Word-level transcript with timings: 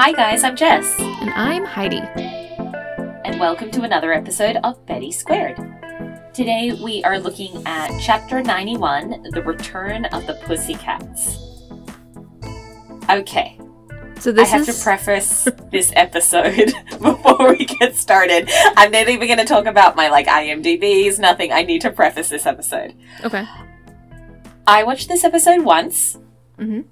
Hi, 0.00 0.12
guys, 0.12 0.44
I'm 0.44 0.54
Jess, 0.54 0.94
And 1.00 1.30
I'm 1.30 1.64
Heidi. 1.64 1.98
and 3.24 3.38
welcome 3.40 3.70
to 3.72 3.82
another 3.82 4.12
episode 4.12 4.56
of 4.62 4.84
Betty 4.86 5.10
Squared. 5.10 5.56
Today 6.32 6.72
we 6.82 7.02
are 7.04 7.18
looking 7.18 7.62
at 7.66 7.90
Chapter 8.00 8.40
91 8.40 9.30
The 9.32 9.42
Return 9.42 10.04
of 10.06 10.26
the 10.26 10.34
Pussycats. 10.44 11.38
Okay, 13.10 13.58
So 14.20 14.30
this 14.32 14.48
I 14.52 14.58
have 14.58 14.68
is 14.68 14.78
to 14.78 14.82
preface 14.84 15.48
this 15.72 15.92
episode 15.96 16.72
before 17.02 17.48
we 17.56 17.64
get 17.64 17.96
started. 17.96 18.48
I'm 18.76 18.92
not 18.92 19.08
even 19.08 19.26
going 19.26 19.38
to 19.38 19.44
talk 19.44 19.66
about 19.66 19.96
my 19.96 20.08
like 20.08 20.26
IMDb's, 20.28 21.18
nothing. 21.18 21.52
I 21.52 21.62
need 21.62 21.80
to 21.82 21.90
preface 21.90 22.28
this 22.28 22.46
episode. 22.46 22.94
okay. 23.24 23.44
I 24.66 24.84
watched 24.84 25.08
this 25.08 25.24
episode 25.24 25.62
once. 25.64 26.18
Mm-hmm. 26.58 26.82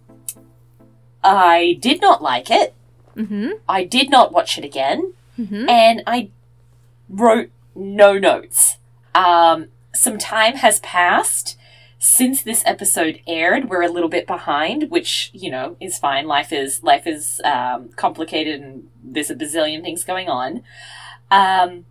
I 1.22 1.76
did 1.80 2.00
not 2.00 2.22
like 2.22 2.50
it. 2.50 2.74
Mm-hmm. 3.16 3.48
I 3.68 3.84
did 3.84 4.10
not 4.10 4.32
watch 4.32 4.58
it 4.58 4.64
again. 4.64 5.12
Mm-hmm. 5.38 5.68
and 5.68 6.02
I 6.06 6.30
wrote 7.10 7.50
no 7.74 8.18
notes. 8.18 8.78
Um, 9.14 9.66
some 9.94 10.16
time 10.16 10.54
has 10.56 10.80
passed 10.80 11.58
since 11.98 12.42
this 12.42 12.62
episode 12.64 13.20
aired. 13.26 13.68
We're 13.68 13.82
a 13.82 13.90
little 13.90 14.08
bit 14.08 14.26
behind, 14.26 14.90
which 14.90 15.30
you 15.34 15.50
know 15.50 15.76
is 15.80 15.98
fine. 15.98 16.26
Life 16.26 16.52
is 16.52 16.82
life 16.82 17.06
is 17.06 17.40
um, 17.44 17.90
complicated, 17.96 18.62
and 18.62 18.88
there's 19.02 19.30
a 19.30 19.34
bazillion 19.34 19.82
things 19.82 20.04
going 20.04 20.28
on. 20.28 20.62
Um, 21.30 21.84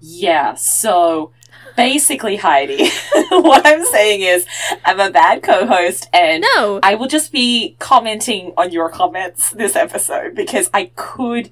yeah, 0.00 0.54
so 0.54 1.32
basically, 1.76 2.36
Heidi, 2.36 2.88
what 3.30 3.66
I'm 3.66 3.84
saying 3.86 4.22
is, 4.22 4.46
I'm 4.84 5.00
a 5.00 5.10
bad 5.10 5.42
co-host, 5.42 6.08
and 6.12 6.44
No. 6.56 6.80
I 6.82 6.94
will 6.94 7.08
just 7.08 7.32
be 7.32 7.76
commenting 7.78 8.52
on 8.56 8.72
your 8.72 8.88
comments 8.88 9.50
this 9.50 9.76
episode 9.76 10.34
because 10.34 10.70
I 10.72 10.90
could 10.96 11.50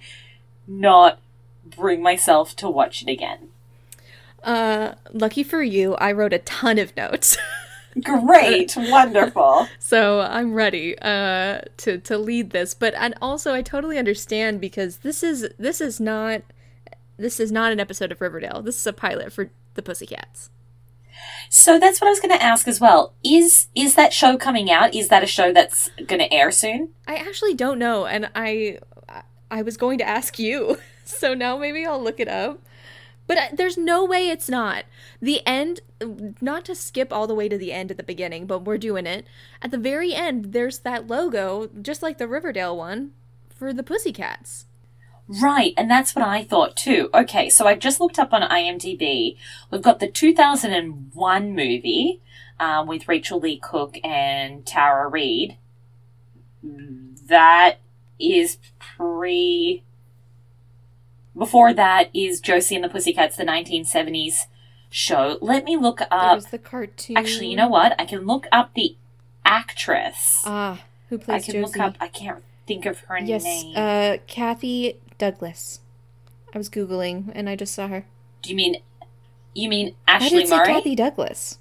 not 0.66 1.18
bring 1.64 2.02
myself 2.02 2.54
to 2.56 2.68
watch 2.68 3.02
it 3.02 3.08
again. 3.08 3.48
Uh, 4.42 4.94
lucky 5.12 5.42
for 5.42 5.62
you, 5.62 5.94
I 5.96 6.12
wrote 6.12 6.32
a 6.32 6.38
ton 6.38 6.78
of 6.78 6.96
notes, 6.96 7.36
Great, 8.04 8.76
wonderful. 8.76 9.66
so 9.80 10.20
I'm 10.20 10.54
ready 10.54 10.96
uh 10.98 11.62
to 11.78 11.98
to 11.98 12.16
lead 12.18 12.50
this. 12.50 12.72
But 12.74 12.94
and 12.94 13.14
also, 13.20 13.52
I 13.52 13.62
totally 13.62 13.98
understand 13.98 14.60
because 14.60 14.98
this 14.98 15.22
is 15.22 15.48
this 15.58 15.80
is 15.80 15.98
not 15.98 16.42
this 17.16 17.40
is 17.40 17.50
not 17.50 17.72
an 17.72 17.80
episode 17.80 18.12
of 18.12 18.20
Riverdale. 18.20 18.62
This 18.62 18.78
is 18.78 18.86
a 18.86 18.92
pilot 18.92 19.32
for 19.32 19.50
the 19.78 19.82
Pussycats. 19.82 20.50
So 21.48 21.78
that's 21.78 22.00
what 22.00 22.08
I 22.08 22.10
was 22.10 22.20
going 22.20 22.36
to 22.36 22.42
ask 22.42 22.68
as 22.68 22.80
well. 22.80 23.14
Is 23.24 23.68
is 23.74 23.94
that 23.94 24.12
show 24.12 24.36
coming 24.36 24.70
out? 24.70 24.94
Is 24.94 25.08
that 25.08 25.22
a 25.22 25.26
show 25.26 25.52
that's 25.52 25.88
going 26.06 26.20
to 26.20 26.32
air 26.32 26.50
soon? 26.50 26.90
I 27.06 27.14
actually 27.16 27.54
don't 27.54 27.78
know, 27.78 28.04
and 28.06 28.28
I 28.34 28.78
I 29.50 29.62
was 29.62 29.76
going 29.76 29.98
to 29.98 30.06
ask 30.08 30.38
you, 30.38 30.78
so 31.04 31.32
now 31.34 31.56
maybe 31.56 31.86
I'll 31.86 32.02
look 32.02 32.20
it 32.20 32.28
up. 32.28 32.60
But 33.26 33.38
I- 33.38 33.50
there's 33.54 33.76
no 33.78 34.04
way 34.04 34.28
it's 34.28 34.48
not. 34.48 34.84
The 35.20 35.46
end, 35.46 35.80
not 36.40 36.64
to 36.66 36.74
skip 36.74 37.12
all 37.12 37.26
the 37.26 37.34
way 37.34 37.48
to 37.48 37.58
the 37.58 37.72
end 37.72 37.90
at 37.90 37.96
the 37.96 38.02
beginning, 38.02 38.46
but 38.46 38.64
we're 38.64 38.78
doing 38.78 39.06
it. 39.06 39.26
At 39.62 39.70
the 39.70 39.78
very 39.78 40.14
end, 40.14 40.52
there's 40.52 40.78
that 40.80 41.06
logo, 41.08 41.68
just 41.80 42.02
like 42.02 42.18
the 42.18 42.28
Riverdale 42.28 42.76
one, 42.76 43.12
for 43.54 43.72
the 43.72 43.82
Pussycats. 43.82 44.66
Right, 45.28 45.74
and 45.76 45.90
that's 45.90 46.16
what 46.16 46.24
I 46.24 46.42
thought 46.42 46.74
too. 46.74 47.10
Okay, 47.12 47.50
so 47.50 47.66
I've 47.66 47.80
just 47.80 48.00
looked 48.00 48.18
up 48.18 48.32
on 48.32 48.42
IMDb. 48.42 49.36
We've 49.70 49.82
got 49.82 50.00
the 50.00 50.08
2001 50.08 51.54
movie 51.54 52.20
um, 52.58 52.86
with 52.86 53.06
Rachael 53.06 53.38
Leigh 53.38 53.58
Cook 53.62 53.98
and 54.02 54.64
Tara 54.64 55.06
Reid. 55.06 55.58
That 56.62 57.76
is 58.18 58.56
pre. 58.78 59.82
Before 61.36 61.72
that 61.74 62.10
is 62.14 62.40
Josie 62.40 62.74
and 62.74 62.82
the 62.82 62.88
Pussycats, 62.88 63.36
the 63.36 63.44
1970s 63.44 64.46
show. 64.90 65.38
Let 65.40 65.64
me 65.64 65.76
look 65.76 66.00
up. 66.10 66.40
There's 66.40 66.46
the 66.46 66.58
cartoon. 66.58 67.16
Actually, 67.18 67.48
you 67.48 67.56
know 67.56 67.68
what? 67.68 67.94
I 67.98 68.06
can 68.06 68.26
look 68.26 68.46
up 68.50 68.72
the 68.74 68.96
actress. 69.44 70.42
Ah, 70.46 70.80
who 71.10 71.18
plays 71.18 71.42
I 71.42 71.44
can 71.44 71.60
Josie? 71.60 71.78
look 71.78 71.86
up. 71.86 71.96
I 72.00 72.08
can't 72.08 72.42
think 72.66 72.86
of 72.86 73.00
her 73.00 73.18
yes, 73.18 73.44
name. 73.44 73.74
uh, 73.76 74.16
Kathy 74.26 74.96
Douglas. 75.18 75.80
I 76.54 76.58
was 76.58 76.70
googling 76.70 77.30
and 77.34 77.48
I 77.48 77.56
just 77.56 77.74
saw 77.74 77.88
her. 77.88 78.06
Do 78.42 78.50
you 78.50 78.56
mean 78.56 78.76
you 79.54 79.68
mean 79.68 79.94
Ashleigh 80.06 80.20
Why 80.20 80.28
did 80.28 80.42
it 80.42 80.48
say 80.48 80.64
Kathy 80.64 80.94
Douglas? 80.94 81.58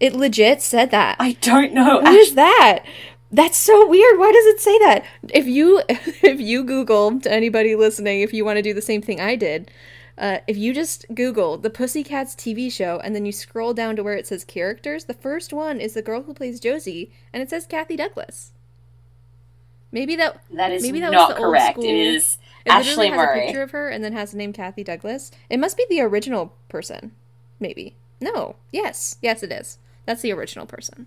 It 0.00 0.14
legit 0.14 0.60
said 0.60 0.90
that. 0.90 1.16
I 1.18 1.32
don't 1.40 1.72
know. 1.72 2.00
What 2.00 2.14
is 2.14 2.34
that? 2.34 2.84
That's 3.30 3.56
so 3.56 3.88
weird. 3.88 4.18
Why 4.18 4.30
does 4.30 4.46
it 4.46 4.60
say 4.60 4.78
that? 4.80 5.04
If 5.30 5.46
you 5.46 5.82
if 5.88 6.40
you 6.40 6.62
Google 6.64 7.20
to 7.20 7.32
anybody 7.32 7.74
listening, 7.74 8.20
if 8.20 8.32
you 8.32 8.44
want 8.44 8.58
to 8.58 8.62
do 8.62 8.74
the 8.74 8.82
same 8.82 9.02
thing 9.02 9.20
I 9.20 9.36
did, 9.36 9.70
uh, 10.16 10.38
if 10.46 10.56
you 10.56 10.72
just 10.72 11.06
Google 11.14 11.56
the 11.58 11.70
Pussycats 11.70 12.34
TV 12.34 12.70
show 12.70 13.00
and 13.02 13.14
then 13.14 13.26
you 13.26 13.32
scroll 13.32 13.74
down 13.74 13.96
to 13.96 14.02
where 14.02 14.14
it 14.14 14.26
says 14.26 14.44
characters, 14.44 15.04
the 15.04 15.14
first 15.14 15.52
one 15.52 15.80
is 15.80 15.94
the 15.94 16.02
girl 16.02 16.22
who 16.22 16.34
plays 16.34 16.60
Josie, 16.60 17.10
and 17.32 17.42
it 17.42 17.50
says 17.50 17.66
Kathy 17.66 17.96
Douglas. 17.96 18.52
Maybe 19.90 20.16
that 20.16 20.40
that 20.52 20.72
is 20.72 20.82
maybe 20.82 21.00
that 21.00 21.12
was 21.12 21.28
not 21.30 21.36
correct. 21.36 21.78
It 21.78 21.94
is 21.94 22.38
it 22.64 22.70
Ashleigh 22.70 22.84
literally 22.96 23.08
has 23.08 23.16
Murray. 23.16 23.38
a 23.40 23.46
picture 23.46 23.62
of 23.62 23.70
her 23.72 23.88
and 23.88 24.02
then 24.04 24.12
has 24.12 24.30
the 24.32 24.36
name 24.38 24.52
Kathy 24.52 24.84
Douglas. 24.84 25.30
It 25.50 25.58
must 25.60 25.76
be 25.76 25.86
the 25.88 26.00
original 26.00 26.54
person. 26.68 27.12
Maybe. 27.60 27.94
No. 28.20 28.56
Yes. 28.72 29.16
Yes, 29.22 29.42
it 29.42 29.52
is. 29.52 29.78
That's 30.06 30.22
the 30.22 30.32
original 30.32 30.66
person. 30.66 31.06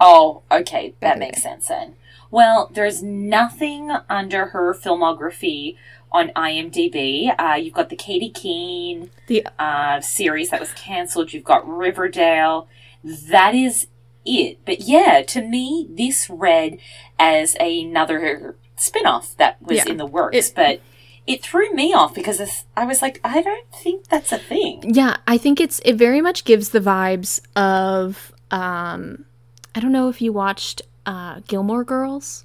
Oh, 0.00 0.42
okay, 0.50 0.94
that 1.00 1.16
Okay. 1.16 1.20
makes 1.26 1.42
sense 1.42 1.68
then. 1.68 1.94
Well, 2.30 2.70
there's 2.72 3.02
nothing 3.02 3.90
under 4.08 4.46
her 4.46 4.72
filmography 4.74 5.76
on 6.12 6.30
IMDb. 6.30 7.34
Uh, 7.38 7.54
you've 7.54 7.74
got 7.74 7.88
the 7.90 7.96
Katy 7.96 8.30
Keene 8.30 9.10
The 9.26 9.46
uh, 9.58 10.00
series 10.00 10.50
that 10.50 10.60
was 10.60 10.72
cancelled. 10.72 11.32
You've 11.32 11.44
got 11.44 11.68
Riverdale. 11.68 12.66
That 13.04 13.54
is 13.54 13.88
it. 14.24 14.58
But 14.64 14.80
yeah, 14.82 15.22
to 15.22 15.42
me, 15.42 15.86
this 15.90 16.30
read 16.30 16.78
as 17.18 17.56
another 17.60 18.56
spin-off 18.80 19.36
that 19.36 19.60
was 19.62 19.78
Yeah. 19.78 19.88
in 19.88 19.96
the 19.96 20.06
works. 20.06 20.36
It- 20.48 20.54
but 20.54 20.80
it 21.26 21.42
threw 21.42 21.72
me 21.74 21.92
off 21.92 22.14
because 22.14 22.40
I 22.76 22.84
was 22.86 23.02
like, 23.02 23.20
I 23.22 23.42
don't 23.42 23.70
think 23.72 24.08
that's 24.08 24.32
a 24.32 24.38
thing. 24.38 24.82
Yeah, 24.94 25.18
I 25.28 25.38
think 25.38 25.60
it's 25.60 25.80
it 25.84 25.94
very 25.94 26.20
much 26.20 26.44
gives 26.44 26.70
the 26.70 26.80
vibes 26.80 27.40
of 27.56 28.32
um 28.50 29.24
I 29.74 29.80
don't 29.80 29.92
know 29.92 30.08
if 30.08 30.20
you 30.20 30.32
watched 30.32 30.82
uh 31.06 31.40
Gilmore 31.46 31.84
Girls. 31.84 32.44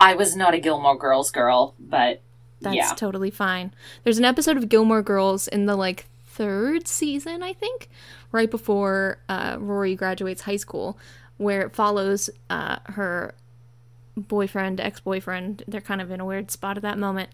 I 0.00 0.14
was 0.14 0.34
not 0.34 0.54
a 0.54 0.58
Gilmore 0.58 0.96
Girls 0.96 1.30
girl, 1.30 1.74
but 1.78 2.22
That's 2.60 2.76
yeah. 2.76 2.92
totally 2.96 3.30
fine. 3.30 3.72
There's 4.04 4.18
an 4.18 4.24
episode 4.24 4.56
of 4.56 4.68
Gilmore 4.68 5.02
Girls 5.02 5.48
in 5.48 5.66
the 5.66 5.76
like 5.76 6.06
third 6.26 6.88
season, 6.88 7.42
I 7.42 7.52
think, 7.52 7.88
right 8.32 8.50
before 8.50 9.18
uh, 9.28 9.56
Rory 9.60 9.94
graduates 9.94 10.42
high 10.42 10.56
school, 10.56 10.98
where 11.36 11.60
it 11.62 11.74
follows 11.74 12.30
uh, 12.48 12.78
her 12.86 13.34
boyfriend, 14.16 14.80
ex 14.80 15.00
boyfriend. 15.00 15.64
They're 15.66 15.80
kind 15.80 16.00
of 16.00 16.10
in 16.10 16.20
a 16.20 16.24
weird 16.24 16.50
spot 16.50 16.76
at 16.76 16.82
that 16.82 16.98
moment 16.98 17.30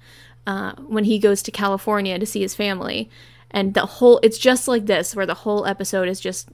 uh, 0.46 0.72
when 0.76 1.04
he 1.04 1.18
goes 1.18 1.42
to 1.42 1.50
California 1.50 2.18
to 2.18 2.26
see 2.26 2.40
his 2.40 2.54
family. 2.54 3.10
And 3.50 3.74
the 3.74 3.86
whole, 3.86 4.20
it's 4.22 4.38
just 4.38 4.68
like 4.68 4.86
this, 4.86 5.16
where 5.16 5.26
the 5.26 5.34
whole 5.34 5.64
episode 5.66 6.08
is 6.08 6.20
just 6.20 6.48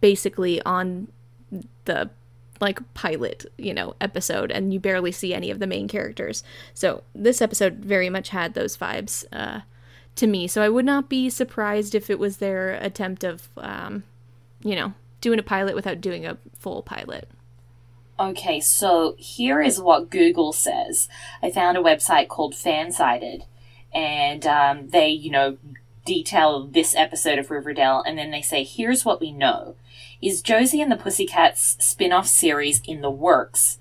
basically 0.00 0.62
on 0.62 1.08
the 1.84 2.10
like 2.60 2.80
pilot, 2.94 3.44
you 3.58 3.74
know, 3.74 3.94
episode, 4.00 4.50
and 4.50 4.72
you 4.72 4.80
barely 4.80 5.12
see 5.12 5.34
any 5.34 5.50
of 5.50 5.58
the 5.58 5.66
main 5.66 5.88
characters. 5.88 6.42
So 6.72 7.02
this 7.14 7.42
episode 7.42 7.74
very 7.74 8.08
much 8.08 8.30
had 8.30 8.54
those 8.54 8.76
vibes 8.76 9.24
uh, 9.32 9.60
to 10.16 10.26
me. 10.26 10.46
So 10.46 10.62
I 10.62 10.70
would 10.70 10.86
not 10.86 11.10
be 11.10 11.28
surprised 11.28 11.94
if 11.94 12.08
it 12.08 12.18
was 12.18 12.38
their 12.38 12.74
attempt 12.76 13.24
of, 13.24 13.50
um, 13.58 14.04
you 14.62 14.74
know, 14.74 14.94
doing 15.20 15.38
a 15.38 15.42
pilot 15.42 15.74
without 15.74 16.00
doing 16.00 16.24
a 16.24 16.38
full 16.58 16.82
pilot. 16.82 17.28
Okay, 18.18 18.60
so 18.60 19.14
here 19.18 19.60
is 19.60 19.80
what 19.80 20.10
Google 20.10 20.52
says. 20.52 21.08
I 21.42 21.50
found 21.50 21.76
a 21.76 21.82
website 21.82 22.28
called 22.28 22.54
Fansided, 22.54 23.42
and 23.92 24.46
um, 24.46 24.88
they, 24.88 25.08
you 25.08 25.30
know, 25.30 25.58
detail 26.06 26.64
this 26.66 26.94
episode 26.94 27.38
of 27.38 27.50
Riverdale, 27.50 28.02
and 28.06 28.16
then 28.16 28.30
they 28.30 28.40
say, 28.40 28.64
here's 28.64 29.04
what 29.04 29.20
we 29.20 29.32
know. 29.32 29.76
Is 30.22 30.40
Josie 30.40 30.80
and 30.80 30.90
the 30.90 30.96
Pussycats 30.96 31.76
spin 31.84 32.12
off 32.12 32.26
series 32.26 32.80
in 32.86 33.02
the 33.02 33.10
works? 33.10 33.78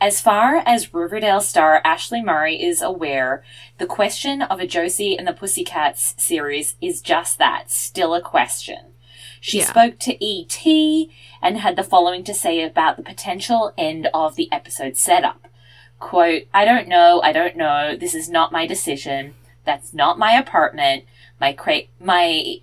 As 0.00 0.22
far 0.22 0.62
as 0.64 0.94
Riverdale 0.94 1.42
star 1.42 1.82
Ashleigh 1.84 2.24
Murray 2.24 2.62
is 2.62 2.80
aware, 2.80 3.44
the 3.76 3.84
question 3.84 4.40
of 4.40 4.58
a 4.58 4.66
Josie 4.66 5.18
and 5.18 5.28
the 5.28 5.34
Pussycats 5.34 6.14
series 6.16 6.76
is 6.80 7.02
just 7.02 7.36
that, 7.36 7.70
still 7.70 8.14
a 8.14 8.22
question. 8.22 8.94
She 9.42 9.58
Yeah. 9.58 9.66
spoke 9.66 9.98
to 10.00 10.24
E.T. 10.24 11.10
and 11.42 11.58
had 11.58 11.76
the 11.76 11.82
following 11.82 12.24
to 12.24 12.34
say 12.34 12.62
about 12.62 12.96
the 12.96 13.02
potential 13.02 13.72
end 13.76 14.08
of 14.12 14.36
the 14.36 14.50
episode 14.52 14.96
setup. 14.96 15.46
Quote, 15.98 16.44
I 16.54 16.64
don't 16.64 16.88
know, 16.88 17.20
I 17.22 17.32
don't 17.32 17.56
know, 17.56 17.96
this 17.96 18.14
is 18.14 18.28
not 18.28 18.52
my 18.52 18.66
decision. 18.66 19.34
That's 19.64 19.92
not 19.92 20.18
my 20.18 20.32
apartment. 20.32 21.04
My 21.40 21.52
cra- 21.52 21.88
my 22.00 22.56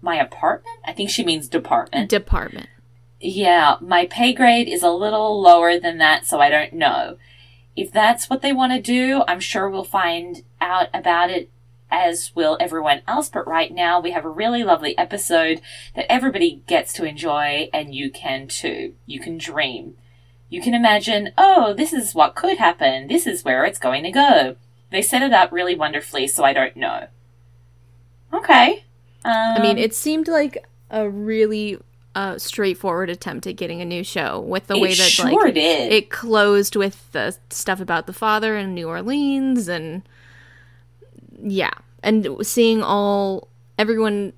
my 0.00 0.16
apartment? 0.16 0.78
I 0.84 0.92
think 0.92 1.10
she 1.10 1.24
means 1.24 1.48
department. 1.48 2.10
Department. 2.10 2.68
Yeah, 3.20 3.76
my 3.80 4.06
pay 4.06 4.32
grade 4.32 4.68
is 4.68 4.82
a 4.82 4.90
little 4.90 5.40
lower 5.40 5.78
than 5.78 5.98
that, 5.98 6.26
so 6.26 6.40
I 6.40 6.50
don't 6.50 6.72
know. 6.72 7.18
if 7.76 7.90
that's 7.90 8.28
what 8.28 8.42
they 8.42 8.52
want 8.52 8.72
to 8.72 8.80
do, 8.80 9.22
I'm 9.26 9.40
sure 9.40 9.68
we'll 9.70 9.84
find 9.84 10.42
out 10.60 10.88
about 10.92 11.30
it 11.30 11.50
as 11.92 12.32
will 12.34 12.56
everyone 12.58 13.02
else. 13.06 13.28
But 13.28 13.46
right 13.46 13.72
now, 13.72 14.00
we 14.00 14.10
have 14.10 14.24
a 14.24 14.30
really 14.30 14.64
lovely 14.64 14.98
episode 14.98 15.60
that 15.94 16.10
everybody 16.10 16.62
gets 16.66 16.92
to 16.94 17.04
enjoy, 17.04 17.68
and 17.72 17.94
you 17.94 18.10
can 18.10 18.48
too. 18.48 18.94
You 19.06 19.20
can 19.20 19.38
dream. 19.38 19.94
You 20.48 20.60
can 20.60 20.74
imagine, 20.74 21.32
oh, 21.38 21.72
this 21.72 21.92
is 21.92 22.14
what 22.14 22.34
could 22.34 22.58
happen. 22.58 23.06
This 23.06 23.26
is 23.26 23.44
where 23.44 23.64
it's 23.64 23.78
going 23.78 24.02
to 24.02 24.10
go. 24.10 24.56
They 24.90 25.02
set 25.02 25.22
it 25.22 25.32
up 25.32 25.52
really 25.52 25.74
wonderfully, 25.74 26.26
so 26.26 26.44
I 26.44 26.52
don't 26.52 26.76
know. 26.76 27.06
Okay. 28.32 28.84
Um, 29.24 29.32
I 29.56 29.62
mean, 29.62 29.78
it 29.78 29.94
seemed 29.94 30.28
like 30.28 30.58
a 30.90 31.08
really 31.08 31.78
uh, 32.14 32.38
straightforward 32.38 33.08
attempt 33.08 33.46
at 33.46 33.56
getting 33.56 33.80
a 33.80 33.84
new 33.86 34.04
show 34.04 34.40
with 34.40 34.66
the 34.66 34.78
way 34.78 34.88
that 34.88 35.08
sure 35.08 35.30
like 35.46 35.54
did. 35.54 35.92
it 35.92 36.10
closed 36.10 36.76
with 36.76 37.10
the 37.12 37.36
stuff 37.50 37.80
about 37.80 38.06
the 38.06 38.12
father 38.12 38.56
in 38.56 38.74
New 38.74 38.88
Orleans 38.88 39.68
and 39.68 40.02
yeah, 41.42 41.72
and 42.02 42.26
seeing 42.42 42.82
all 42.82 43.48
everyone 43.78 44.32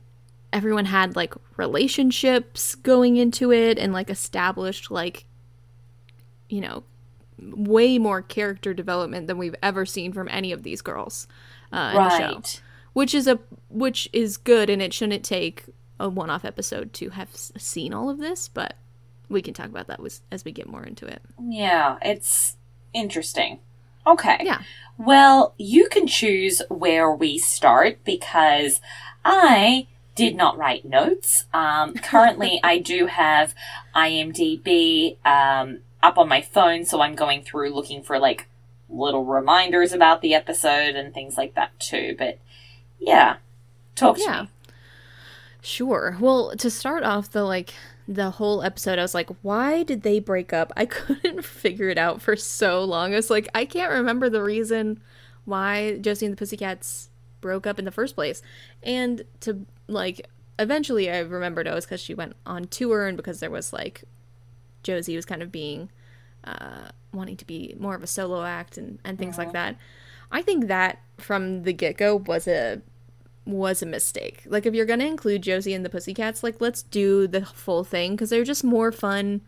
everyone 0.53 0.85
had 0.85 1.17
like 1.17 1.35
relationships 1.57 2.75
going 2.77 3.17
into 3.17 3.53
it 3.53 3.79
and 3.79 3.93
like 3.93 4.09
established 4.09 4.91
like 4.91 5.25
you 6.49 6.61
know 6.61 6.85
way 7.39 7.99
more 7.99 8.23
character 8.23 8.73
development 8.73 9.27
than 9.27 9.37
we've 9.37 9.57
ever 9.63 9.85
seen 9.85 10.13
from 10.13 10.29
any 10.31 10.53
of 10.53 10.63
these 10.63 10.81
girls 10.81 11.27
uh, 11.73 11.93
in 11.97 12.03
the 12.05 12.19
show 12.19 12.35
right. 12.35 12.63
which 12.93 13.15
is 13.15 13.27
a 13.27 13.39
which 13.69 14.09
is 14.13 14.37
good 14.37 14.71
and 14.71 14.81
it 14.81 14.93
shouldn't 14.95 15.25
take 15.25 15.65
a 15.99 16.09
one-off 16.09 16.45
episode 16.45 16.93
to 16.93 17.11
have 17.11 17.35
seen 17.35 17.93
all 17.93 18.09
of 18.09 18.19
this 18.19 18.49
but 18.49 18.75
we 19.29 19.43
can 19.43 19.55
talk 19.55 19.67
about 19.67 19.89
that 19.89 20.01
was, 20.01 20.23
as 20.31 20.45
we 20.45 20.53
get 20.53 20.69
more 20.69 20.85
into 20.85 21.07
it 21.07 21.21
Yeah, 21.41 21.97
it's 22.01 22.57
interesting. 22.93 23.59
Okay. 24.07 24.39
Yeah. 24.43 24.63
Well, 24.99 25.55
you 25.59 25.89
can 25.89 26.07
choose 26.07 26.63
where 26.69 27.11
we 27.11 27.39
start 27.39 27.99
because 28.05 28.81
I 29.25 29.87
did 30.15 30.37
not 30.37 30.57
write 30.57 30.85
notes. 30.85 31.47
Um, 31.53 31.95
currently, 32.03 32.61
I 32.63 32.79
do 32.79 33.07
have 33.07 33.55
IMDb 33.97 35.17
um, 35.27 35.81
up 36.03 36.19
on 36.19 36.29
my 36.29 36.41
phone, 36.43 36.85
so 36.85 37.01
I'm 37.01 37.15
going 37.15 37.43
through 37.43 37.75
looking 37.75 38.03
for 38.03 38.19
like 38.19 38.47
little 38.89 39.25
reminders 39.25 39.93
about 39.93 40.21
the 40.21 40.35
episode 40.35 40.95
and 40.95 41.13
things 41.13 41.37
like 41.37 41.55
that 41.55 41.79
too. 41.81 42.15
But 42.17 42.39
yeah, 43.01 43.37
talk 43.97 44.17
to 44.17 44.23
Yeah. 44.23 44.43
me. 44.43 44.49
Sure. 45.63 46.17
Well, 46.21 46.55
to 46.59 46.71
start 46.71 47.03
off 47.05 47.31
the 47.31 47.43
like 47.43 47.73
the 48.07 48.31
whole 48.31 48.63
episode, 48.63 48.99
I 48.99 49.03
was 49.03 49.15
like, 49.15 49.31
why 49.43 49.83
did 49.83 50.03
they 50.03 50.21
break 50.21 50.53
up? 50.53 50.73
I 50.77 50.87
couldn't 50.87 51.45
figure 51.45 51.89
it 51.89 51.99
out 51.99 52.21
for 52.21 52.37
so 52.37 52.85
long. 52.85 53.13
I 53.13 53.17
was 53.17 53.31
like, 53.31 53.49
I 53.55 53.65
can't 53.65 53.93
remember 53.93 54.29
the 54.29 54.43
reason 54.43 55.01
why 55.45 55.99
Josie 55.99 56.27
and 56.27 56.33
the 56.33 56.37
Pussycats 56.37 57.11
broke 57.41 57.67
up 57.67 57.79
in 57.79 57.85
the 57.85 57.91
first 57.91 58.15
place. 58.15 58.43
And 58.83 59.23
to 59.41 59.67
like 59.87 60.27
eventually 60.59 61.11
I 61.11 61.19
remembered 61.19 61.67
it 61.67 61.75
was 61.75 61.85
because 61.85 62.01
she 62.01 62.15
went 62.15 62.35
on 62.47 62.65
tour 62.65 63.07
and 63.07 63.17
because 63.17 63.41
there 63.41 63.51
was 63.51 63.73
like 63.73 64.05
Josie 64.83 65.17
was 65.17 65.27
kind 65.27 65.43
of 65.43 65.53
being 65.53 65.91
uh 66.45 66.89
wanting 67.13 67.37
to 67.37 67.47
be 67.47 67.75
more 67.79 67.95
of 67.95 68.03
a 68.03 68.07
solo 68.07 68.45
act 68.45 68.79
and, 68.79 68.99
and 69.05 69.19
things 69.19 69.37
like 69.37 69.53
that. 69.53 69.77
I 70.33 70.43
think 70.43 70.69
that 70.69 71.01
from 71.19 71.63
the 71.63 71.73
get 71.73 71.97
go 71.97 72.17
was 72.17 72.49
a 72.49 72.81
was 73.47 73.83
a 73.83 73.87
mistake. 73.87 74.43
Like 74.47 74.67
if 74.67 74.75
you're 74.75 74.87
gonna 74.87 75.05
include 75.05 75.43
Josie 75.43 75.75
and 75.75 75.85
the 75.85 75.91
Pussycats, 75.91 76.43
like 76.43 76.61
let's 76.61 76.83
do 76.83 77.27
the 77.27 77.45
full 77.45 77.85
thing 77.85 78.13
because 78.13 78.31
they're 78.31 78.45
just 78.45 78.65
more 78.65 78.93
fun 78.93 79.43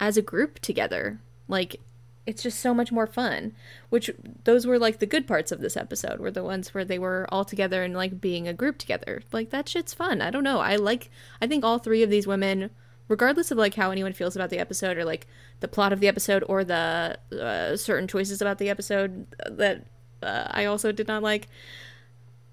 as 0.00 0.16
a 0.16 0.22
group 0.22 0.58
together. 0.60 1.20
Like 1.48 1.80
it's 2.26 2.42
just 2.42 2.60
so 2.60 2.72
much 2.72 2.90
more 2.90 3.06
fun. 3.06 3.52
Which 3.90 4.10
those 4.44 4.66
were 4.66 4.78
like 4.78 4.98
the 4.98 5.06
good 5.06 5.26
parts 5.26 5.52
of 5.52 5.60
this 5.60 5.76
episode 5.76 6.20
were 6.20 6.30
the 6.30 6.44
ones 6.44 6.72
where 6.72 6.84
they 6.84 6.98
were 6.98 7.26
all 7.30 7.44
together 7.44 7.82
and 7.82 7.94
like 7.94 8.20
being 8.20 8.48
a 8.48 8.54
group 8.54 8.78
together. 8.78 9.22
Like 9.32 9.50
that 9.50 9.68
shit's 9.68 9.94
fun. 9.94 10.20
I 10.20 10.30
don't 10.30 10.44
know. 10.44 10.60
I 10.60 10.76
like 10.76 11.10
I 11.40 11.46
think 11.46 11.64
all 11.64 11.78
three 11.78 12.02
of 12.02 12.10
these 12.10 12.26
women 12.26 12.70
regardless 13.08 13.50
of 13.50 13.58
like 13.58 13.74
how 13.74 13.90
anyone 13.90 14.12
feels 14.12 14.34
about 14.34 14.50
the 14.50 14.58
episode 14.58 14.96
or 14.96 15.04
like 15.04 15.26
the 15.60 15.68
plot 15.68 15.92
of 15.92 16.00
the 16.00 16.08
episode 16.08 16.42
or 16.48 16.64
the 16.64 17.18
uh, 17.32 17.76
certain 17.76 18.08
choices 18.08 18.40
about 18.40 18.58
the 18.58 18.70
episode 18.70 19.26
that 19.50 19.84
uh, 20.22 20.46
I 20.50 20.64
also 20.64 20.90
did 20.90 21.06
not 21.06 21.22
like 21.22 21.48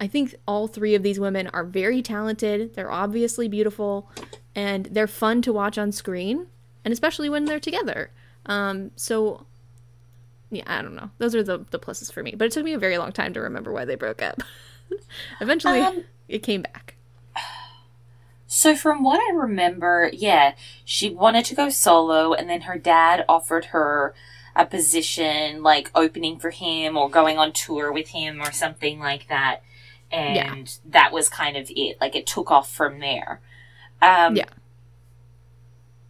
I 0.01 0.07
think 0.07 0.35
all 0.47 0.67
three 0.67 0.95
of 0.95 1.03
these 1.03 1.19
women 1.19 1.47
are 1.53 1.63
very 1.63 2.01
talented. 2.01 2.73
They're 2.73 2.91
obviously 2.91 3.47
beautiful, 3.47 4.09
and 4.55 4.87
they're 4.87 5.07
fun 5.07 5.43
to 5.43 5.53
watch 5.53 5.77
on 5.77 5.91
screen, 5.91 6.47
and 6.83 6.91
especially 6.91 7.29
when 7.29 7.45
they're 7.45 7.59
together. 7.59 8.09
Um, 8.47 8.89
so, 8.95 9.45
yeah, 10.49 10.63
I 10.65 10.81
don't 10.81 10.95
know. 10.95 11.11
Those 11.19 11.35
are 11.35 11.43
the 11.43 11.59
the 11.69 11.79
pluses 11.79 12.11
for 12.11 12.23
me. 12.23 12.33
But 12.35 12.45
it 12.45 12.51
took 12.51 12.65
me 12.65 12.73
a 12.73 12.79
very 12.79 12.97
long 12.97 13.11
time 13.11 13.31
to 13.33 13.41
remember 13.41 13.71
why 13.71 13.85
they 13.85 13.95
broke 13.95 14.23
up. 14.23 14.41
Eventually, 15.39 15.81
Um, 15.81 16.03
it 16.27 16.39
came 16.39 16.63
back. 16.63 16.95
So 18.47 18.75
from 18.75 19.01
what 19.01 19.21
I 19.21 19.33
remember, 19.33 20.09
yeah, 20.11 20.55
she 20.83 21.09
wanted 21.09 21.45
to 21.45 21.55
go 21.55 21.69
solo 21.69 22.33
and 22.33 22.49
then 22.49 22.61
her 22.61 22.77
dad 22.77 23.23
offered 23.29 23.65
her 23.65 24.13
a 24.57 24.65
position 24.65 25.63
like 25.63 25.89
opening 25.95 26.37
for 26.37 26.49
him 26.49 26.97
or 26.97 27.09
going 27.09 27.37
on 27.37 27.53
tour 27.53 27.93
with 27.93 28.09
him 28.09 28.41
or 28.41 28.51
something 28.51 28.99
like 28.99 29.29
that. 29.29 29.61
And 30.11 30.35
Yeah. 30.35 30.65
that 30.85 31.11
was 31.13 31.29
kind 31.29 31.55
of 31.57 31.71
it. 31.75 31.99
Like 32.01 32.15
it 32.15 32.27
took 32.27 32.51
off 32.51 32.71
from 32.71 32.99
there. 32.99 33.41
Um 34.01 34.35
Yeah. 34.35 34.45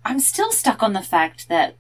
I'm 0.04 0.20
still 0.20 0.52
stuck 0.52 0.82
on 0.82 0.94
the 0.94 1.02
fact 1.02 1.48
that 1.50 1.76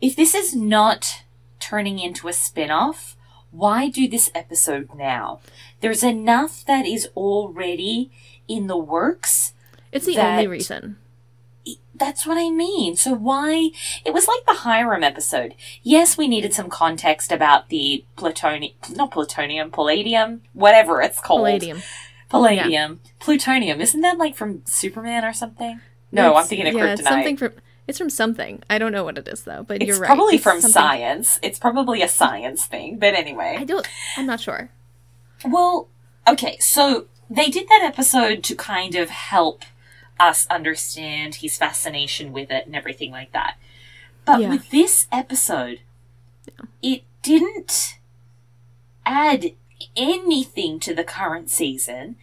if 0.00 0.16
this 0.16 0.34
is 0.34 0.54
not 0.54 1.22
turning 1.60 1.98
into 1.98 2.28
a 2.28 2.32
spin-off, 2.32 3.16
why 3.50 3.88
do 3.88 4.08
this 4.08 4.30
episode 4.34 4.88
now? 4.94 5.40
There's 5.80 6.02
enough 6.02 6.64
that 6.66 6.86
is 6.86 7.08
already 7.16 8.10
in 8.48 8.66
the 8.66 8.76
works. 8.76 9.54
It's 9.92 10.06
the 10.06 10.18
only 10.18 10.46
reason. 10.46 10.96
That's 12.02 12.26
what 12.26 12.36
I 12.36 12.50
mean. 12.50 12.96
So 12.96 13.14
why? 13.14 13.70
It 14.04 14.12
was 14.12 14.26
like 14.26 14.44
the 14.44 14.62
Hiram 14.62 15.04
episode. 15.04 15.54
Yes, 15.84 16.18
we 16.18 16.26
needed 16.26 16.52
some 16.52 16.68
context 16.68 17.30
about 17.30 17.68
the 17.68 18.04
plutonium, 18.16 18.72
not 18.90 19.12
plutonium, 19.12 19.70
palladium, 19.70 20.42
whatever 20.52 21.00
it's 21.00 21.20
called. 21.20 21.38
Palladium. 21.46 21.80
Palladium. 22.28 23.00
Plutonium. 23.20 23.80
Isn't 23.80 24.00
that 24.00 24.18
like 24.18 24.34
from 24.34 24.62
Superman 24.64 25.24
or 25.24 25.32
something? 25.32 25.80
No, 26.10 26.34
I'm 26.34 26.44
thinking 26.44 26.66
of 26.66 26.74
yeah, 26.74 26.80
kryptonite. 26.80 26.98
It's 26.98 27.08
something 27.08 27.36
from. 27.36 27.52
It's 27.86 27.98
from 27.98 28.10
something. 28.10 28.62
I 28.68 28.78
don't 28.78 28.90
know 28.92 29.04
what 29.04 29.16
it 29.18 29.28
is 29.28 29.44
though, 29.44 29.62
but 29.62 29.76
It's 29.80 29.86
you're 29.86 29.98
right. 30.00 30.06
probably 30.06 30.34
It's 30.34 30.42
from 30.42 30.60
something- 30.60 30.72
science. 30.72 31.38
It's 31.40 31.58
probably 31.60 32.02
a 32.02 32.08
science 32.08 32.66
thing. 32.66 32.98
But 32.98 33.14
anyway. 33.14 33.56
I 33.58 33.64
don't. 33.64 33.86
I'm 34.16 34.26
not 34.26 34.40
sure. 34.40 34.70
Well, 35.44 35.88
okay, 36.26 36.58
so 36.58 37.06
they 37.30 37.48
did 37.48 37.68
that 37.68 37.82
episode 37.84 38.42
to 38.44 38.54
kind 38.56 38.94
of 38.96 39.10
help 39.10 39.64
us 40.22 40.46
understand 40.48 41.36
his 41.36 41.58
fascination 41.58 42.32
with 42.32 42.50
it 42.50 42.66
and 42.66 42.76
everything 42.76 43.10
like 43.10 43.32
that. 43.32 43.58
But 44.24 44.40
Yeah. 44.40 44.48
with 44.50 44.70
this 44.70 45.06
episode, 45.10 45.80
it 46.80 47.02
didn't 47.22 47.98
add 49.04 49.52
anything 49.96 50.78
to 50.80 50.94
the 50.94 51.04
current 51.04 51.50
season. 51.50 52.16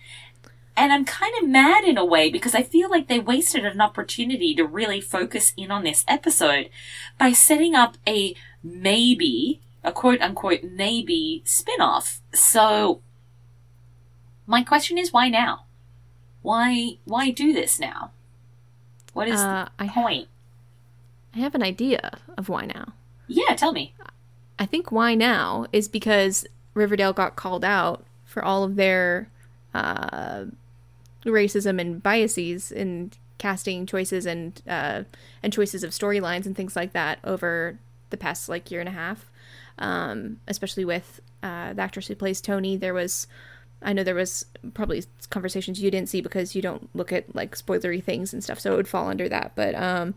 And 0.77 0.93
I'm 0.93 1.03
kind 1.03 1.33
of 1.41 1.49
mad 1.49 1.83
in 1.83 1.97
a 1.97 2.05
way 2.05 2.29
because 2.29 2.55
I 2.55 2.63
feel 2.63 2.89
like 2.89 3.07
they 3.09 3.19
wasted 3.19 3.65
an 3.65 3.81
opportunity 3.81 4.55
to 4.55 4.63
really 4.63 5.01
focus 5.01 5.51
in 5.57 5.71
on 5.71 5.83
this 5.83 6.05
episode 6.07 6.69
by 7.17 7.33
setting 7.33 7.75
up 7.75 7.97
a 8.07 8.33
maybe, 8.63 9.59
a 9.83 9.91
quote 9.91 10.21
unquote 10.21 10.63
maybe 10.63 11.41
spin 11.43 11.81
off. 11.81 12.21
So, 12.33 13.01
my 14.47 14.63
question 14.63 14.97
is 14.97 15.11
why 15.11 15.27
now? 15.27 15.65
Why 16.41 16.97
why 17.05 17.31
do 17.31 17.53
this 17.53 17.79
now? 17.79 18.11
What 19.13 19.27
is 19.27 19.39
Uh, 19.39 19.65
the 19.65 19.83
I 19.83 19.85
ha- 19.87 20.01
point? 20.01 20.27
I 21.35 21.39
have 21.39 21.55
an 21.55 21.63
idea 21.63 22.17
of 22.37 22.49
why 22.49 22.65
now. 22.65 22.93
yeah, 23.27 23.55
tell 23.55 23.71
me. 23.71 23.93
I 24.57 24.65
think 24.65 24.91
why 24.91 25.15
now 25.15 25.67
is 25.71 25.87
because 25.87 26.45
Riverdale 26.73 27.13
got 27.13 27.35
called 27.35 27.63
out 27.63 28.03
for 28.25 28.43
all 28.43 28.63
of 28.63 28.75
their 28.75 29.29
uh, 29.73 30.45
racism 31.25 31.79
and 31.79 32.01
biases 32.01 32.71
in 32.71 33.11
casting 33.37 33.85
choices 33.85 34.25
and 34.25 34.61
uh, 34.67 35.03
and 35.43 35.53
choices 35.53 35.83
of 35.83 35.91
storylines 35.91 36.45
and 36.45 36.55
things 36.55 36.75
like 36.75 36.93
that 36.93 37.19
over 37.23 37.79
the 38.09 38.17
past 38.17 38.49
like 38.49 38.69
year 38.71 38.79
and 38.79 38.89
a 38.89 38.93
half. 38.93 39.25
Um, 39.77 40.39
especially 40.47 40.83
with 40.83 41.21
uh, 41.41 41.71
the 41.73 41.81
actress 41.81 42.07
who 42.07 42.15
plays 42.15 42.41
Toni, 42.41 42.75
there 42.75 42.93
was 42.93 43.27
I 43.81 43.93
know 43.93 44.03
there 44.03 44.15
was 44.15 44.45
probably 44.73 45.03
conversations 45.29 45.81
you 45.81 45.89
didn't 45.89 46.09
see 46.09 46.21
because 46.21 46.55
you 46.55 46.61
don't 46.61 46.89
look 46.93 47.13
at 47.13 47.33
like 47.35 47.55
spoilery 47.55 48.03
things 48.03 48.33
and 48.33 48.43
stuff, 48.43 48.59
so 48.59 48.73
it 48.73 48.77
would 48.77 48.87
fall 48.87 49.07
under 49.07 49.29
that. 49.29 49.53
But 49.55 49.75
um, 49.75 50.15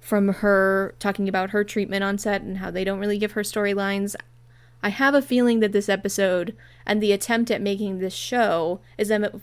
from 0.00 0.28
her 0.28 0.94
talking 0.98 1.28
about 1.28 1.50
her 1.50 1.64
treatment 1.64 2.04
on 2.04 2.18
set 2.18 2.42
and 2.42 2.58
how 2.58 2.70
they 2.70 2.84
don't 2.84 3.00
really 3.00 3.18
give 3.18 3.32
her 3.32 3.42
storylines. 3.42 4.14
I 4.82 4.90
have 4.90 5.14
a 5.14 5.22
feeling 5.22 5.60
that 5.60 5.72
this 5.72 5.88
episode 5.88 6.54
and 6.84 7.02
the 7.02 7.12
attempt 7.12 7.50
at 7.50 7.62
making 7.62 7.98
this 7.98 8.12
show 8.12 8.80
is 8.98 9.08
them 9.08 9.40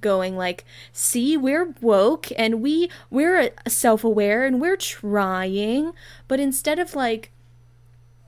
going 0.00 0.36
like, 0.36 0.64
"See, 0.92 1.36
we're 1.36 1.74
woke 1.80 2.28
and 2.38 2.62
we 2.62 2.88
we're 3.10 3.50
self-aware 3.66 4.44
and 4.46 4.60
we're 4.60 4.76
trying," 4.76 5.92
but 6.28 6.38
instead 6.38 6.78
of 6.78 6.94
like 6.94 7.32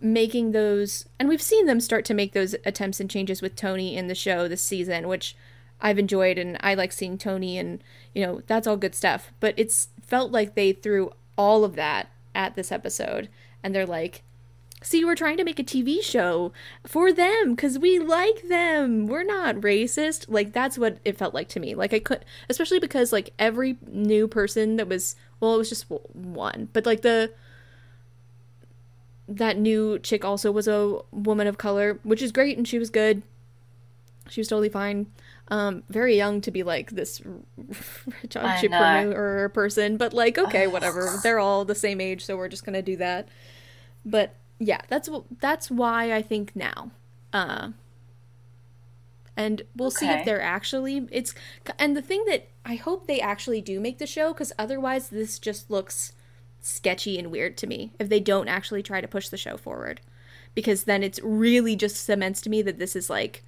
making 0.00 0.52
those 0.52 1.06
and 1.18 1.28
we've 1.28 1.42
seen 1.42 1.66
them 1.66 1.80
start 1.80 2.04
to 2.06 2.14
make 2.14 2.32
those 2.32 2.54
attempts 2.64 3.00
and 3.00 3.10
changes 3.10 3.42
with 3.42 3.56
Toni 3.56 3.96
in 3.96 4.06
the 4.08 4.14
show 4.14 4.46
this 4.48 4.62
season, 4.62 5.08
which 5.08 5.36
I've 5.80 5.98
enjoyed 5.98 6.38
and 6.38 6.56
I 6.60 6.74
like 6.74 6.92
seeing 6.92 7.18
Toni 7.18 7.58
and 7.58 7.82
you 8.14 8.24
know, 8.24 8.42
that's 8.46 8.66
all 8.66 8.76
good 8.76 8.94
stuff. 8.94 9.32
But 9.40 9.54
it's 9.56 9.88
felt 10.02 10.32
like 10.32 10.54
they 10.54 10.72
threw 10.72 11.12
all 11.36 11.64
of 11.64 11.74
that 11.76 12.10
at 12.34 12.54
this 12.54 12.72
episode 12.72 13.28
and 13.62 13.74
they're 13.74 13.86
like 13.86 14.22
See, 14.80 15.04
we're 15.04 15.16
trying 15.16 15.36
to 15.38 15.44
make 15.44 15.58
a 15.58 15.64
TV 15.64 16.02
show 16.02 16.52
for 16.86 17.12
them 17.12 17.54
because 17.54 17.78
we 17.78 17.98
like 17.98 18.48
them. 18.48 19.06
We're 19.06 19.24
not 19.24 19.56
racist. 19.56 20.26
Like 20.28 20.52
that's 20.52 20.78
what 20.78 20.98
it 21.04 21.18
felt 21.18 21.34
like 21.34 21.48
to 21.48 21.60
me. 21.60 21.74
Like 21.74 21.92
I 21.92 21.98
could, 21.98 22.24
especially 22.48 22.78
because 22.78 23.12
like 23.12 23.34
every 23.40 23.76
new 23.88 24.28
person 24.28 24.76
that 24.76 24.88
was, 24.88 25.16
well, 25.40 25.54
it 25.54 25.58
was 25.58 25.68
just 25.68 25.86
one, 26.12 26.68
but 26.72 26.86
like 26.86 27.02
the 27.02 27.32
that 29.28 29.58
new 29.58 29.98
chick 29.98 30.24
also 30.24 30.50
was 30.50 30.66
a 30.66 31.00
woman 31.12 31.46
of 31.46 31.58
color, 31.58 32.00
which 32.02 32.22
is 32.22 32.32
great, 32.32 32.56
and 32.56 32.66
she 32.66 32.78
was 32.78 32.90
good. 32.90 33.22
She 34.28 34.40
was 34.40 34.48
totally 34.48 34.70
fine. 34.70 35.06
Um, 35.48 35.82
very 35.88 36.16
young 36.16 36.40
to 36.42 36.50
be 36.50 36.62
like 36.62 36.90
this 36.90 37.22
rich 38.22 38.36
entrepreneur 38.36 39.48
person, 39.50 39.96
but 39.96 40.12
like 40.12 40.38
okay, 40.38 40.66
whatever. 40.66 41.18
They're 41.22 41.38
all 41.38 41.64
the 41.64 41.74
same 41.74 42.00
age, 42.00 42.24
so 42.24 42.36
we're 42.36 42.48
just 42.48 42.64
gonna 42.64 42.82
do 42.82 42.96
that. 42.96 43.28
But 44.04 44.34
yeah, 44.58 44.80
that's 44.88 45.08
that's 45.40 45.70
why 45.70 46.12
I 46.12 46.22
think 46.22 46.54
now. 46.54 46.90
Uh, 47.32 47.70
and 49.36 49.62
we'll 49.76 49.88
okay. 49.88 49.96
see 49.96 50.08
if 50.08 50.24
they're 50.24 50.42
actually 50.42 51.06
it's 51.10 51.32
and 51.78 51.96
the 51.96 52.02
thing 52.02 52.24
that 52.26 52.48
I 52.64 52.74
hope 52.74 53.06
they 53.06 53.20
actually 53.20 53.60
do 53.60 53.80
make 53.80 53.98
the 53.98 54.06
show 54.06 54.32
because 54.32 54.52
otherwise 54.58 55.08
this 55.08 55.38
just 55.38 55.70
looks 55.70 56.12
sketchy 56.68 57.18
and 57.18 57.30
weird 57.30 57.56
to 57.58 57.66
me 57.66 57.92
if 57.98 58.08
they 58.08 58.20
don't 58.20 58.48
actually 58.48 58.82
try 58.82 59.00
to 59.00 59.08
push 59.08 59.28
the 59.28 59.36
show 59.36 59.56
forward. 59.56 60.00
Because 60.54 60.84
then 60.84 61.02
it's 61.02 61.20
really 61.22 61.76
just 61.76 61.96
cements 62.04 62.40
to 62.42 62.50
me 62.50 62.62
that 62.62 62.78
this 62.78 62.96
is 62.96 63.08
like 63.08 63.44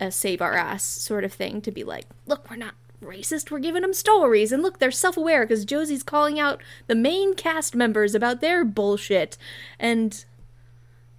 a 0.00 0.10
save 0.10 0.42
our 0.42 0.54
ass 0.54 0.84
sort 0.84 1.24
of 1.24 1.32
thing 1.32 1.60
to 1.62 1.70
be 1.70 1.84
like, 1.84 2.06
look, 2.26 2.50
we're 2.50 2.56
not 2.56 2.74
racist, 3.02 3.50
we're 3.50 3.58
giving 3.58 3.82
them 3.82 3.92
stories. 3.92 4.52
And 4.52 4.62
look, 4.62 4.78
they're 4.78 4.90
self 4.90 5.16
aware 5.16 5.44
because 5.44 5.64
Josie's 5.64 6.02
calling 6.02 6.40
out 6.40 6.62
the 6.86 6.94
main 6.94 7.34
cast 7.34 7.74
members 7.74 8.14
about 8.14 8.40
their 8.40 8.64
bullshit. 8.64 9.36
And 9.78 10.24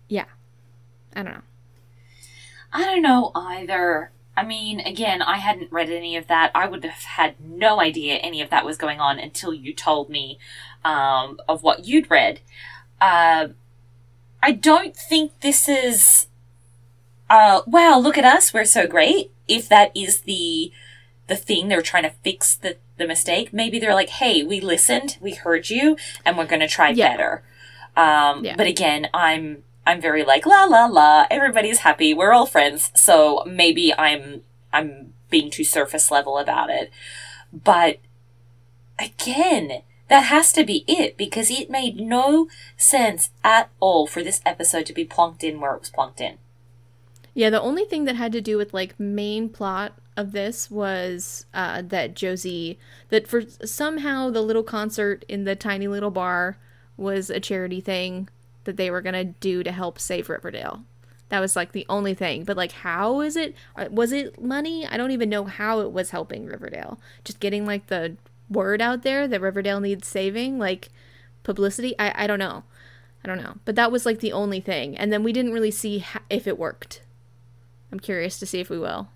yeah, 0.09 0.25
I 1.15 1.23
don't 1.23 1.33
know. 1.33 1.41
I 2.73 2.85
don't 2.85 3.01
know 3.01 3.31
either. 3.33 4.11
I 4.37 4.43
mean, 4.43 4.81
again, 4.81 5.21
I 5.21 5.37
hadn't 5.37 5.71
read 5.71 5.89
any 5.89 6.17
of 6.17 6.27
that. 6.27 6.51
I 6.53 6.67
would 6.67 6.83
have 6.83 7.03
had 7.03 7.35
no 7.39 7.79
idea 7.79 8.15
any 8.15 8.41
of 8.41 8.49
that 8.49 8.65
was 8.65 8.77
going 8.77 8.99
on 8.99 9.17
until 9.17 9.53
you 9.53 9.73
told 9.73 10.09
me 10.09 10.39
um, 10.83 11.39
of 11.47 11.63
what 11.63 11.85
you'd 11.85 12.11
read. 12.11 12.41
Uh, 12.99 13.49
I 14.43 14.51
don't 14.51 14.95
think 14.95 15.39
this 15.41 15.69
is. 15.69 16.27
Uh, 17.29 17.61
wow, 17.65 17.97
look 17.97 18.17
at 18.17 18.25
us, 18.25 18.53
we're 18.53 18.65
so 18.65 18.85
great. 18.85 19.31
If 19.47 19.67
that 19.69 19.91
is 19.95 20.21
the 20.21 20.71
the 21.27 21.35
thing 21.35 21.67
they're 21.67 21.81
trying 21.81 22.03
to 22.03 22.13
fix 22.23 22.55
the 22.55 22.77
the 22.97 23.07
mistake, 23.07 23.51
maybe 23.51 23.79
they're 23.79 23.95
like, 23.95 24.09
"Hey, 24.09 24.43
we 24.43 24.59
listened, 24.59 25.17
we 25.19 25.33
heard 25.33 25.69
you, 25.69 25.97
and 26.23 26.37
we're 26.37 26.45
going 26.45 26.59
to 26.59 26.67
try 26.67 26.89
yeah. 26.89 27.11
better." 27.11 27.43
Um, 27.97 28.45
yeah. 28.45 28.55
But 28.55 28.67
again, 28.67 29.09
I'm 29.13 29.63
I'm 29.85 30.01
very 30.01 30.23
like 30.23 30.45
la 30.45 30.65
la 30.65 30.85
la. 30.85 31.25
Everybody's 31.29 31.79
happy. 31.79 32.13
We're 32.13 32.33
all 32.33 32.45
friends. 32.45 32.91
So 32.95 33.43
maybe 33.45 33.93
I'm 33.93 34.41
I'm 34.73 35.13
being 35.29 35.49
too 35.49 35.63
surface 35.63 36.11
level 36.11 36.37
about 36.37 36.69
it. 36.69 36.91
But 37.51 37.99
again, 38.99 39.81
that 40.07 40.25
has 40.25 40.51
to 40.53 40.63
be 40.63 40.83
it 40.87 41.17
because 41.17 41.49
it 41.49 41.69
made 41.69 41.99
no 41.99 42.47
sense 42.77 43.29
at 43.43 43.69
all 43.79 44.07
for 44.07 44.23
this 44.23 44.41
episode 44.45 44.85
to 44.87 44.93
be 44.93 45.05
plunked 45.05 45.43
in 45.43 45.59
where 45.59 45.73
it 45.75 45.79
was 45.79 45.89
plunked 45.89 46.21
in. 46.21 46.37
Yeah, 47.33 47.49
the 47.49 47.61
only 47.61 47.85
thing 47.85 48.05
that 48.05 48.15
had 48.15 48.31
to 48.31 48.41
do 48.41 48.57
with 48.57 48.73
like 48.73 48.99
main 48.99 49.49
plot 49.49 49.93
of 50.15 50.31
this 50.31 50.71
was 50.71 51.45
uh, 51.53 51.81
that 51.83 52.15
Josie 52.15 52.79
that 53.09 53.27
for 53.27 53.41
somehow 53.63 54.29
the 54.29 54.41
little 54.41 54.63
concert 54.63 55.25
in 55.27 55.43
the 55.43 55.55
tiny 55.55 55.87
little 55.87 56.11
bar 56.11 56.57
was 56.97 57.29
a 57.29 57.39
charity 57.39 57.81
thing 57.81 58.29
that 58.65 58.77
they 58.77 58.91
were 58.91 59.01
going 59.01 59.13
to 59.13 59.23
do 59.23 59.63
to 59.63 59.71
help 59.71 59.99
save 59.99 60.29
Riverdale. 60.29 60.83
That 61.29 61.39
was 61.39 61.55
like 61.55 61.71
the 61.71 61.85
only 61.89 62.13
thing. 62.13 62.43
But 62.43 62.57
like, 62.57 62.71
how 62.71 63.21
is 63.21 63.35
it? 63.35 63.55
Uh, 63.75 63.87
was 63.89 64.11
it 64.11 64.41
money? 64.41 64.85
I 64.85 64.97
don't 64.97 65.11
even 65.11 65.29
know 65.29 65.45
how 65.45 65.79
it 65.79 65.91
was 65.91 66.11
helping 66.11 66.45
Riverdale. 66.45 66.99
Just 67.23 67.39
getting 67.39 67.65
like 67.65 67.87
the 67.87 68.17
word 68.49 68.81
out 68.81 69.01
there 69.01 69.27
that 69.27 69.41
Riverdale 69.41 69.79
needs 69.79 70.07
saving, 70.07 70.59
like 70.59 70.89
publicity. 71.43 71.97
I, 71.97 72.25
I 72.25 72.27
don't 72.27 72.39
know. 72.39 72.63
I 73.23 73.27
don't 73.27 73.41
know. 73.41 73.55
But 73.65 73.75
that 73.75 73.91
was 73.91 74.05
like 74.05 74.19
the 74.19 74.33
only 74.33 74.59
thing. 74.59 74.95
And 74.95 75.11
then 75.11 75.23
we 75.23 75.33
didn't 75.33 75.53
really 75.53 75.71
see 75.71 76.05
if 76.29 76.45
it 76.45 76.59
worked. 76.59 77.01
I'm 77.91 77.99
curious 77.99 78.37
to 78.39 78.45
see 78.45 78.59
if 78.59 78.69
we 78.69 78.77
will. 78.77 79.09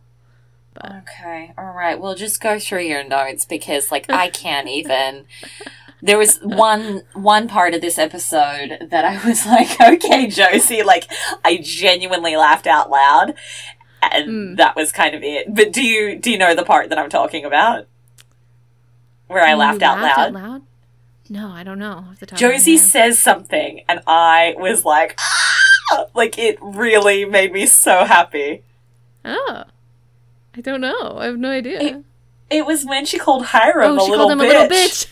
But. 0.73 1.03
Okay. 1.03 1.53
All 1.57 1.73
right. 1.73 1.99
We'll 1.99 2.15
just 2.15 2.41
go 2.41 2.57
through 2.57 2.83
your 2.83 3.03
notes 3.03 3.45
because 3.45 3.91
like 3.91 4.09
I 4.09 4.29
can't 4.29 4.67
even 4.67 5.25
there 6.01 6.17
was 6.17 6.37
one 6.37 7.03
one 7.13 7.47
part 7.47 7.73
of 7.73 7.81
this 7.81 7.97
episode 7.97 8.87
that 8.89 9.05
I 9.05 9.25
was 9.27 9.45
like, 9.45 9.79
okay, 9.81 10.27
Josie, 10.27 10.83
like 10.83 11.09
I 11.43 11.59
genuinely 11.61 12.35
laughed 12.35 12.67
out 12.67 12.89
loud, 12.89 13.33
and 14.01 14.27
mm. 14.27 14.57
that 14.57 14.75
was 14.75 14.91
kind 14.91 15.15
of 15.15 15.23
it. 15.23 15.53
But 15.53 15.73
do 15.73 15.83
you 15.83 16.17
do 16.17 16.31
you 16.31 16.37
know 16.37 16.55
the 16.55 16.63
part 16.63 16.89
that 16.89 16.97
I'm 16.97 17.09
talking 17.09 17.45
about, 17.45 17.87
where 19.27 19.43
I 19.43 19.55
laughed, 19.55 19.81
out, 19.81 19.99
laughed 19.99 20.17
loud? 20.17 20.27
out 20.27 20.33
loud? 20.33 20.61
No, 21.31 21.49
I 21.49 21.63
don't 21.63 21.77
know. 21.77 22.05
Josie 22.33 22.77
says 22.77 23.19
something, 23.19 23.81
and 23.87 24.01
I 24.07 24.55
was 24.57 24.83
like, 24.83 25.15
ah! 25.19 26.05
like 26.13 26.39
it 26.39 26.57
really 26.61 27.25
made 27.25 27.51
me 27.51 27.65
so 27.65 28.05
happy. 28.05 28.63
Oh, 29.23 29.63
I 30.55 30.61
don't 30.61 30.81
know. 30.81 31.17
I 31.17 31.25
have 31.25 31.37
no 31.37 31.51
idea. 31.51 31.81
It, 31.81 32.03
it 32.49 32.65
was 32.65 32.85
when 32.85 33.05
she 33.05 33.19
called 33.19 33.45
Hiram 33.47 33.99
oh, 33.99 34.07
a, 34.07 34.09
little 34.09 34.27
bitch. 34.29 34.33
a 34.33 34.47
little 34.47 34.67
bitch. 34.67 35.07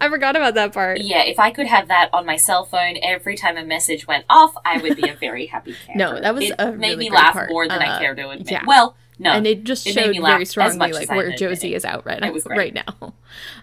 I 0.00 0.08
forgot 0.08 0.36
about 0.36 0.54
that 0.54 0.72
part. 0.72 1.00
Yeah, 1.00 1.22
if 1.22 1.38
I 1.38 1.50
could 1.50 1.66
have 1.66 1.88
that 1.88 2.10
on 2.12 2.26
my 2.26 2.36
cell 2.36 2.64
phone 2.64 2.96
every 3.02 3.36
time 3.36 3.56
a 3.56 3.64
message 3.64 4.06
went 4.06 4.24
off, 4.28 4.54
I 4.64 4.78
would 4.78 4.96
be 4.96 5.08
a 5.08 5.14
very 5.14 5.46
happy 5.46 5.74
camper. 5.74 5.92
no, 5.98 6.20
that 6.20 6.34
was 6.34 6.44
it 6.44 6.54
a 6.58 6.72
made 6.72 6.90
really 6.90 7.10
me 7.10 7.10
laugh 7.10 7.32
part. 7.32 7.50
more 7.50 7.68
than 7.68 7.80
uh, 7.80 7.84
I 7.84 7.98
care 7.98 8.14
to 8.14 8.30
admit. 8.30 8.50
Yeah. 8.50 8.62
Well, 8.66 8.96
no, 9.18 9.30
and 9.32 9.46
it 9.46 9.64
just 9.64 9.86
it 9.86 9.92
showed 9.92 10.16
very 10.16 10.44
strongly 10.44 10.92
like 10.92 11.08
where 11.08 11.34
Josie 11.36 11.74
is 11.74 11.84
out 11.84 12.04
right 12.04 12.20
now. 12.20 12.34
Right 12.46 12.74
now. 13.00 13.14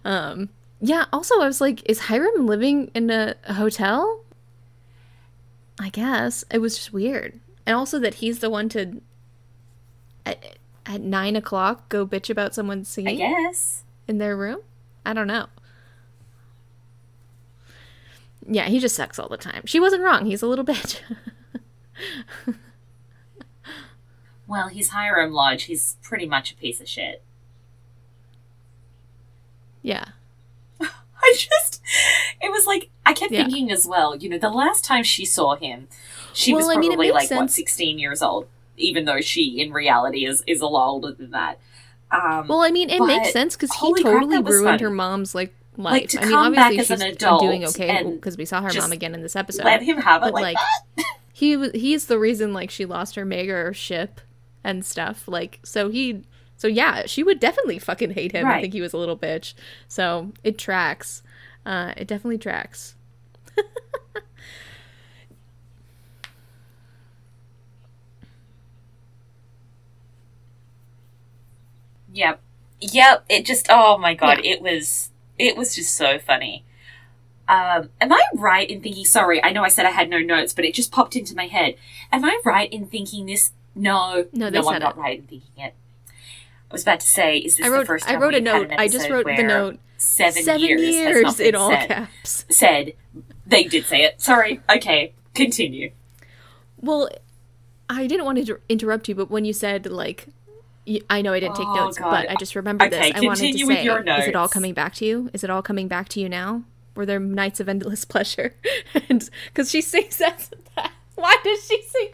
Um, 0.05 0.49
yeah. 0.79 1.05
Also, 1.11 1.39
I 1.41 1.45
was 1.45 1.61
like, 1.61 1.87
is 1.89 1.99
Hiram 2.01 2.45
living 2.47 2.91
in 2.93 3.09
a 3.09 3.35
hotel? 3.53 4.23
I 5.79 5.89
guess 5.89 6.43
it 6.51 6.59
was 6.59 6.75
just 6.75 6.93
weird, 6.93 7.39
and 7.65 7.75
also 7.75 7.99
that 7.99 8.15
he's 8.15 8.39
the 8.39 8.49
one 8.49 8.69
to 8.69 9.01
at, 10.25 10.57
at 10.85 11.01
nine 11.01 11.35
o'clock 11.35 11.89
go 11.89 12.05
bitch 12.05 12.29
about 12.29 12.55
someone 12.55 12.85
singing. 12.85 13.21
I 13.21 13.33
guess 13.33 13.83
in 14.07 14.17
their 14.17 14.35
room. 14.35 14.59
I 15.05 15.13
don't 15.13 15.27
know. 15.27 15.47
Yeah, 18.47 18.67
he 18.67 18.79
just 18.79 18.95
sucks 18.95 19.19
all 19.19 19.29
the 19.29 19.37
time. 19.37 19.63
She 19.65 19.79
wasn't 19.79 20.03
wrong. 20.03 20.25
He's 20.25 20.41
a 20.41 20.47
little 20.47 20.65
bitch. 20.65 21.01
well, 24.47 24.67
he's 24.67 24.89
Hiram 24.89 25.31
Lodge. 25.31 25.63
He's 25.63 25.97
pretty 26.01 26.25
much 26.25 26.51
a 26.51 26.55
piece 26.55 26.81
of 26.81 26.87
shit. 26.87 27.23
Yeah. 29.81 30.05
I 30.81 31.35
just, 31.35 31.81
it 32.41 32.51
was 32.51 32.65
like, 32.65 32.89
I 33.05 33.13
kept 33.13 33.31
yeah. 33.31 33.43
thinking 33.43 33.71
as 33.71 33.85
well, 33.85 34.15
you 34.15 34.29
know, 34.29 34.37
the 34.37 34.49
last 34.49 34.83
time 34.83 35.03
she 35.03 35.25
saw 35.25 35.55
him, 35.55 35.87
she 36.33 36.53
well, 36.53 36.65
was 36.65 36.73
probably 36.73 36.93
I 36.93 36.95
mean, 36.97 37.13
like, 37.13 37.27
sense. 37.27 37.39
what, 37.39 37.51
16 37.51 37.99
years 37.99 38.21
old, 38.21 38.47
even 38.77 39.05
though 39.05 39.21
she, 39.21 39.59
in 39.59 39.71
reality, 39.71 40.25
is, 40.25 40.43
is 40.47 40.61
a 40.61 40.67
lot 40.67 40.87
older 40.87 41.11
than 41.11 41.31
that. 41.31 41.59
Um, 42.11 42.47
well, 42.47 42.61
I 42.61 42.71
mean, 42.71 42.89
it 42.89 43.01
makes 43.01 43.31
sense 43.31 43.55
because 43.55 43.73
he 43.73 44.03
totally 44.03 44.41
crap, 44.41 44.45
ruined 44.45 44.81
her 44.81 44.89
mom's 44.89 45.33
like 45.33 45.53
life. 45.77 45.93
Like, 45.93 46.09
to 46.09 46.19
I 46.19 46.21
mean, 46.21 46.31
come 46.31 46.45
obviously 46.45 46.77
back 46.77 46.87
she's 46.87 47.01
adult 47.13 47.41
doing 47.41 47.65
okay 47.65 48.03
because 48.03 48.37
we 48.37 48.45
saw 48.45 48.61
her 48.61 48.71
mom 48.73 48.91
again 48.91 49.13
in 49.15 49.21
this 49.21 49.35
episode. 49.35 49.65
Let 49.65 49.81
him 49.81 49.97
have 49.97 50.23
it 50.23 50.33
but, 50.33 50.33
like, 50.33 50.55
like 50.97 51.05
he 51.33 51.57
was 51.57 51.71
he's 51.73 52.05
the 52.07 52.19
reason 52.19 52.53
like 52.53 52.69
she 52.69 52.85
lost 52.85 53.15
her 53.15 53.25
Megger 53.25 53.73
ship 53.73 54.21
and 54.63 54.85
stuff. 54.85 55.27
Like 55.27 55.59
so 55.63 55.89
he 55.89 56.23
so 56.57 56.67
yeah, 56.67 57.07
she 57.07 57.23
would 57.23 57.39
definitely 57.39 57.79
fucking 57.79 58.11
hate 58.11 58.33
him. 58.33 58.45
Right. 58.45 58.57
I 58.57 58.61
think 58.61 58.73
he 58.73 58.81
was 58.81 58.93
a 58.93 58.97
little 58.97 59.17
bitch. 59.17 59.53
So 59.87 60.31
it 60.43 60.57
tracks. 60.57 61.23
Uh, 61.65 61.93
it 61.97 62.07
definitely 62.07 62.37
tracks. 62.37 62.95
yep. 72.13 72.41
Yep. 72.79 73.25
It 73.29 73.45
just 73.45 73.67
oh 73.69 73.97
my 73.97 74.13
god, 74.13 74.41
yeah. 74.43 74.51
it 74.51 74.61
was 74.61 75.10
it 75.41 75.57
was 75.57 75.75
just 75.75 75.95
so 75.95 76.19
funny. 76.19 76.63
Um, 77.47 77.89
am 77.99 78.13
I 78.13 78.21
right 78.35 78.69
in 78.69 78.81
thinking? 78.81 79.03
Sorry, 79.03 79.43
I 79.43 79.51
know 79.51 79.63
I 79.63 79.67
said 79.67 79.85
I 79.85 79.91
had 79.91 80.09
no 80.09 80.19
notes, 80.19 80.53
but 80.53 80.63
it 80.63 80.73
just 80.73 80.91
popped 80.91 81.15
into 81.15 81.35
my 81.35 81.47
head. 81.47 81.75
Am 82.11 82.23
I 82.23 82.39
right 82.45 82.71
in 82.71 82.85
thinking 82.87 83.25
this? 83.25 83.51
No, 83.75 84.25
no, 84.31 84.49
no 84.49 84.69
I'm 84.69 84.79
not 84.79 84.97
right 84.97 85.19
in 85.19 85.25
thinking 85.25 85.51
it. 85.57 85.73
I 86.09 86.73
was 86.73 86.83
about 86.83 87.01
to 87.01 87.07
say, 87.07 87.37
is 87.37 87.57
this 87.57 87.65
I 87.65 87.69
wrote, 87.69 87.81
the 87.81 87.85
first 87.87 88.05
time 88.05 88.17
I 88.17 88.19
wrote 88.21 88.35
a 88.35 88.41
note. 88.41 88.71
I 88.77 88.87
just 88.87 89.09
wrote 89.09 89.25
the 89.25 89.43
note. 89.43 89.79
seven, 89.97 90.43
Seven 90.43 90.61
years, 90.61 90.81
years 90.81 91.39
in 91.39 91.55
all 91.55 91.71
said. 91.71 91.87
caps. 91.87 92.45
Said 92.49 92.93
they 93.45 93.63
did 93.65 93.85
say 93.85 94.03
it. 94.03 94.21
Sorry. 94.21 94.61
Okay, 94.69 95.13
continue. 95.33 95.91
Well, 96.77 97.09
I 97.89 98.07
didn't 98.07 98.23
want 98.25 98.37
to 98.37 98.41
inter- 98.41 98.61
interrupt 98.69 99.09
you, 99.09 99.15
but 99.15 99.29
when 99.29 99.43
you 99.43 99.51
said 99.51 99.85
like, 99.87 100.27
I 101.09 101.21
know 101.21 101.33
I 101.33 101.39
didn't 101.39 101.55
take 101.55 101.67
Oh, 101.67 101.75
notes, 101.75 101.97
God. 101.99 102.09
but 102.11 102.29
I 102.31 102.35
just 102.35 102.55
remember 102.55 102.85
Okay, 102.85 103.11
this. 103.11 103.21
I 103.21 103.25
wanted 103.25 103.53
to 103.53 103.65
say, 103.65 103.83
is 103.85 104.27
it 104.27 104.35
all 104.35 104.47
coming 104.47 104.73
back 104.73 104.95
to 104.95 105.05
you? 105.05 105.29
Is 105.33 105.43
it 105.43 105.49
all 105.49 105.61
coming 105.61 105.87
back 105.87 106.09
to 106.09 106.19
you 106.19 106.27
now? 106.27 106.63
Were 106.95 107.05
there 107.05 107.19
nights 107.19 107.59
of 107.59 107.69
endless 107.69 108.03
pleasure? 108.13 108.55
and 109.09 109.29
because 109.47 109.69
she 109.69 109.81
sings 109.81 110.17
that, 110.17 110.49
that, 110.75 110.91
why 111.15 111.37
does 111.43 111.65
she 111.67 111.81
sing? 111.83 112.09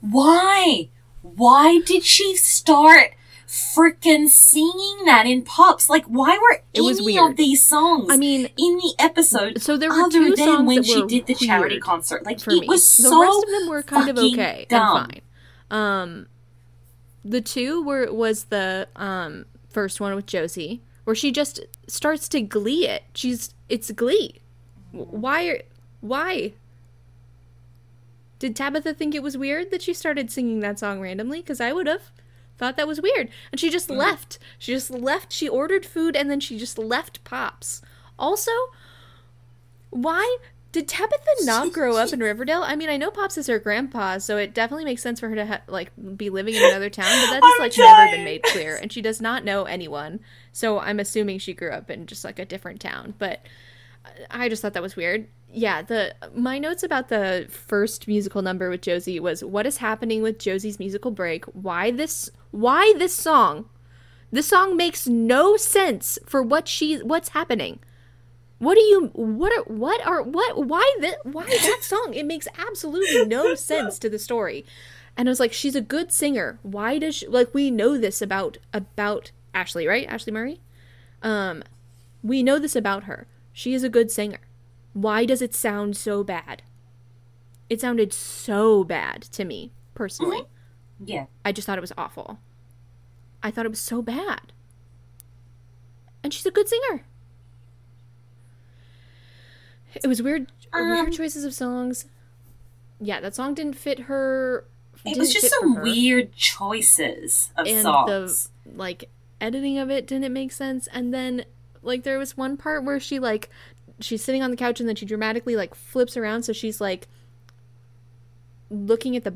Why? 0.00 0.88
Why 1.22 1.80
did 1.84 2.04
she 2.04 2.36
start 2.36 3.12
freaking 3.50 4.28
singing 4.28 5.04
that 5.06 5.26
in 5.26 5.42
pops? 5.42 5.90
Like, 5.90 6.04
why 6.06 6.38
were 6.38 6.62
It 6.72 6.80
any 6.80 7.04
weird. 7.04 7.32
of 7.32 7.36
these 7.36 7.64
songs 7.66 8.06
I 8.08 8.16
mean, 8.16 8.46
in 8.56 8.76
the 8.76 8.94
episode 8.98 9.60
so 9.60 9.76
there 9.76 9.90
were 9.90 10.02
other 10.02 10.10
two 10.10 10.36
than 10.36 10.46
songs 10.46 10.66
when 10.68 10.76
that 10.76 10.86
she 10.86 11.02
were 11.02 11.08
did 11.08 11.26
the 11.26 11.34
charity 11.34 11.80
concert? 11.80 12.24
Like, 12.24 12.40
for 12.40 12.52
it 12.52 12.60
me. 12.60 12.68
was 12.68 12.82
the 12.96 13.02
so 13.04 13.20
rest 13.20 13.42
of 13.44 13.50
them 13.50 13.68
were 13.68 13.82
kind 13.82 14.08
of 14.08 14.18
okay 14.18 14.66
dumb. 14.68 14.96
and 14.96 15.06
fine. 15.12 15.20
Um, 15.78 16.26
the 17.24 17.40
two 17.40 17.82
were 17.82 18.12
was 18.12 18.44
the 18.44 18.86
um 18.96 19.46
first 19.68 20.00
one 20.00 20.14
with 20.14 20.26
Josie, 20.26 20.80
where 21.04 21.16
she 21.16 21.32
just 21.32 21.60
starts 21.88 22.28
to 22.30 22.40
glee 22.40 22.86
it. 22.86 23.02
She's 23.14 23.52
it's 23.68 23.90
glee. 23.90 24.36
Why? 24.92 25.44
are- 25.46 25.62
Why? 26.00 26.52
Did 28.38 28.56
Tabitha 28.56 28.94
think 28.94 29.14
it 29.14 29.22
was 29.22 29.36
weird 29.36 29.70
that 29.70 29.82
she 29.82 29.92
started 29.92 30.30
singing 30.30 30.60
that 30.60 30.78
song 30.78 31.00
randomly? 31.00 31.40
Because 31.40 31.60
I 31.60 31.72
would 31.72 31.86
have 31.86 32.10
thought 32.60 32.76
that 32.76 32.86
was 32.86 33.00
weird. 33.00 33.28
And 33.50 33.58
she 33.58 33.70
just 33.70 33.88
mm-hmm. 33.88 33.98
left. 33.98 34.38
She 34.58 34.72
just 34.72 34.90
left. 34.90 35.32
She 35.32 35.48
ordered 35.48 35.84
food 35.84 36.14
and 36.14 36.30
then 36.30 36.38
she 36.38 36.58
just 36.58 36.78
left 36.78 37.24
Pops. 37.24 37.82
Also, 38.18 38.52
why 39.88 40.38
did 40.72 40.86
Tabitha 40.86 41.30
not 41.44 41.72
grow 41.72 41.96
up 41.96 42.12
in 42.12 42.20
Riverdale? 42.20 42.62
I 42.62 42.76
mean, 42.76 42.90
I 42.90 42.96
know 42.96 43.10
Pops 43.10 43.38
is 43.38 43.46
her 43.48 43.58
grandpa, 43.58 44.18
so 44.18 44.36
it 44.36 44.54
definitely 44.54 44.84
makes 44.84 45.02
sense 45.02 45.18
for 45.18 45.28
her 45.28 45.34
to 45.34 45.46
ha- 45.46 45.62
like 45.66 45.90
be 46.16 46.30
living 46.30 46.54
in 46.54 46.62
another 46.62 46.90
town. 46.90 47.06
But 47.06 47.32
that 47.32 47.42
has 47.42 47.54
I'm 47.54 47.60
like 47.60 47.78
never 47.78 48.16
been 48.16 48.24
made 48.24 48.42
clear, 48.44 48.76
and 48.76 48.92
she 48.92 49.02
does 49.02 49.20
not 49.20 49.44
know 49.44 49.64
anyone. 49.64 50.20
So 50.52 50.78
I'm 50.78 51.00
assuming 51.00 51.38
she 51.38 51.54
grew 51.54 51.70
up 51.70 51.90
in 51.90 52.06
just 52.06 52.24
like 52.24 52.38
a 52.38 52.44
different 52.44 52.80
town. 52.80 53.14
But 53.18 53.40
I 54.30 54.48
just 54.48 54.62
thought 54.62 54.74
that 54.74 54.82
was 54.82 54.96
weird. 54.96 55.26
Yeah, 55.52 55.82
the 55.82 56.14
my 56.34 56.58
notes 56.58 56.82
about 56.82 57.08
the 57.08 57.46
first 57.50 58.06
musical 58.06 58.42
number 58.42 58.70
with 58.70 58.82
Josie 58.82 59.18
was 59.18 59.42
what 59.42 59.66
is 59.66 59.78
happening 59.78 60.22
with 60.22 60.38
Josie's 60.38 60.78
musical 60.78 61.10
break? 61.10 61.44
Why 61.46 61.90
this 61.90 62.30
why 62.50 62.94
this 62.98 63.14
song? 63.14 63.68
This 64.32 64.48
song 64.48 64.76
makes 64.76 65.06
no 65.06 65.56
sense 65.56 66.18
for 66.26 66.42
what 66.42 66.68
she 66.68 66.98
what's 66.98 67.30
happening. 67.30 67.80
What 68.58 68.74
do 68.74 68.80
you 68.80 69.10
what 69.14 69.52
are 69.52 69.64
what 69.64 70.04
are 70.06 70.22
what 70.22 70.66
why 70.66 70.96
that 71.00 71.24
why 71.24 71.46
that 71.46 71.78
song? 71.82 72.14
It 72.14 72.26
makes 72.26 72.46
absolutely 72.58 73.24
no 73.26 73.54
sense 73.54 73.98
to 73.98 74.08
the 74.08 74.18
story. 74.18 74.64
And 75.16 75.28
I 75.28 75.30
was 75.30 75.40
like, 75.40 75.52
she's 75.52 75.74
a 75.74 75.80
good 75.80 76.12
singer. 76.12 76.58
Why 76.62 76.98
does 76.98 77.16
she 77.16 77.26
like 77.26 77.52
we 77.54 77.70
know 77.70 77.98
this 77.98 78.22
about 78.22 78.58
about 78.72 79.32
Ashleigh, 79.54 79.88
right? 79.88 80.08
Ashleigh 80.08 80.32
Murray? 80.32 80.60
Um 81.22 81.64
we 82.22 82.42
know 82.42 82.58
this 82.58 82.76
about 82.76 83.04
her. 83.04 83.26
She 83.52 83.74
is 83.74 83.82
a 83.82 83.88
good 83.88 84.10
singer. 84.10 84.40
Why 84.92 85.24
does 85.24 85.42
it 85.42 85.54
sound 85.54 85.96
so 85.96 86.22
bad? 86.22 86.62
It 87.68 87.80
sounded 87.80 88.12
so 88.12 88.82
bad 88.84 89.22
to 89.22 89.44
me, 89.44 89.72
personally. 89.94 90.42
Yeah. 91.04 91.26
I 91.44 91.52
just 91.52 91.66
thought 91.66 91.78
it 91.78 91.82
was 91.82 91.92
awful. 91.96 92.38
I 93.42 93.50
thought 93.50 93.66
it 93.66 93.70
was 93.70 93.80
so 93.80 94.02
bad. 94.02 94.52
And 96.22 96.32
she's 96.34 96.46
a 96.46 96.50
good 96.50 96.68
singer. 96.68 97.04
It 99.94 100.06
was 100.06 100.22
weird. 100.22 100.52
weird 100.72 100.98
Um, 101.08 101.10
choices 101.10 101.44
of 101.44 101.54
songs. 101.54 102.06
Yeah, 103.00 103.20
that 103.20 103.34
song 103.34 103.54
didn't 103.54 103.74
fit 103.74 104.00
her. 104.00 104.66
It 105.04 105.16
was 105.16 105.32
just 105.32 105.50
some 105.60 105.80
weird 105.80 106.32
choices 106.34 107.50
of 107.56 107.66
and 107.66 107.82
songs. 107.82 108.50
the 108.64 108.76
like 108.76 109.08
editing 109.40 109.78
of 109.78 109.90
it 109.90 110.06
didn't 110.06 110.30
make 110.34 110.52
sense 110.52 110.86
and 110.92 111.14
then 111.14 111.46
like 111.82 112.02
there 112.02 112.18
was 112.18 112.36
one 112.36 112.58
part 112.58 112.84
where 112.84 113.00
she 113.00 113.18
like 113.18 113.48
she's 114.00 114.22
sitting 114.22 114.42
on 114.42 114.50
the 114.50 114.56
couch 114.56 114.80
and 114.80 114.86
then 114.88 114.94
she 114.94 115.06
dramatically 115.06 115.56
like 115.56 115.74
flips 115.74 116.14
around 116.14 116.42
so 116.42 116.52
she's 116.52 116.78
like 116.78 117.08
looking 118.68 119.16
at 119.16 119.24
the 119.24 119.34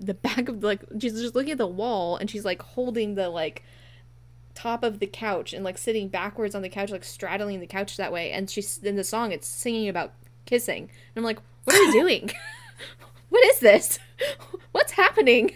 the 0.00 0.14
back 0.14 0.48
of 0.48 0.62
like 0.64 0.80
she's 0.98 1.20
just 1.20 1.34
looking 1.34 1.52
at 1.52 1.58
the 1.58 1.66
wall 1.66 2.16
and 2.16 2.30
she's 2.30 2.44
like 2.44 2.62
holding 2.62 3.14
the 3.14 3.28
like 3.28 3.62
top 4.54 4.82
of 4.82 4.98
the 4.98 5.06
couch 5.06 5.52
and 5.52 5.64
like 5.64 5.78
sitting 5.78 6.08
backwards 6.08 6.54
on 6.54 6.62
the 6.62 6.68
couch 6.68 6.90
like 6.90 7.04
straddling 7.04 7.60
the 7.60 7.66
couch 7.66 7.96
that 7.96 8.12
way 8.12 8.32
and 8.32 8.50
she's 8.50 8.78
in 8.78 8.96
the 8.96 9.04
song 9.04 9.32
it's 9.32 9.46
singing 9.46 9.88
about 9.88 10.12
kissing. 10.46 10.84
And 10.84 10.90
i'm 11.16 11.24
like 11.24 11.38
what 11.64 11.76
are 11.76 11.82
you 11.84 11.92
doing? 11.92 12.30
What 13.28 13.44
is 13.46 13.60
this? 13.60 14.00
What's 14.72 14.92
happening? 14.92 15.52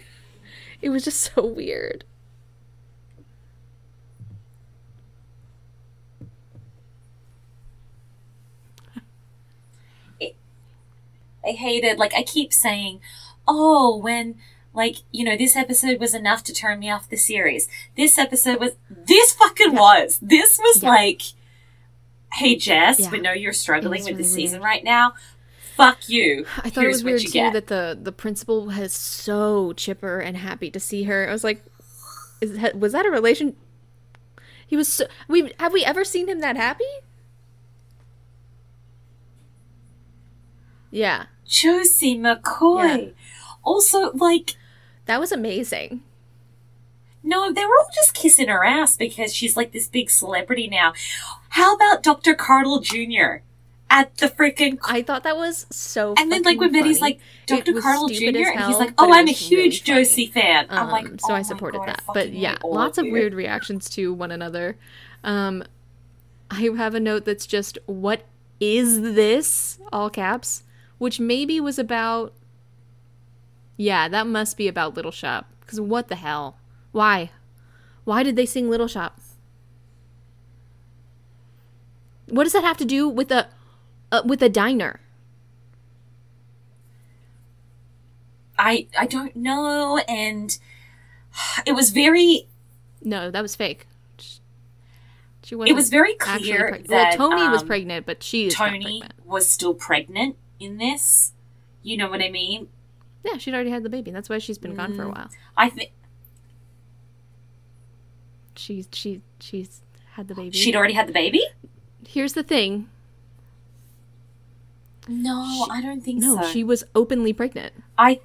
It 0.81 0.89
was 0.89 1.03
just 1.03 1.19
so 1.35 1.45
weird. 1.45 2.05
I 11.45 11.51
hated 11.51 11.97
like 11.99 12.13
I 12.15 12.23
keep 12.23 12.51
saying, 12.51 13.01
"Oh, 13.47 13.97
when 13.97 14.35
like, 14.73 14.97
you 15.11 15.23
know, 15.23 15.37
this 15.37 15.55
episode 15.55 15.99
was 16.01 16.13
enough 16.13 16.43
to 16.43 16.53
turn 16.53 16.79
me 16.79 16.89
off 16.91 17.09
the 17.09 17.15
series. 17.17 17.69
This 17.95 18.17
episode 18.17 18.59
was 18.59 18.71
this 18.89 19.33
fucking 19.33 19.73
was. 19.73 20.19
This 20.21 20.59
was 20.59 20.83
Yeah. 20.83 20.89
like 20.89 21.21
Hey 22.33 22.55
Jess, 22.57 22.99
Yeah. 22.99 23.11
we 23.11 23.19
know 23.21 23.31
you're 23.31 23.53
struggling 23.53 24.03
with 24.03 24.17
the 24.17 24.23
season 24.25 24.59
weird. 24.59 24.69
right 24.69 24.83
now. 24.83 25.13
Fuck 25.77 26.09
you. 26.09 26.45
I 26.57 26.69
thought 26.69 26.81
Here's 26.83 27.01
it 27.01 27.03
was 27.03 27.03
weird 27.05 27.21
too 27.21 27.27
get. 27.29 27.53
that 27.53 27.67
the 27.67 27.97
the 28.01 28.11
principal 28.11 28.65
was 28.65 28.91
so 28.93 29.71
chipper 29.73 30.19
and 30.19 30.35
happy 30.37 30.69
to 30.71 30.79
see 30.79 31.03
her. 31.03 31.27
I 31.29 31.31
was 31.31 31.43
like, 31.45 31.63
is 32.41 32.57
was 32.73 32.91
that 32.91 33.05
a 33.05 33.09
relation? 33.11 33.55
He 34.67 34.75
was. 34.75 34.87
So, 34.89 35.05
we 35.29 35.53
have 35.59 35.71
we 35.71 35.85
ever 35.85 36.03
seen 36.03 36.27
him 36.27 36.39
that 36.41 36.57
happy? 36.57 36.83
Yeah, 40.91 41.25
Josie 41.45 42.17
McCoy. 42.17 43.13
Also, 43.65 44.11
like, 44.13 44.55
that 45.05 45.19
was 45.19 45.31
amazing. 45.31 46.01
no, 47.23 47.51
they 47.51 47.65
were 47.65 47.77
all 47.79 47.89
just 47.93 48.13
kissing 48.13 48.47
her 48.47 48.63
ass 48.63 48.95
because 48.97 49.33
she's 49.33 49.57
like 49.57 49.71
this 49.71 49.87
big 49.87 50.09
celebrity 50.09 50.67
now. 50.67 50.93
How 51.49 51.75
about 51.75 52.03
Dr. 52.03 52.35
Curdle 52.35 52.79
Jr. 52.81 53.41
at 53.89 54.15
the 54.17 54.27
freaking 54.27 54.77
I 54.83 55.01
thought 55.01 55.23
that 55.23 55.35
was 55.37 55.65
so. 55.71 56.13
And 56.17 56.31
then, 56.31 56.43
like, 56.43 56.59
when 56.59 56.69
fucking 56.69 56.83
Betty's 56.83 57.01
like, 57.01 57.19
Dr. 57.47 57.73
Curdle 57.81 58.09
Jr., 58.09 58.25
as 58.25 58.47
and 58.55 58.65
he's 58.65 58.77
like, 58.77 58.93
oh, 58.97 59.11
I'm 59.11 59.27
a 59.27 59.31
was 59.31 59.49
really 59.51 59.63
huge. 59.63 59.83
Josie 59.83 60.27
fan. 60.27 60.67
I'm 60.69 60.89
like, 60.89 61.05
Um, 61.05 61.19
so 61.19 61.31
oh 61.31 61.35
I 61.35 61.41
supported 61.41 61.79
God, 61.79 61.83
I 61.89 61.91
that. 61.93 62.03
But 62.13 62.33
yeah, 62.33 62.57
lots 62.63 62.97
of 62.97 63.05
you. 63.05 63.11
weird 63.13 63.33
reactions 63.33 63.89
to 63.91 64.13
one 64.13 64.31
another. 64.31 64.77
Um, 65.23 65.63
I 66.51 66.61
have 66.75 66.93
a 66.93 66.99
note 66.99 67.25
that's 67.25 67.47
just 67.47 67.79
what 67.87 68.25
is 68.59 69.01
this 69.01 69.79
all 69.91 70.09
caps, 70.11 70.63
which 70.99 71.19
maybe 71.19 71.59
was 71.59 71.79
about. 71.79 72.33
Yeah, 73.77 74.07
that 74.07 74.27
must 74.27 74.57
be 74.57 74.67
about 74.67 74.95
Little 74.95 75.11
Shop. 75.11 75.47
Because 75.61 75.79
what 75.79 76.07
the 76.07 76.15
hell? 76.15 76.57
Why? 76.91 77.31
Why 78.03 78.23
did 78.23 78.35
they 78.35 78.45
sing 78.45 78.69
Little 78.69 78.87
Shop? 78.87 79.19
What 82.29 82.43
does 82.43 82.53
that 82.53 82.63
have 82.63 82.77
to 82.77 82.85
do 82.85 83.07
with 83.07 83.31
a 83.31 83.47
uh, 84.11 84.21
with 84.25 84.41
a 84.41 84.49
diner? 84.49 84.99
I, 88.57 88.87
I 88.97 89.05
don't 89.05 89.35
know, 89.35 89.97
and 90.07 90.57
it 91.65 91.73
was 91.73 91.91
very 91.91 92.47
No, 93.01 93.29
that 93.29 93.41
was 93.41 93.55
fake. 93.55 93.87
She 95.43 95.53
wasn't. 95.53 95.71
it 95.71 95.75
was 95.75 95.89
very 95.89 96.15
clear 96.15 96.71
preg- 96.71 96.87
that 96.87 97.19
well, 97.19 97.29
Toni 97.29 97.49
was 97.49 97.61
um, 97.61 97.67
pregnant, 97.67 98.05
but 98.07 98.23
she 98.23 98.47
is 98.47 98.57
not 98.57 98.69
Toni 98.69 99.03
was 99.23 99.47
still 99.47 99.75
pregnant 99.75 100.37
in 100.59 100.77
this. 100.77 101.33
You 101.83 101.97
know 101.97 102.09
what 102.09 102.21
I 102.21 102.29
mean? 102.29 102.69
Yeah, 103.25 103.37
she'd 103.37 103.53
already 103.55 103.71
had 103.71 103.81
the 103.83 103.89
baby. 103.89 104.11
That's 104.11 104.29
why 104.29 104.37
she's 104.37 104.57
been 104.59 104.75
gone 104.75 104.95
for 104.95 105.03
a 105.03 105.07
Mm. 105.07 105.15
while. 105.15 105.29
I 105.57 105.69
think 105.69 105.91
She 108.55 108.85
she 108.91 109.21
she's 109.39 109.81
had 110.13 110.27
the 110.27 110.35
baby. 110.35 110.55
she'd 110.57 110.75
already 110.75 110.93
had 110.93 111.07
the 111.07 111.13
baby. 111.13 111.41
Here's 112.07 112.33
the 112.33 112.43
thing. 112.43 112.87
No, 115.07 115.67
I 115.69 115.81
don't 115.81 116.01
think 116.01 116.19
No, 116.21 116.35
so. 116.35 116.41
No, 116.41 116.47
she 116.47 116.63
was 116.63 116.83
openly 116.95 117.33
pregnant. 117.33 117.73
I 117.97 118.21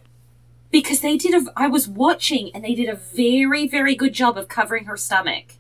because 0.70 1.00
they 1.00 1.16
did 1.16 1.34
a. 1.34 1.52
I 1.56 1.66
was 1.66 1.88
watching, 1.88 2.50
and 2.54 2.62
they 2.64 2.74
did 2.74 2.88
a 2.88 2.94
very, 2.94 3.66
very 3.66 3.94
good 3.96 4.12
job 4.14 4.38
of 4.38 4.46
covering 4.48 4.84
her 4.84 4.96
stomach. 4.96 5.54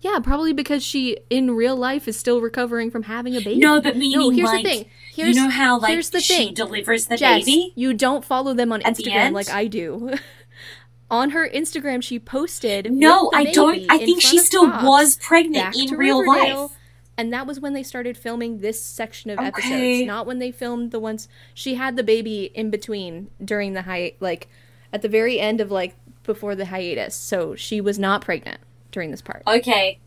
Yeah, 0.00 0.18
probably 0.22 0.52
because 0.52 0.84
she 0.84 1.16
in 1.30 1.52
real 1.52 1.76
life 1.76 2.06
is 2.06 2.16
still 2.18 2.40
recovering 2.40 2.90
from 2.90 3.04
having 3.04 3.34
a 3.36 3.40
baby. 3.40 3.58
No, 3.60 3.80
but 3.80 3.96
meaning 3.96 4.18
no, 4.18 4.30
here's 4.30 4.46
like 4.48 4.62
the 4.64 4.68
thing. 4.70 4.86
Here's 5.14 5.36
you 5.36 5.42
know 5.42 5.48
how 5.50 5.78
like 5.78 5.92
here's 5.92 6.10
the 6.10 6.20
she 6.20 6.36
thing. 6.46 6.54
delivers 6.54 7.06
the 7.06 7.16
Jess, 7.16 7.44
baby. 7.44 7.72
you 7.74 7.94
don't 7.94 8.24
follow 8.24 8.52
them 8.54 8.72
on 8.72 8.82
At 8.82 8.96
Instagram 8.96 9.14
end? 9.14 9.34
like 9.34 9.50
I 9.50 9.66
do. 9.66 10.14
on 11.10 11.30
her 11.30 11.48
Instagram, 11.48 12.02
she 12.02 12.18
posted. 12.18 12.92
No, 12.92 13.30
the 13.32 13.38
I 13.38 13.52
don't. 13.52 13.90
I 13.90 13.98
think 13.98 14.20
she 14.20 14.38
still 14.38 14.70
Fox 14.70 14.84
was 14.84 15.16
pregnant 15.16 15.76
in 15.76 15.96
real 15.96 16.20
Riverdale, 16.20 16.62
life. 16.62 16.70
And 17.18 17.32
that 17.32 17.46
was 17.46 17.58
when 17.58 17.72
they 17.72 17.82
started 17.82 18.18
filming 18.18 18.58
this 18.58 18.80
section 18.82 19.30
of 19.30 19.38
Okay. 19.38 19.46
episodes, 19.48 20.06
not 20.06 20.26
when 20.26 20.38
they 20.38 20.50
filmed 20.50 20.90
the 20.90 21.00
ones 21.00 21.28
she 21.54 21.76
had 21.76 21.96
the 21.96 22.02
baby 22.04 22.50
in 22.54 22.68
between 22.70 23.30
during 23.42 23.72
the 23.72 23.82
hi 23.82 24.12
like 24.20 24.48
at 24.92 25.00
the 25.00 25.08
very 25.08 25.40
end 25.40 25.60
of 25.62 25.70
like 25.70 25.96
before 26.22 26.54
the 26.54 26.66
hiatus. 26.66 27.14
So 27.14 27.54
she 27.54 27.80
was 27.80 27.98
not 27.98 28.20
pregnant 28.20 28.60
during 28.96 29.10
this 29.10 29.20
part. 29.20 29.42
Okay. 29.46 29.98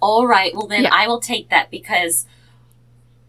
All 0.00 0.26
right. 0.26 0.54
Well, 0.54 0.66
then 0.66 0.84
Yeah. 0.84 0.90
I 0.90 1.06
will 1.06 1.20
take 1.20 1.50
that 1.50 1.70
because 1.70 2.24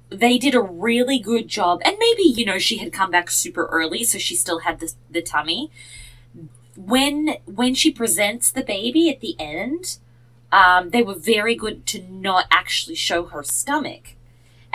they 0.09 0.37
did 0.37 0.55
a 0.55 0.61
really 0.61 1.19
good 1.19 1.49
job. 1.49 1.81
And 1.83 1.97
maybe, 1.99 2.23
you 2.23 2.45
know, 2.45 2.57
she 2.57 2.77
had 2.77 2.93
come 2.93 3.11
back 3.11 3.29
super 3.29 3.65
early, 3.65 4.05
so 4.05 4.17
she 4.17 4.33
still 4.33 4.59
had 4.59 4.79
the, 4.79 4.93
the 5.11 5.21
tummy. 5.21 5.71
When 6.77 7.35
when 7.45 7.75
she 7.75 7.91
presents 7.91 8.49
the 8.49 8.63
baby 8.63 9.09
at 9.09 9.19
the 9.19 9.35
end, 9.39 9.97
um, 10.53 10.91
they 10.91 11.03
were 11.03 11.15
very 11.15 11.55
good 11.55 11.85
to 11.87 12.01
not 12.01 12.45
actually 12.49 12.95
show 12.95 13.25
her 13.25 13.43
stomach. 13.43 14.14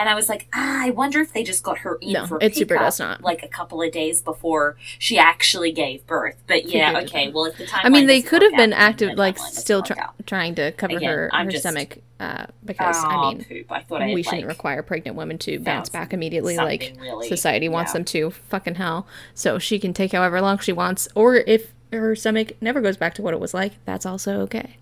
And 0.01 0.09
I 0.09 0.15
was 0.15 0.31
like, 0.31 0.49
ah, 0.55 0.83
I 0.87 0.89
wonder 0.89 1.21
if 1.21 1.35
they 1.35 1.45
just 1.45 1.63
got 1.63 1.81
her 1.81 1.97
in 1.97 2.15
No, 2.15 2.27
for 2.27 2.39
it 2.41 2.57
super 2.57 2.75
does 2.79 2.99
not. 2.99 3.21
like 3.21 3.43
a 3.43 3.49
couple 3.49 3.83
of 3.83 3.93
days 3.93 4.23
before 4.23 4.79
she 4.99 5.19
actually 5.19 5.73
gave 5.73 6.07
birth. 6.07 6.43
But 6.47 6.71
yeah, 6.71 7.01
okay. 7.01 7.31
Well, 7.31 7.45
if 7.45 7.59
the 7.59 7.67
time 7.67 7.83
I 7.85 7.91
mean, 7.91 8.07
they 8.07 8.23
could 8.23 8.41
have 8.41 8.57
been 8.57 8.73
active, 8.73 9.19
like 9.19 9.37
still 9.37 9.85
trying 10.25 10.55
to 10.55 10.73
cover 10.73 10.97
Again, 10.97 11.11
her 11.11 11.31
I'm 11.35 11.45
her 11.45 11.53
just- 11.53 11.65
stomach 11.65 11.99
uh, 12.19 12.47
because 12.65 12.97
I 12.99 13.21
mean 13.29 13.45
poop. 13.45 13.71
I 13.71 13.83
thought 13.83 14.01
I 14.01 14.15
we 14.15 14.23
shouldn't 14.23 14.45
like, 14.45 14.49
require 14.49 14.83
pregnant 14.83 15.19
women 15.19 15.37
to 15.41 15.59
bounce 15.59 15.91
back 15.91 16.15
immediately 16.15 16.57
like 16.57 16.95
really- 16.99 17.29
society 17.29 17.69
wants 17.69 17.91
yeah. 17.91 17.99
them 17.99 18.05
to. 18.07 18.31
Fucking 18.31 18.77
hell. 18.77 19.07
So 19.35 19.59
she 19.59 19.79
can 19.79 19.93
take 19.93 20.13
however 20.13 20.41
long 20.41 20.57
she 20.61 20.73
wants, 20.73 21.09
or 21.15 21.37
if 21.37 21.75
her 21.93 22.17
stomach 22.17 22.53
never 22.63 22.81
goes 22.81 22.97
back 22.97 23.13
to 23.17 23.23
what 23.23 23.35
it 23.35 23.41
was 23.41 23.53
like, 23.53 23.73
that's 23.85 24.07
also 24.07 24.41
okay. 24.41 24.77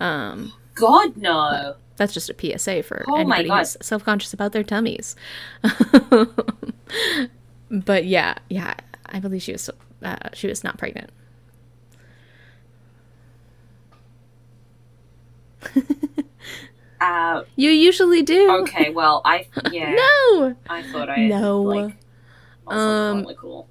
Um, 0.00 0.54
God 0.74 1.18
no. 1.18 1.76
That's 1.98 2.14
just 2.14 2.30
a 2.30 2.34
PSA 2.58 2.82
for 2.84 3.04
Oh 3.08 3.16
anybody 3.16 3.50
who's 3.50 3.76
self 3.82 4.02
conscious 4.04 4.32
about 4.32 4.52
their 4.52 4.64
tummies. 4.64 5.14
but 7.70 8.04
yeah, 8.06 8.36
yeah, 8.48 8.74
I 9.06 9.20
believe 9.20 9.42
she 9.42 9.52
was 9.52 9.68
uh, 10.02 10.16
she 10.32 10.46
was 10.46 10.64
not 10.64 10.78
pregnant. 10.78 11.10
Uh, 17.00 17.44
You 17.54 17.70
usually 17.70 18.22
do. 18.22 18.50
okay. 18.62 18.90
Well, 18.90 19.22
I 19.24 19.46
yeah. 19.70 19.92
No. 19.92 20.56
I 20.68 20.82
thought 20.82 21.08
I 21.08 21.28
No. 21.28 21.62
like. 21.62 21.94
Um, 22.66 23.24
cool. 23.36 23.68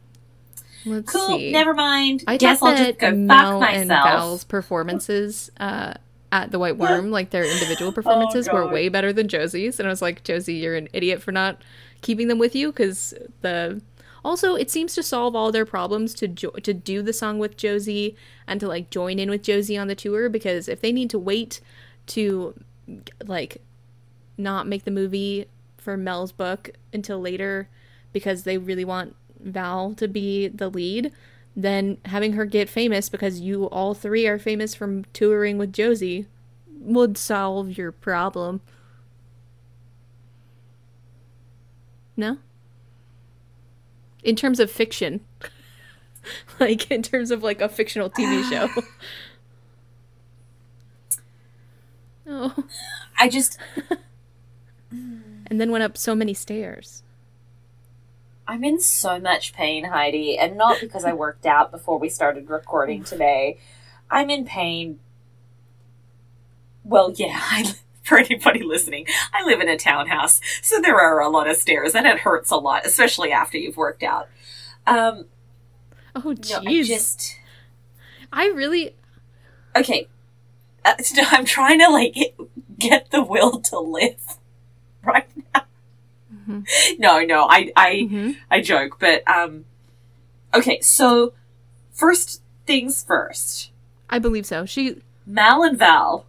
Let's 0.85 1.11
Cool. 1.11 1.37
see. 1.37 1.51
Never 1.51 1.73
mind. 1.73 2.23
I 2.25 2.37
Guess 2.37 2.63
I'll 2.63 2.77
just 2.77 2.99
go 2.99 3.11
Mel 3.11 3.59
fuck 3.59 3.73
and 3.73 3.89
myself. 3.89 4.05
Val's 4.09 4.43
performances 4.45 5.51
uh, 5.59 5.95
at 6.31 6.51
the 6.51 6.59
White 6.59 6.77
Worm, 6.77 7.09
like 7.11 7.29
their 7.29 7.45
individual 7.45 7.91
performances, 7.91 8.47
were 8.51 8.61
Oh, 8.63 8.65
God. 8.65 8.73
way 8.73 8.89
better 8.89 9.13
than 9.13 9.27
Josie's. 9.27 9.79
And 9.79 9.87
I 9.87 9.91
was 9.91 10.01
like, 10.01 10.23
Josie, 10.23 10.55
you're 10.55 10.75
an 10.75 10.89
idiot 10.93 11.21
for 11.21 11.31
not 11.31 11.61
keeping 12.01 12.27
them 12.27 12.39
with 12.39 12.55
you 12.55 12.71
because 12.71 13.13
the. 13.41 13.81
Also, 14.25 14.55
it 14.55 14.69
seems 14.69 14.93
to 14.95 15.03
solve 15.03 15.35
all 15.37 15.53
their 15.53 15.65
problems 15.65 16.13
to 16.15 16.27
jo- 16.27 16.49
to 16.51 16.73
do 16.73 17.01
the 17.01 17.13
song 17.13 17.39
with 17.39 17.55
Josie 17.55 18.15
and 18.45 18.59
to 18.59 18.67
like 18.67 18.89
join 18.89 19.19
in 19.19 19.29
with 19.29 19.41
Josie 19.43 19.77
on 19.77 19.87
the 19.87 19.95
tour 19.95 20.27
because 20.27 20.67
if 20.67 20.81
they 20.81 20.91
need 20.91 21.09
to 21.11 21.19
wait 21.19 21.61
to 22.07 22.53
like 23.25 23.61
not 24.37 24.67
make 24.67 24.83
the 24.83 24.91
movie 24.91 25.45
for 25.77 25.95
Mel's 25.95 26.33
book 26.33 26.71
until 26.91 27.21
later 27.21 27.69
because 28.11 28.43
they 28.43 28.57
really 28.57 28.83
want 28.83 29.15
Val 29.39 29.93
to 29.93 30.07
be 30.09 30.47
the 30.49 30.67
lead, 30.69 31.13
then 31.57 31.97
having 32.05 32.33
her 32.33 32.45
get 32.45 32.69
famous 32.69 33.09
because 33.09 33.39
you 33.39 33.65
all 33.65 33.95
three 33.95 34.27
are 34.27 34.37
famous 34.37 34.75
from 34.75 35.03
touring 35.05 35.57
with 35.57 35.73
Josie 35.73 36.27
would 36.79 37.17
solve 37.17 37.75
your 37.75 37.91
problem. 37.91 38.61
No? 42.15 42.37
In 44.23 44.35
terms 44.35 44.59
of 44.59 44.69
fiction. 44.69 45.21
like 46.59 46.91
in 46.91 47.01
terms 47.01 47.31
of 47.31 47.41
like 47.41 47.59
a 47.59 47.67
fictional 47.67 48.11
TV 48.11 48.43
show. 48.49 48.69
oh. 52.27 52.53
I 53.19 53.29
just 53.29 53.57
And 54.91 55.59
then 55.59 55.71
went 55.71 55.83
up 55.83 55.97
so 55.97 56.13
many 56.13 56.35
stairs. 56.35 57.01
I'm 58.47 58.63
in 58.63 58.79
so 58.79 59.19
much 59.19 59.53
pain, 59.53 59.85
Heidi, 59.85 60.37
and 60.37 60.57
not 60.57 60.79
because 60.79 61.03
I 61.03 61.13
worked 61.13 61.45
out 61.45 61.71
before 61.71 61.99
we 61.99 62.09
started 62.09 62.49
recording 62.49 63.03
today. 63.03 63.59
I'm 64.09 64.29
in 64.29 64.45
pain. 64.45 64.99
Well, 66.83 67.11
yeah, 67.15 67.39
I, 67.51 67.75
for 68.03 68.17
anybody 68.17 68.63
listening, 68.63 69.05
I 69.33 69.45
live 69.45 69.59
in 69.59 69.67
a 69.67 69.77
townhouse, 69.77 70.39
so 70.61 70.79
there 70.79 70.99
are 70.99 71.19
a 71.19 71.29
lot 71.29 71.49
of 71.49 71.57
stairs, 71.57 71.93
and 71.93 72.07
it 72.07 72.19
hurts 72.19 72.49
a 72.51 72.55
lot, 72.55 72.85
especially 72.85 73.31
after 73.31 73.57
you've 73.57 73.77
worked 73.77 74.03
out. 74.03 74.29
Um, 74.85 75.25
Oh 76.25 76.31
no, 76.49 76.61
I 76.65 76.81
just 76.83 77.37
I 78.33 78.47
really 78.47 78.95
okay. 79.75 80.07
Uh, 80.83 80.95
I'm 81.31 81.45
trying 81.45 81.79
to 81.79 81.89
like 81.89 82.15
get 82.79 83.11
the 83.11 83.21
will 83.21 83.59
to 83.61 83.79
live 83.79 84.37
right 85.03 85.29
now. 85.53 85.66
No, 86.99 87.19
no, 87.21 87.47
I, 87.49 87.71
I, 87.75 87.91
Mhm. 88.09 88.37
I 88.49 88.61
joke, 88.61 88.97
but 88.99 89.27
um, 89.27 89.65
okay. 90.53 90.79
So, 90.81 91.33
first 91.93 92.41
things 92.65 93.03
first. 93.03 93.71
I 94.09 94.19
believe 94.19 94.45
so. 94.45 94.65
She 94.65 95.01
Mal 95.25 95.63
and 95.63 95.77
Val. 95.77 96.25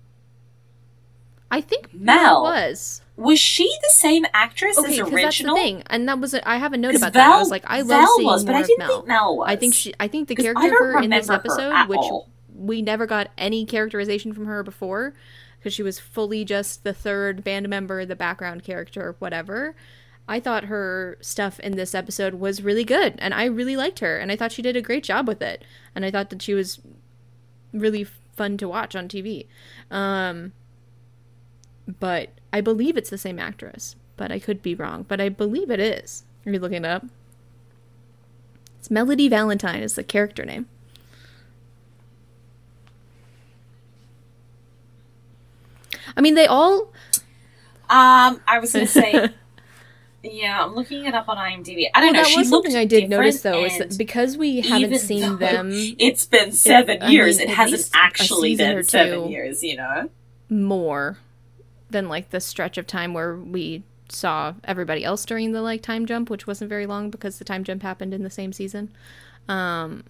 I 1.50 1.61
think 1.61 1.92
Mel. 1.94 2.42
was. 2.42 3.00
Was 3.16 3.40
she 3.40 3.64
the 3.83 3.90
same 3.94 4.26
actress 4.33 4.78
Okay, 4.78 4.92
as 4.92 4.98
original? 5.00 5.22
that's 5.22 5.38
the 5.38 5.54
thing, 5.54 5.83
and 5.88 6.09
that 6.09 6.20
was 6.20 6.35
a, 6.35 6.48
I 6.48 6.59
have 6.59 6.72
a 6.72 6.76
note 6.76 6.94
about 6.94 7.14
that. 7.14 7.33
I 7.35 7.38
was 7.38 7.50
like, 7.50 7.64
I 7.66 7.78
love 7.81 7.88
Val 7.88 8.16
seeing 8.16 8.26
was, 8.26 8.44
but 8.44 8.54
I 8.54 8.62
didn't 8.62 8.87
think 8.87 9.07
Mel 9.09 9.37
was. 9.38 9.48
I 9.48 9.57
think 9.57 9.74
she. 9.74 9.92
I 9.98 10.07
think 10.09 10.28
the 10.28 10.37
character 10.37 10.98
in 11.00 11.11
this 11.11 11.28
episode, 11.28 11.88
which 11.88 11.98
all. 11.98 12.28
we 12.54 12.81
never 12.83 13.07
got 13.07 13.31
any 13.37 13.64
characterization 13.64 14.33
from 14.33 14.46
her 14.46 14.62
before, 14.62 15.14
because 15.59 15.72
she 15.74 15.83
was 15.83 15.98
fully 15.98 16.44
just 16.44 16.85
the 16.85 16.92
third 16.92 17.42
band 17.42 17.68
member, 17.68 18.04
the 18.04 18.14
background 18.14 18.62
character, 18.62 19.16
whatever. 19.18 19.74
I 20.28 20.40
thought 20.40 20.64
her 20.64 21.16
stuff 21.22 21.58
in 21.60 21.76
this 21.76 21.94
episode 21.94 22.34
was 22.34 22.62
really 22.62 22.84
good, 22.84 23.14
and 23.18 23.32
I 23.32 23.46
really 23.46 23.76
liked 23.76 24.00
her, 24.00 24.18
and 24.18 24.30
I 24.30 24.36
thought 24.36 24.52
she 24.52 24.60
did 24.60 24.76
a 24.76 24.82
great 24.82 25.02
job 25.02 25.26
with 25.26 25.40
it, 25.40 25.64
and 25.94 26.04
I 26.04 26.10
thought 26.10 26.28
that 26.28 26.42
she 26.42 26.52
was 26.52 26.80
really 27.72 28.04
fun 28.36 28.58
to 28.58 28.68
watch 28.68 28.94
on 28.94 29.08
TV. 29.08 29.46
Um, 29.90 30.52
but 31.98 32.28
I 32.52 32.60
believe 32.60 32.98
it's 32.98 33.08
the 33.10 33.16
same 33.16 33.38
actress, 33.38 33.96
but 34.18 34.30
I 34.30 34.38
could 34.38 34.62
be 34.62 34.74
wrong. 34.74 35.06
But 35.08 35.20
I 35.20 35.30
believe 35.30 35.70
it 35.70 35.80
is. 35.80 36.24
Are 36.44 36.52
you 36.52 36.58
looking 36.58 36.84
it 36.84 36.90
up? 36.90 37.06
It's 38.78 38.90
Melody 38.90 39.28
Valentine 39.28 39.82
is 39.82 39.94
the 39.94 40.04
character 40.04 40.44
name. 40.44 40.66
I 46.16 46.20
mean, 46.20 46.34
they 46.34 46.46
all. 46.46 46.92
Um, 47.88 48.42
I 48.46 48.58
was 48.60 48.72
gonna 48.72 48.86
say. 48.86 49.30
yeah, 50.22 50.64
I'm 50.64 50.74
looking 50.74 51.04
it 51.07 51.14
up 51.14 51.28
on 51.28 51.37
IMDb. 51.37 51.87
I 51.94 52.00
don't 52.00 52.12
Well, 52.12 52.22
know. 52.24 52.28
that 52.28 52.37
was 52.37 52.48
something 52.48 52.74
I 52.76 52.85
did 52.85 53.09
notice 53.09 53.42
though, 53.42 53.64
is 53.64 53.78
that 53.78 53.96
because 53.96 54.37
we 54.37 54.61
haven't 54.61 54.98
seen 54.98 55.38
them 55.38 55.70
It's 55.98 56.26
been 56.26 56.52
seven 56.52 57.02
I 57.02 57.11
years. 57.11 57.38
mean, 57.38 57.48
it 57.48 57.54
hasn't 57.54 57.88
actually 57.94 58.57
been 58.57 58.83
seven 58.85 59.28
years. 59.31 59.62
You 59.62 59.76
know. 59.76 60.11
more 60.48 61.18
than 61.90 62.09
like 62.09 62.31
the 62.31 62.40
stretch 62.40 62.76
of 62.78 62.87
time 62.87 63.14
where 63.14 63.35
we 63.37 63.83
saw 64.11 64.54
everybody 64.64 65.04
else 65.04 65.24
during 65.24 65.52
the 65.52 65.62
like 65.62 65.83
time 65.83 66.04
jump, 66.07 66.31
which 66.31 66.46
wasn't 66.46 66.68
very 66.68 66.87
long 66.87 67.11
because 67.11 67.38
the 67.38 67.44
time 67.44 67.64
jump 67.64 67.83
happened 67.83 68.12
in 68.12 68.22
the 68.24 68.31
same 68.31 68.52
season. 68.52 68.90
Um, 69.48 70.04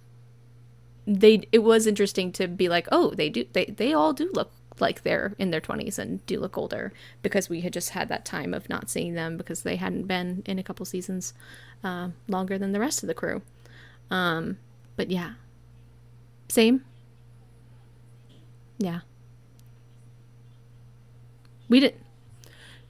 they 1.05 1.41
it 1.51 1.59
was 1.59 1.87
interesting 1.87 2.31
to 2.33 2.47
be 2.47 2.67
like, 2.69 2.87
oh, 2.91 3.11
they 3.11 3.29
do 3.29 3.45
they 3.53 3.65
they 3.65 3.93
all 3.93 4.13
do 4.13 4.29
look 4.33 4.51
like 4.81 5.03
they're 5.03 5.33
in 5.39 5.51
their 5.51 5.61
20s 5.61 5.97
and 5.99 6.25
do 6.25 6.39
look 6.39 6.57
older 6.57 6.91
because 7.21 7.49
we 7.49 7.61
had 7.61 7.73
just 7.73 7.89
had 7.91 8.07
that 8.09 8.25
time 8.25 8.53
of 8.53 8.69
not 8.69 8.89
seeing 8.89 9.13
them 9.13 9.37
because 9.37 9.63
they 9.63 9.75
hadn't 9.75 10.07
been 10.07 10.43
in 10.45 10.57
a 10.59 10.63
couple 10.63 10.85
seasons 10.85 11.33
uh, 11.83 12.09
longer 12.27 12.57
than 12.57 12.71
the 12.71 12.79
rest 12.79 13.03
of 13.03 13.07
the 13.07 13.13
crew. 13.13 13.41
Um, 14.11 14.57
but 14.95 15.09
yeah, 15.11 15.33
same. 16.49 16.83
Yeah. 18.77 19.01
We 21.67 21.79
didn't. 21.79 22.01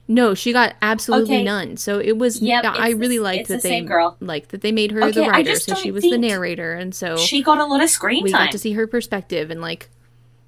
No, 0.08 0.34
she 0.34 0.52
got 0.52 0.74
absolutely 0.82 1.36
Okay. 1.36 1.44
none. 1.44 1.76
So 1.76 2.00
it 2.00 2.18
was. 2.18 2.40
Yep, 2.40 2.64
I 2.64 2.86
it's 2.86 2.94
the- 2.94 2.98
really 3.00 3.18
liked 3.20 3.40
it's 3.42 3.48
the 3.48 3.54
that 3.56 3.62
they 3.62 3.80
girl. 3.82 4.16
like 4.20 4.48
that 4.48 4.60
they 4.60 4.72
made 4.72 4.90
her 4.90 5.02
Okay, 5.04 5.12
the 5.12 5.28
writer, 5.30 5.54
so 5.56 5.74
she 5.74 5.92
was 5.92 6.02
the 6.02 6.18
narrator, 6.18 6.72
and 6.74 6.92
so 6.94 7.16
She 7.16 7.42
got 7.42 7.58
a 7.58 7.64
lot 7.66 7.82
of 7.82 7.90
screen 7.90 8.24
we 8.24 8.32
time. 8.32 8.46
got 8.46 8.52
to 8.52 8.58
see 8.58 8.72
her 8.72 8.86
perspective 8.88 9.50
and 9.52 9.60
like 9.60 9.88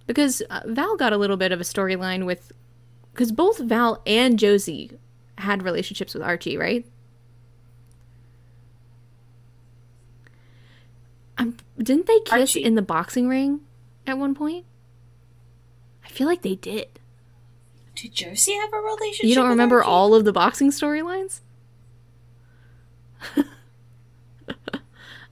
because 0.07 0.43
uh, 0.51 0.61
Val 0.67 0.97
got 0.97 1.13
a 1.13 1.17
little 1.17 1.37
bit 1.37 1.53
of 1.53 1.61
a 1.61 1.65
storyline 1.65 2.27
with 2.27 2.53
because 3.13 3.33
both 3.33 3.59
Val 3.59 4.03
and 4.07 4.39
Josie 4.39 4.91
had 5.39 5.63
relationships 5.63 6.15
with 6.15 6.23
Archie, 6.23 6.57
right? 6.57 6.87
Um, 11.39 11.57
didn't 11.79 12.07
they 12.07 12.21
kiss 12.21 12.33
Archie. 12.33 12.65
in 12.65 12.75
the 12.75 12.83
boxing 12.83 13.29
ring 13.29 13.61
at 14.07 14.19
one 14.19 14.35
point? 14.35 14.65
I 16.05 16.09
feel 16.09 16.27
like 16.27 16.43
they 16.43 16.55
did. 16.55 16.87
Did 17.95 18.15
Josie 18.15 18.55
have 18.55 18.73
a 18.73 18.79
relationship? 18.79 19.25
You 19.25 19.35
don't 19.35 19.49
remember 19.49 19.79
Archie? 19.79 19.89
all 19.91 20.15
of 20.15 20.25
the 20.25 20.33
boxing 20.33 20.71
storylines? 20.71 21.41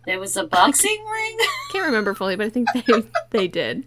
There 0.06 0.18
was 0.18 0.36
a 0.36 0.44
boxing 0.44 1.04
ring. 1.12 1.36
Can't 1.72 1.84
remember 1.86 2.14
fully, 2.14 2.34
but 2.34 2.46
I 2.46 2.50
think 2.50 2.68
they 2.72 3.02
they 3.30 3.48
did. 3.48 3.86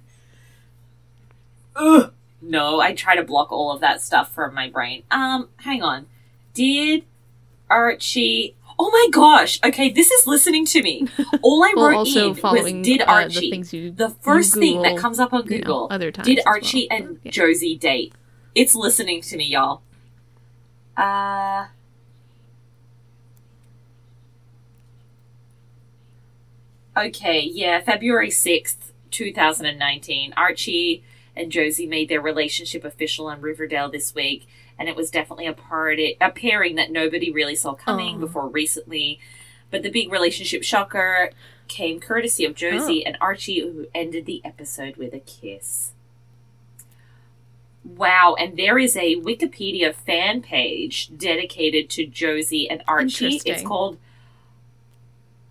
Ugh. 1.76 2.14
No, 2.42 2.80
I 2.82 2.94
try 2.94 3.16
to 3.16 3.24
block 3.24 3.52
all 3.52 3.72
of 3.72 3.80
that 3.82 4.02
stuff 4.02 4.34
from 4.34 4.54
my 4.54 4.70
brain. 4.70 5.04
Um, 5.10 5.50
hang 5.58 5.82
on. 5.82 6.08
Did 6.54 7.06
Archie? 7.70 8.56
Oh 8.78 8.90
my 8.92 9.08
gosh! 9.12 9.60
Okay, 9.64 9.90
this 9.90 10.10
is 10.12 10.26
listening 10.28 10.66
to 10.66 10.82
me. 10.82 11.08
All 11.44 11.64
I 11.64 11.74
Well, 11.76 11.90
wrote 11.92 12.08
in 12.08 12.30
was 12.42 12.72
did 12.84 13.02
uh, 13.02 13.06
the 13.06 13.12
Archie. 13.12 13.50
things 13.52 13.72
you 13.72 13.92
the 13.92 14.10
first 14.10 14.56
you 14.56 14.62
thing 14.62 14.82
that 14.82 14.98
comes 14.98 15.20
up 15.20 15.32
on 15.32 15.46
you 15.46 15.52
know, 15.52 15.58
Google. 15.60 15.88
other 15.92 16.12
times 16.12 16.26
did 16.28 16.40
Archie 16.46 16.88
well. 16.90 17.00
and 17.00 17.20
Yeah. 17.24 17.32
Josie 17.32 17.78
date? 17.78 18.14
It's 18.56 18.74
listening 18.76 19.22
to 19.22 19.38
me, 19.38 19.46
y'all. 19.46 19.82
Uh. 20.98 21.68
Okay, 26.96 27.42
yeah, 27.42 27.80
February 27.82 28.30
6th, 28.30 28.92
2019. 29.12 30.34
Archie 30.38 31.04
and 31.36 31.52
Josie 31.52 31.88
made 31.88 32.10
their 32.10 32.22
relationship 32.22 32.84
official 32.84 33.28
on 33.28 33.42
Riverdale 33.42 33.90
this 33.90 34.14
week, 34.14 34.48
and 34.78 34.88
it 34.90 34.96
was 34.96 35.10
definitely 35.12 35.48
a 35.48 35.54
party, 35.54 36.18
a 36.22 36.30
pairing 36.30 36.76
that 36.76 36.92
nobody 36.92 37.32
really 37.32 37.56
saw 37.56 37.74
coming 37.74 38.16
Aw. 38.18 38.20
before 38.20 38.48
recently. 38.48 39.20
But 39.72 39.82
the 39.84 39.90
big 39.90 40.12
relationship 40.12 40.64
shocker 40.64 41.32
came 41.68 42.00
courtesy 42.00 42.46
of 42.46 42.54
Josie 42.54 43.04
and 43.06 43.18
Archie, 43.20 43.62
who 43.62 43.88
ended 43.96 44.26
the 44.26 44.42
episode 44.46 44.98
with 44.98 45.14
a 45.14 45.20
kiss. 45.20 45.94
Wow, 47.84 48.36
and 48.40 48.56
there 48.58 48.78
is 48.78 48.96
a 48.96 49.16
Wikipedia 49.18 49.94
fan 49.94 50.42
page 50.42 51.10
dedicated 51.18 51.90
to 51.92 52.06
Josie 52.06 52.70
and 52.70 52.82
Archie. 52.88 53.42
It's 53.46 53.64
called 53.64 53.98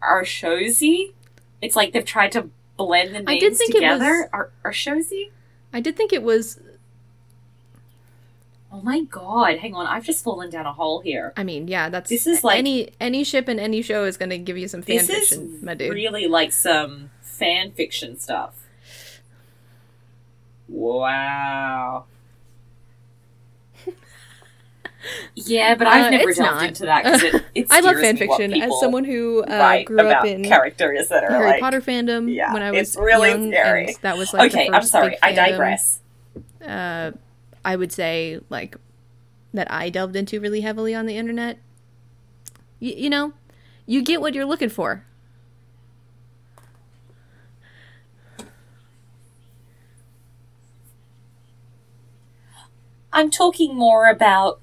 Arshozi. 0.02 1.12
It's 1.60 1.76
like 1.76 1.92
they've 1.92 2.04
tried 2.04 2.32
to 2.32 2.48
blend 2.76 3.10
the 3.14 3.20
names 3.20 3.28
I 3.28 3.38
did 3.38 3.56
think 3.56 3.74
it 3.74 3.82
was- 3.82 3.92
together. 3.98 4.30
Ar- 4.32 4.50
Arshozi? 4.64 5.30
I 5.72 5.80
did 5.80 5.96
think 5.96 6.12
it 6.12 6.22
was. 6.22 6.60
Oh 8.74 8.80
my 8.80 9.00
god, 9.02 9.58
hang 9.58 9.74
on, 9.74 9.86
I've 9.86 10.04
just 10.04 10.24
fallen 10.24 10.48
down 10.48 10.64
a 10.64 10.72
hole 10.72 11.00
here. 11.00 11.32
I 11.36 11.44
mean, 11.44 11.68
yeah, 11.68 11.90
that's 11.90 12.08
This 12.08 12.26
is 12.26 12.42
like- 12.42 12.58
any 12.58 12.90
any 13.00 13.22
ship 13.22 13.46
and 13.48 13.60
any 13.60 13.82
show 13.82 14.04
is 14.04 14.16
going 14.16 14.30
to 14.30 14.38
give 14.38 14.56
you 14.56 14.66
some 14.68 14.80
fan 14.82 14.96
This 14.96 15.10
is 15.10 15.28
fiction, 15.28 15.58
my 15.62 15.74
dude. 15.74 15.92
really 15.92 16.26
like 16.26 16.52
some 16.52 17.10
fan 17.20 17.72
fiction 17.72 18.18
stuff. 18.18 18.54
Wow. 20.68 22.04
Yeah, 25.34 25.74
but 25.74 25.86
I've 25.88 26.08
Uh, 26.08 26.10
never 26.10 26.32
delved 26.34 26.62
not. 26.62 26.68
into 26.68 26.86
that 26.86 27.04
because 27.04 27.22
it, 27.22 27.36
it 27.54 27.70
I 27.70 27.80
love 27.80 27.98
fan 27.98 28.16
fiction 28.16 28.54
as 28.54 28.78
someone 28.78 29.04
who 29.04 29.42
uh, 29.44 29.78
grew 29.78 30.08
up 30.08 30.22
about 30.22 30.24
in 30.24 30.42
characters 30.42 31.08
that 31.08 31.24
are 31.24 31.30
Harry 31.30 31.40
like. 31.40 31.60
Potter 31.60 31.80
fandom 31.80 32.34
yeah, 32.34 32.46
when 32.46 32.62
I 32.62 32.72
was 32.72 32.90
it's 32.90 32.96
really 32.96 33.28
young, 33.28 33.48
scary. 33.48 33.98
that 34.02 34.16
was 34.18 34.32
like 34.32 34.48
okay, 34.48 34.66
the 34.66 34.72
I'm 34.72 34.86
sorry, 34.86 35.18
I 35.22 35.32
fandom, 35.32 35.32
digress. 35.32 36.00
Uh, 36.66 37.12
I 37.64 37.76
would 37.76 37.92
say 37.92 38.40
like 38.50 38.76
that 39.54 39.70
I 39.72 39.90
delved 39.90 40.16
into 40.16 40.40
really 40.40 40.62
heavily 40.62 40.94
on 40.94 41.06
the 41.06 41.16
internet. 41.16 41.58
Y- 42.80 42.94
you 42.96 43.10
know, 43.10 43.32
you 43.86 44.02
get 44.02 44.20
what 44.20 44.34
you're 44.34 44.44
looking 44.46 44.70
for. 44.70 45.04
I'm 53.12 53.30
talking 53.30 53.76
more 53.76 54.08
about, 54.08 54.60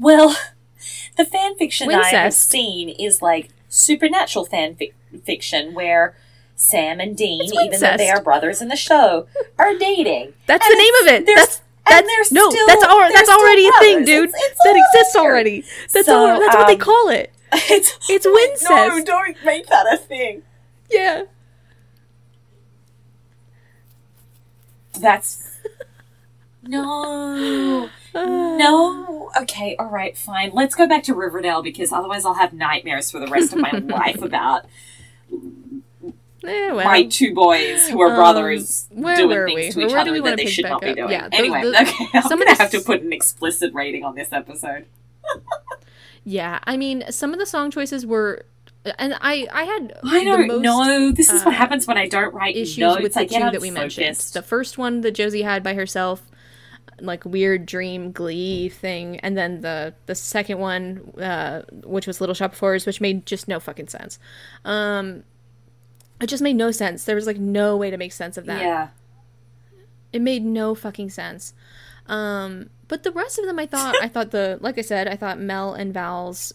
well, 0.00 0.36
the 1.16 1.24
fan 1.24 1.54
fiction 1.56 1.90
I 1.92 2.08
have 2.08 2.34
seen 2.34 2.88
is 2.88 3.22
like 3.22 3.50
supernatural 3.68 4.44
fan 4.46 4.74
fic- 4.74 4.94
fiction 5.22 5.74
where 5.74 6.16
Sam 6.56 6.98
and 7.00 7.16
Dean, 7.16 7.42
even 7.62 7.80
though 7.80 7.96
they 7.96 8.10
are 8.10 8.20
brothers 8.22 8.60
in 8.60 8.68
the 8.68 8.76
show, 8.76 9.26
are 9.58 9.76
dating. 9.78 10.32
That's 10.46 10.66
And 10.66 10.72
the 10.72 10.78
name 10.78 10.94
of 11.02 11.06
it. 11.14 11.26
That's 11.26 11.62
and 11.86 12.06
that's 12.06 12.30
they're 12.30 12.42
no, 12.42 12.50
still- 12.50 12.66
that's 12.66 12.82
al- 12.84 12.98
they're 12.98 13.12
that's 13.12 13.30
already 13.30 13.66
a 13.66 13.72
thing, 13.78 14.04
dude. 14.04 14.28
It's- 14.28 14.42
it's 14.50 14.58
that 14.64 14.76
exists 14.76 15.14
weird. 15.14 15.26
already. 15.26 15.64
That's 15.92 16.06
So, 16.06 16.16
all. 16.18 16.38
That's 16.40 16.54
what 16.56 16.66
they 16.66 16.74
um, 16.74 16.78
call 16.80 17.08
it. 17.08 17.32
it's 17.52 17.98
It's 18.08 18.26
No, 18.68 19.02
don't 19.04 19.36
make 19.44 19.66
that 19.68 19.86
a 19.92 19.96
thing. 19.96 20.42
Yeah. 20.90 21.22
That's 25.00 25.49
no. 26.70 27.90
No. 28.12 29.30
Okay, 29.42 29.76
all 29.78 29.86
right, 29.86 30.18
fine. 30.18 30.50
Let's 30.52 30.74
go 30.74 30.88
back 30.88 31.04
to 31.04 31.14
Riverdale 31.14 31.62
because 31.62 31.92
otherwise 31.92 32.24
I'll 32.24 32.34
have 32.34 32.52
nightmares 32.52 33.08
for 33.08 33.20
the 33.20 33.28
rest 33.28 33.52
of 33.52 33.60
my 33.60 33.70
life 33.84 34.20
about 34.20 34.66
Eh, 36.42 36.72
well. 36.72 36.84
my 36.84 37.04
two 37.04 37.32
boys 37.34 37.86
who 37.88 38.00
are 38.00 38.08
Um, 38.08 38.16
brothers 38.16 38.88
where 38.90 39.14
doing 39.16 39.46
things 39.46 39.76
we? 39.76 39.82
to 39.82 39.88
each 39.88 39.94
other 39.94 40.20
that 40.22 40.36
they 40.38 40.46
should 40.46 40.64
not 40.64 40.80
be 40.80 40.88
up? 40.88 40.96
doing. 40.96 41.10
Yeah, 41.10 41.28
anyway, 41.30 41.62
the- 41.62 41.82
okay, 41.82 42.06
I'm 42.14 42.22
some 42.22 42.38
gonna 42.40 42.56
have 42.56 42.70
to 42.70 42.80
put 42.80 43.02
an 43.02 43.12
explicit 43.12 43.72
rating 43.74 44.04
on 44.04 44.14
this 44.16 44.32
episode. 44.32 44.86
Yeah, 46.24 46.58
I 46.64 46.76
mean, 46.76 47.04
some 47.10 47.32
of 47.32 47.38
the 47.38 47.46
song 47.46 47.70
choices 47.70 48.04
were, 48.06 48.46
and 48.98 49.14
I 49.20 49.46
I 49.52 49.62
had 49.64 49.92
I 50.02 50.24
don't 50.24 50.46
most 50.48 50.62
know. 50.62 51.12
This 51.12 51.30
is 51.30 51.44
what 51.44 51.54
uh, 51.54 51.58
happens 51.58 51.86
when 51.86 51.98
I 51.98 52.08
don't 52.08 52.34
write 52.34 52.56
issues 52.56 52.78
notes. 52.78 53.02
with 53.02 53.14
the 53.14 53.26
two 53.26 53.38
that 53.38 53.60
we 53.60 53.70
mentioned. 53.70 54.16
The 54.16 54.42
first 54.42 54.78
one 54.78 55.02
that 55.02 55.12
Josie 55.12 55.42
had 55.42 55.62
by 55.62 55.74
herself, 55.74 56.22
like 57.02 57.24
weird 57.24 57.66
dream 57.66 58.12
glee 58.12 58.68
thing, 58.68 59.18
and 59.20 59.36
then 59.36 59.60
the 59.60 59.94
the 60.06 60.14
second 60.14 60.58
one, 60.58 61.12
uh, 61.20 61.62
which 61.84 62.06
was 62.06 62.20
Little 62.20 62.34
Shop 62.34 62.52
of 62.52 62.58
Horrors, 62.58 62.86
which 62.86 63.00
made 63.00 63.26
just 63.26 63.48
no 63.48 63.60
fucking 63.60 63.88
sense. 63.88 64.18
Um, 64.64 65.24
it 66.20 66.28
just 66.28 66.42
made 66.42 66.56
no 66.56 66.70
sense. 66.70 67.04
There 67.04 67.16
was 67.16 67.26
like 67.26 67.38
no 67.38 67.76
way 67.76 67.90
to 67.90 67.96
make 67.96 68.12
sense 68.12 68.36
of 68.36 68.46
that. 68.46 68.62
Yeah. 68.62 68.88
It 70.12 70.20
made 70.20 70.44
no 70.44 70.74
fucking 70.74 71.10
sense. 71.10 71.54
Um, 72.06 72.70
but 72.88 73.04
the 73.04 73.12
rest 73.12 73.38
of 73.38 73.46
them, 73.46 73.58
I 73.58 73.66
thought, 73.66 73.94
I 74.02 74.08
thought 74.08 74.32
the, 74.32 74.58
like 74.60 74.76
I 74.76 74.82
said, 74.82 75.06
I 75.06 75.14
thought 75.14 75.38
Mel 75.38 75.74
and 75.74 75.94
Val's 75.94 76.52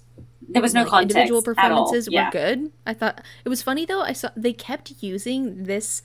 There 0.50 0.62
was 0.62 0.74
no 0.74 0.82
like, 0.82 0.90
context 0.90 1.16
individual 1.16 1.42
performances 1.42 2.10
Yeah. 2.12 2.26
were 2.26 2.32
good. 2.32 2.72
I 2.86 2.94
thought 2.94 3.22
it 3.46 3.50
was 3.50 3.62
funny 3.62 3.86
though. 3.86 4.02
I 4.02 4.12
saw 4.12 4.30
they 4.36 4.52
kept 4.54 5.02
using 5.02 5.64
this 5.64 6.02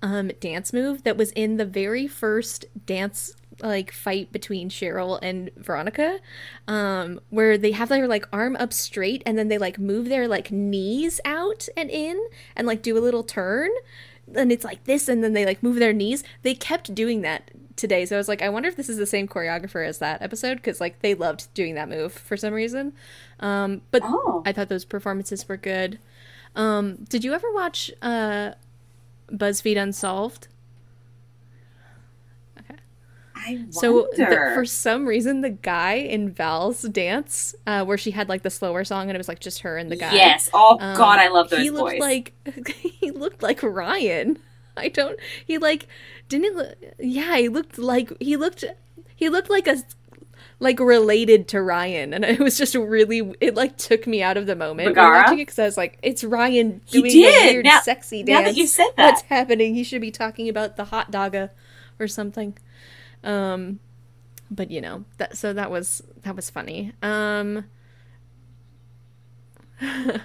um, 0.00 0.30
dance 0.40 0.72
move 0.72 1.02
that 1.02 1.16
was 1.16 1.32
in 1.32 1.56
the 1.56 1.64
very 1.64 2.06
first 2.06 2.64
dance 2.86 3.34
like 3.62 3.92
fight 3.92 4.32
between 4.32 4.68
Cheryl 4.68 5.18
and 5.22 5.50
Veronica, 5.56 6.18
um, 6.68 7.20
where 7.30 7.56
they 7.56 7.72
have 7.72 7.88
their 7.88 8.06
like 8.08 8.26
arm 8.32 8.56
up 8.56 8.72
straight 8.72 9.22
and 9.24 9.38
then 9.38 9.48
they 9.48 9.58
like 9.58 9.78
move 9.78 10.08
their 10.08 10.28
like 10.28 10.50
knees 10.50 11.20
out 11.24 11.68
and 11.76 11.88
in 11.90 12.20
and 12.56 12.66
like 12.66 12.82
do 12.82 12.98
a 12.98 13.00
little 13.00 13.22
turn. 13.22 13.70
And 14.34 14.52
it's 14.52 14.64
like 14.64 14.84
this, 14.84 15.08
and 15.08 15.22
then 15.22 15.32
they 15.32 15.44
like 15.44 15.62
move 15.62 15.76
their 15.76 15.92
knees. 15.92 16.22
They 16.42 16.54
kept 16.54 16.94
doing 16.94 17.22
that 17.22 17.50
today, 17.76 18.06
so 18.06 18.14
I 18.16 18.18
was 18.18 18.28
like, 18.28 18.40
I 18.40 18.48
wonder 18.50 18.68
if 18.68 18.76
this 18.76 18.88
is 18.88 18.96
the 18.96 19.04
same 19.04 19.26
choreographer 19.26 19.86
as 19.86 19.98
that 19.98 20.22
episode 20.22 20.56
because 20.56 20.80
like 20.80 21.00
they 21.00 21.14
loved 21.14 21.52
doing 21.54 21.74
that 21.74 21.88
move 21.88 22.12
for 22.12 22.36
some 22.36 22.54
reason. 22.54 22.92
Um, 23.40 23.82
but 23.90 24.02
Oh. 24.04 24.42
I 24.46 24.52
thought 24.52 24.68
those 24.68 24.84
performances 24.84 25.48
were 25.48 25.56
good. 25.56 25.98
Um, 26.54 26.98
did 27.08 27.24
you 27.24 27.34
ever 27.34 27.52
watch 27.52 27.90
uh, 28.00 28.52
BuzzFeed 29.30 29.76
Unsolved? 29.80 30.48
So 33.70 34.08
the, 34.16 34.52
for 34.54 34.64
some 34.64 35.06
reason, 35.06 35.40
the 35.40 35.50
guy 35.50 35.94
in 35.94 36.30
Val's 36.30 36.82
dance, 36.82 37.54
uh, 37.66 37.84
where 37.84 37.98
she 37.98 38.10
had 38.12 38.28
like 38.28 38.42
the 38.42 38.50
slower 38.50 38.84
song, 38.84 39.08
and 39.08 39.16
it 39.16 39.18
was 39.18 39.28
like 39.28 39.40
just 39.40 39.60
her 39.60 39.76
and 39.76 39.90
the 39.90 39.96
guy. 39.96 40.14
yes. 40.14 40.50
Oh 40.52 40.76
um, 40.80 40.96
God, 40.96 41.18
I 41.18 41.28
love 41.28 41.50
those 41.50 41.60
He 41.60 41.70
looked 41.70 41.92
boys. 41.92 42.00
like 42.00 42.32
he 42.76 43.10
looked 43.10 43.42
like 43.42 43.62
Ryan. 43.62 44.38
I 44.76 44.88
don't. 44.88 45.18
He 45.46 45.58
like 45.58 45.86
didn't. 46.28 46.56
Look, 46.56 46.74
yeah, 46.98 47.36
he 47.36 47.48
looked 47.48 47.78
like 47.78 48.12
he 48.20 48.36
looked. 48.36 48.64
He 49.16 49.28
looked 49.28 49.50
like 49.50 49.66
a 49.66 49.76
like 50.60 50.78
related 50.80 51.48
to 51.48 51.60
Ryan, 51.60 52.14
and 52.14 52.24
it 52.24 52.38
was 52.38 52.56
just 52.56 52.74
really. 52.74 53.34
It 53.40 53.54
like 53.54 53.76
took 53.76 54.06
me 54.06 54.22
out 54.22 54.36
of 54.36 54.46
the 54.46 54.56
moment 54.56 54.96
watching 54.96 55.38
it 55.38 55.42
because 55.42 55.58
I 55.58 55.64
was 55.64 55.76
like, 55.76 55.98
it's 56.02 56.24
Ryan 56.24 56.80
He 56.86 57.00
doing 57.00 57.12
did! 57.12 57.50
a 57.50 57.52
weird 57.54 57.64
Now- 57.64 57.80
sexy 57.80 58.22
now 58.22 58.38
dance. 58.40 58.48
that 58.54 58.60
you 58.60 58.66
said 58.66 58.88
that. 58.96 59.04
what's 59.10 59.22
happening? 59.22 59.74
He 59.74 59.84
should 59.84 60.00
be 60.00 60.10
talking 60.10 60.48
about 60.48 60.76
the 60.76 60.86
hot 60.86 61.10
dogga 61.10 61.50
or 62.00 62.08
something. 62.08 62.56
Um, 63.24 63.80
but 64.50 64.70
you 64.70 64.80
know 64.80 65.04
that. 65.18 65.36
So 65.36 65.52
that 65.52 65.70
was 65.70 66.02
that 66.22 66.36
was 66.36 66.50
funny. 66.50 66.92
Um. 67.02 67.64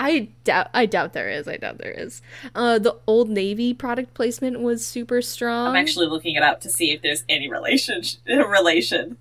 I 0.00 0.28
doubt 0.44 0.68
I 0.72 0.86
doubt 0.86 1.12
there 1.12 1.28
is. 1.28 1.48
I 1.48 1.56
doubt 1.56 1.78
there 1.78 1.90
is. 1.90 2.22
Uh 2.54 2.78
the 2.78 2.96
Old 3.06 3.28
Navy 3.28 3.74
product 3.74 4.14
placement 4.14 4.60
was 4.60 4.86
super 4.86 5.20
strong. 5.20 5.68
I'm 5.68 5.76
actually 5.76 6.06
looking 6.06 6.36
it 6.36 6.42
up 6.42 6.60
to 6.62 6.70
see 6.70 6.92
if 6.92 7.02
there's 7.02 7.24
any 7.28 7.50
relation 7.50 8.02
relation. 8.26 9.16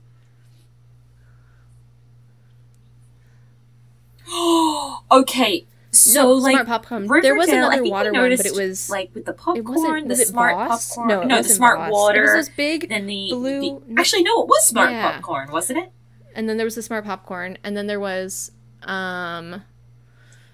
okay, 5.11 5.65
so 5.99 6.23
No, 6.23 6.31
like 6.33 6.51
Smart 6.53 6.67
Popcorn. 6.67 7.07
There 7.21 7.36
was 7.36 7.47
Riverdale, 7.47 7.67
another 7.69 7.89
water 7.89 8.12
one, 8.13 8.36
but 8.38 8.45
it 8.45 8.53
was 8.55 8.89
like 8.89 9.12
with 9.13 9.25
the 9.25 9.33
popcorn. 9.33 9.57
it 9.57 9.65
wasn't 9.65 10.03
the 10.03 10.10
was 10.10 10.19
it 10.19 10.27
smart 10.27 10.55
Voss? 10.55 10.89
popcorn, 10.95 11.07
No, 11.10 11.23
no, 11.23 11.41
the 11.41 11.49
smart 11.49 11.79
Voss. 11.79 11.91
water, 11.91 12.19
It 12.23 12.38
was 12.38 12.47
those 12.47 12.55
big 12.55 12.89
then 12.89 13.05
the, 13.07 13.29
blue. 13.31 13.60
the 13.88 13.99
actually 13.99 14.23
no, 14.23 14.41
it 14.43 14.47
was 14.47 14.65
smart 14.65 14.91
Yeah. 14.91 15.12
popcorn, 15.12 15.51
wasn't 15.51 15.79
it? 15.79 15.91
and 16.36 16.47
then 16.47 16.57
there 16.57 16.65
was 16.65 16.75
the 16.75 16.81
smart 16.83 17.03
popcorn, 17.05 17.57
and 17.63 17.75
then 17.75 17.88
there 17.88 17.99
was 17.99 18.51
um 18.83 19.63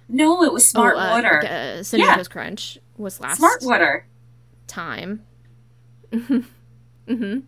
No, 0.10 0.44
it 0.44 0.54
was 0.54 0.68
smart 0.68 0.96
oh, 0.98 1.00
uh, 1.00 1.10
water. 1.12 1.44
Uh, 1.46 1.84
Cinnamon 1.84 2.10
Yeah. 2.12 2.16
Toast 2.18 2.32
Crunch 2.32 2.78
was 2.98 3.20
last 3.20 3.38
smart 3.38 3.62
water. 3.64 4.06
time. 4.68 5.24
mm-hmm. 6.14 7.40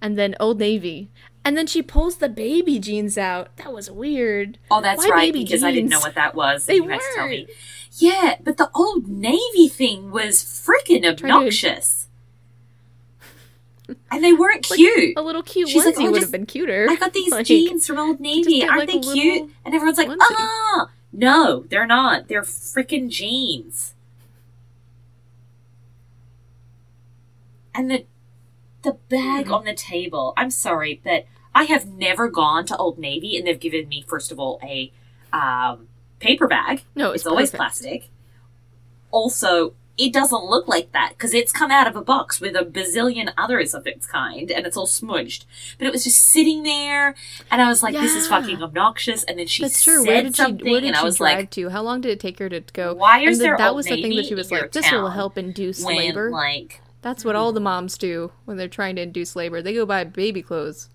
And 0.00 0.18
then 0.18 0.34
Old 0.40 0.58
Navy. 0.58 1.10
And 1.44 1.56
then 1.56 1.66
she 1.66 1.80
pulls 1.82 2.16
the 2.16 2.28
baby 2.28 2.78
jeans 2.78 3.16
out. 3.16 3.56
That 3.56 3.72
was 3.72 3.90
weird. 3.90 4.58
Oh, 4.70 4.80
that's 4.82 5.04
Why 5.04 5.10
right, 5.10 5.32
baby 5.32 5.44
because 5.44 5.64
I 5.64 5.72
didn't 5.72 5.88
know 5.90 6.00
what 6.00 6.14
that 6.14 6.34
was. 6.34 6.66
They 6.66 6.74
you 6.76 6.88
had 6.88 7.00
to 7.00 7.06
tell 7.16 7.28
me. 7.28 7.38
weren't. 7.46 7.50
Yeah, 7.92 8.36
but 8.42 8.58
the 8.58 8.70
old 8.74 9.08
navy 9.08 9.66
thing 9.68 10.10
was 10.10 10.42
freaking 10.42 11.02
to- 11.02 11.08
obnoxious. 11.08 12.06
and 14.10 14.22
they 14.22 14.34
weren't 14.34 14.68
Like, 14.70 14.76
cute. 14.76 15.16
A 15.16 15.22
little 15.22 15.42
cute 15.42 15.70
She's 15.70 15.86
like, 15.86 15.94
"Oh, 15.98 16.10
would 16.10 16.20
have 16.20 16.30
been 16.30 16.44
cuter. 16.44 16.86
I 16.90 16.96
got 16.96 17.14
these 17.14 17.32
Like, 17.32 17.46
jeans 17.46 17.86
from 17.86 17.98
Old 17.98 18.20
Navy. 18.20 18.62
Aren't 18.62 18.80
like, 18.80 18.88
they 18.90 18.98
cute? 19.00 19.50
And 19.64 19.74
everyone's 19.74 19.96
like, 19.96 20.08
onesie. 20.08 20.18
ah, 20.30 20.90
no, 21.14 21.64
they're 21.70 21.86
not. 21.86 22.28
They're 22.28 22.42
freaking 22.42 23.08
jeans. 23.08 23.94
And 27.74 27.90
the 27.90 28.04
the 28.82 28.92
bag 29.08 29.46
Hmm. 29.46 29.52
on 29.54 29.64
the 29.64 29.74
table. 29.74 30.32
I'm 30.36 30.50
sorry, 30.50 31.00
but 31.04 31.26
I 31.54 31.64
have 31.64 31.86
never 31.86 32.28
gone 32.28 32.64
to 32.66 32.76
Old 32.76 32.98
Navy 32.98 33.36
and 33.36 33.46
they've 33.46 33.58
given 33.58 33.88
me 33.88 34.04
first 34.06 34.30
of 34.30 34.38
all 34.38 34.60
a 34.62 34.92
um, 35.32 35.88
paper 36.20 36.46
bag. 36.46 36.82
No, 36.94 37.06
It's, 37.12 37.22
it's, 37.22 37.26
always 37.26 37.50
plastic. 37.50 38.08
Also, 39.10 39.74
it 39.96 40.12
doesn't 40.12 40.44
look 40.44 40.68
like 40.68 40.92
that 40.92 41.10
because 41.16 41.34
it's 41.34 41.50
come 41.50 41.72
out 41.72 41.88
of 41.88 41.96
a 41.96 42.02
box 42.02 42.40
with 42.40 42.54
a 42.54 42.60
bazillion 42.64 43.32
others 43.36 43.74
of 43.74 43.84
its 43.86 44.06
kind 44.06 44.48
and 44.50 44.64
it's 44.64 44.76
all 44.76 44.86
smudged. 44.86 45.44
But 45.76 45.88
it 45.88 45.92
was 45.92 46.04
just 46.04 46.20
sitting 46.24 46.62
there 46.62 47.16
and 47.50 47.60
I 47.60 47.68
was 47.68 47.82
like, 47.82 47.94
this 47.94 48.14
is 48.14 48.28
fucking 48.28 48.62
obnoxious. 48.62 49.24
And 49.24 49.38
then 49.40 49.48
she 49.48 49.64
That's 49.64 49.82
true. 49.82 50.04
said 50.04 50.06
Where 50.06 50.22
did 50.22 50.36
she? 50.36 50.42
something 50.42 50.70
Where 50.70 50.80
did 50.80 50.88
and 50.88 50.96
she 50.96 51.00
I 51.02 51.04
was 51.04 51.16
drive 51.16 51.38
like, 51.38 51.50
to? 51.52 51.68
How 51.70 51.82
long 51.82 52.00
did 52.00 52.12
it 52.12 52.20
take 52.20 52.38
her 52.38 52.48
to 52.48 52.60
go? 52.72 52.94
why 52.94 53.20
is 53.20 53.38
and 53.40 53.46
there 53.46 53.56
that 53.56 53.74
was 53.74 53.86
the 53.86 54.00
thing 54.00 54.14
that 54.14 54.26
she 54.26 54.36
was 54.36 54.52
like, 54.52 54.70
"This 54.70 54.90
will 54.92 55.10
help 55.10 55.36
induce 55.36 55.82
labor." 55.82 56.30
like, 56.30 56.80
That's 57.00 57.24
what 57.24 57.36
all 57.36 57.52
the 57.52 57.60
moms 57.60 57.96
do 57.96 58.32
when 58.44 58.56
they're 58.56 58.68
trying 58.68 58.96
to 58.96 59.02
induce 59.02 59.36
labor. 59.36 59.62
They 59.62 59.74
go 59.74 59.86
buy 59.86 60.04
baby 60.04 60.42
clothes. 60.42 60.88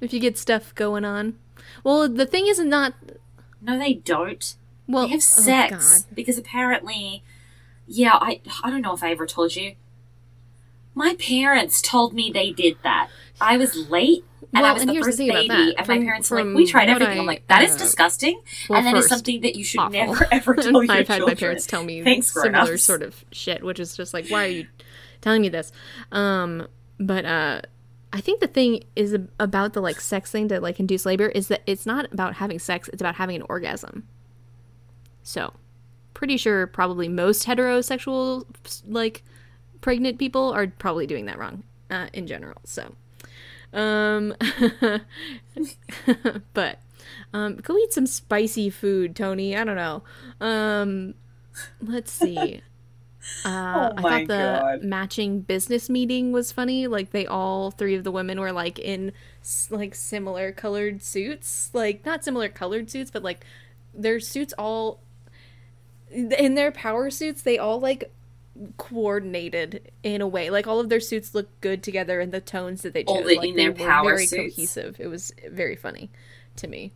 if 0.00 0.12
you 0.12 0.20
get 0.20 0.38
stuff 0.38 0.74
going 0.74 1.04
on. 1.04 1.38
Well, 1.84 2.08
the 2.08 2.26
thing 2.26 2.46
is 2.46 2.58
not. 2.58 2.94
no, 3.60 3.78
they 3.78 3.94
don't. 3.94 4.56
Well, 4.86 5.04
they 5.04 5.12
have 5.12 5.18
oh, 5.18 5.20
sex 5.20 6.02
God. 6.02 6.14
because 6.14 6.38
apparently, 6.38 7.22
yeah, 7.86 8.14
I 8.14 8.40
I 8.62 8.70
don't 8.70 8.82
know 8.82 8.94
if 8.94 9.02
I 9.02 9.10
ever 9.10 9.26
told 9.26 9.56
you. 9.56 9.74
My 10.94 11.14
parents 11.18 11.82
told 11.82 12.14
me 12.14 12.30
they 12.32 12.52
did 12.52 12.78
that. 12.82 13.10
I 13.40 13.58
was 13.58 13.90
late, 13.90 14.24
and 14.56 14.66
I 14.66 14.72
was 14.72 14.82
and 14.82 14.88
the 14.88 14.94
here's 14.94 15.04
the 15.04 15.08
first 15.10 15.18
thing 15.18 15.30
about 15.30 15.48
baby, 15.48 15.72
that. 15.72 15.74
and 15.78 15.88
my 15.88 15.98
parents 15.98 16.30
were 16.30 16.44
like, 16.44 16.54
"We 16.56 16.66
tried 16.66 16.88
everything." 16.88 17.18
I, 17.18 17.20
I'm 17.20 17.26
like, 17.26 17.46
"That 17.48 17.62
is 17.62 17.74
uh, 17.74 17.78
disgusting," 17.78 18.40
well, 18.68 18.78
and 18.78 18.86
that 18.86 18.94
is 18.96 19.04
first, 19.04 19.08
something 19.10 19.40
that 19.42 19.56
you 19.56 19.64
should 19.64 19.80
awful. 19.80 19.92
never 19.92 20.26
ever 20.32 20.54
tell 20.56 20.82
your 20.84 20.92
I've 20.92 21.08
had 21.08 21.18
children. 21.18 21.26
my 21.28 21.34
parents 21.34 21.66
tell 21.66 21.82
me 21.84 22.02
Thanks, 22.02 22.32
similar 22.32 22.76
sort 22.78 23.02
of 23.02 23.24
shit, 23.32 23.62
which 23.64 23.80
is 23.80 23.96
just 23.96 24.14
like, 24.14 24.28
why 24.28 24.44
are 24.44 24.48
you 24.48 24.66
telling 25.20 25.42
me 25.42 25.48
this? 25.48 25.72
Um, 26.12 26.66
but 26.98 27.24
uh, 27.24 27.60
I 28.12 28.20
think 28.20 28.40
the 28.40 28.46
thing 28.46 28.84
is 28.94 29.16
about 29.38 29.72
the 29.74 29.80
like 29.80 30.00
sex 30.00 30.30
thing 30.30 30.48
to 30.48 30.60
like 30.60 30.80
induce 30.80 31.04
labor 31.04 31.28
is 31.28 31.48
that 31.48 31.62
it's 31.66 31.86
not 31.86 32.12
about 32.12 32.34
having 32.34 32.58
sex; 32.58 32.88
it's 32.92 33.02
about 33.02 33.16
having 33.16 33.36
an 33.36 33.42
orgasm. 33.48 34.06
So, 35.22 35.52
pretty 36.14 36.36
sure 36.36 36.66
probably 36.66 37.08
most 37.08 37.46
heterosexual 37.46 38.46
like 38.86 39.22
pregnant 39.80 40.18
people 40.18 40.52
are 40.52 40.66
probably 40.66 41.06
doing 41.06 41.26
that 41.26 41.38
wrong 41.38 41.64
uh, 41.90 42.06
in 42.12 42.26
general. 42.26 42.56
So, 42.64 42.94
um, 43.72 44.34
but 46.54 46.78
um, 47.32 47.56
go 47.56 47.76
eat 47.78 47.92
some 47.92 48.06
spicy 48.06 48.70
food, 48.70 49.16
Toni. 49.16 49.56
I 49.56 49.64
don't 49.64 49.76
know. 49.76 50.02
Um, 50.40 51.14
let's 51.82 52.12
see. 52.12 52.62
Uh, 53.44 53.90
I 53.96 54.02
Oh 54.02 54.02
my 54.02 54.24
thought 54.24 54.26
the 54.28 54.64
God. 54.64 54.80
matching 54.80 55.40
business 55.40 55.88
meeting 55.90 56.32
was 56.32 56.52
funny. 56.52 56.86
Like 56.86 57.10
they 57.12 57.26
all 57.26 57.70
three 57.70 57.94
of 57.94 58.04
the 58.04 58.12
women 58.12 58.40
were 58.40 58.52
like 58.52 58.78
in 58.78 59.12
like 59.70 59.94
similar 59.94 60.52
colored 60.52 61.02
suits, 61.02 61.70
like 61.72 62.04
not 62.04 62.24
similar 62.24 62.48
colored 62.48 62.90
suits, 62.90 63.10
but 63.10 63.22
like 63.22 63.44
their 63.94 64.20
suits 64.20 64.54
all 64.58 65.00
in 66.10 66.54
their 66.54 66.70
power 66.72 67.10
suits. 67.10 67.42
They 67.42 67.58
all 67.58 67.80
like 67.80 68.12
coordinated 68.76 69.90
in 70.02 70.20
a 70.20 70.26
way. 70.28 70.50
Like 70.50 70.66
all 70.66 70.80
of 70.80 70.88
their 70.88 71.00
suits 71.00 71.34
look 71.34 71.48
good 71.60 71.82
together, 71.82 72.20
and 72.20 72.32
the 72.32 72.40
tones 72.40 72.82
that 72.82 72.94
they 72.94 73.04
chose, 73.04 73.36
like 73.36 73.42
in 73.42 73.56
they 73.56 73.68
their 73.68 73.72
were 73.72 73.76
power 73.86 74.14
very 74.14 74.26
suits. 74.26 74.56
cohesive. 74.56 74.96
It 75.00 75.08
was 75.08 75.32
very 75.50 75.76
funny 75.76 76.10
to 76.56 76.66
me. 76.68 76.92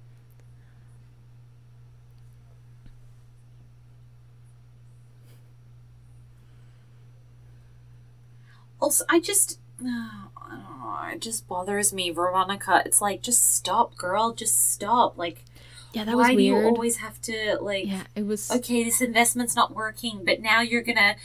Also, 8.80 9.04
I 9.08 9.20
just, 9.20 9.58
uh, 9.82 9.86
I 10.36 10.50
don't 10.50 10.80
know, 10.80 11.08
it 11.12 11.20
just 11.20 11.46
bothers 11.46 11.92
me, 11.92 12.10
Veronica. 12.10 12.82
It's 12.84 13.00
like, 13.00 13.22
just 13.22 13.54
stop, 13.54 13.96
girl. 13.96 14.32
Just 14.32 14.72
stop. 14.72 15.16
Like, 15.18 15.44
Yeah, 15.92 16.04
that 16.04 16.16
was 16.16 16.28
why 16.28 16.34
do 16.34 16.42
you 16.42 16.56
always 16.56 16.96
have 16.98 17.20
to 17.22 17.58
like? 17.60 17.86
yeah, 17.86 18.04
it 18.14 18.26
was. 18.26 18.50
okay, 18.50 18.82
this 18.84 19.00
investment's 19.00 19.54
not 19.56 19.74
working, 19.74 20.24
but 20.24 20.40
now 20.40 20.60
you're 20.60 20.82
gonna 20.82 21.16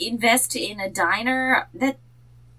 invest 0.00 0.56
in 0.56 0.80
a 0.80 0.88
diner. 0.90 1.68
That 1.74 1.98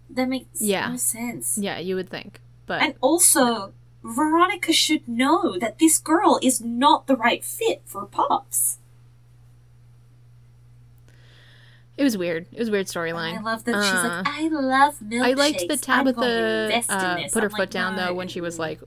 that 0.09 0.27
makes 0.27 0.61
Yeah. 0.61 0.89
no 0.89 0.97
sense. 0.97 1.57
Yeah, 1.57 1.79
you 1.79 1.95
would 1.95 2.09
think, 2.09 2.41
but 2.65 2.81
And 2.81 2.95
also, 3.01 3.73
Veronica 4.03 4.73
should 4.73 5.07
know 5.07 5.57
that 5.59 5.79
this 5.79 5.97
girl 5.97 6.39
is 6.41 6.59
not 6.61 7.07
the 7.07 7.15
right 7.15 7.43
fit 7.45 7.81
for 7.85 8.05
Pops. 8.05 8.77
it 11.97 12.03
was 12.03 12.17
weird. 12.17 12.47
It 12.51 12.57
was 12.59 12.69
a 12.69 12.71
weird 12.71 12.87
storyline. 12.87 13.37
I 13.37 13.41
love 13.41 13.63
that 13.65 13.83
she's 13.83 13.93
Uh, 13.93 14.23
like, 14.25 14.27
I 14.27 14.47
love 14.47 14.99
milkshakes. 15.01 15.23
I 15.23 15.33
liked 15.33 15.67
the 15.67 15.77
Tabitha 15.77 16.83
uh, 16.89 17.15
put 17.31 17.43
her 17.43 17.49
I'm 17.49 17.49
foot 17.51 17.59
like, 17.59 17.69
down 17.69 17.95
though 17.95 18.13
when 18.13 18.27
she 18.27 18.41
was 18.41 18.57
like, 18.57 18.81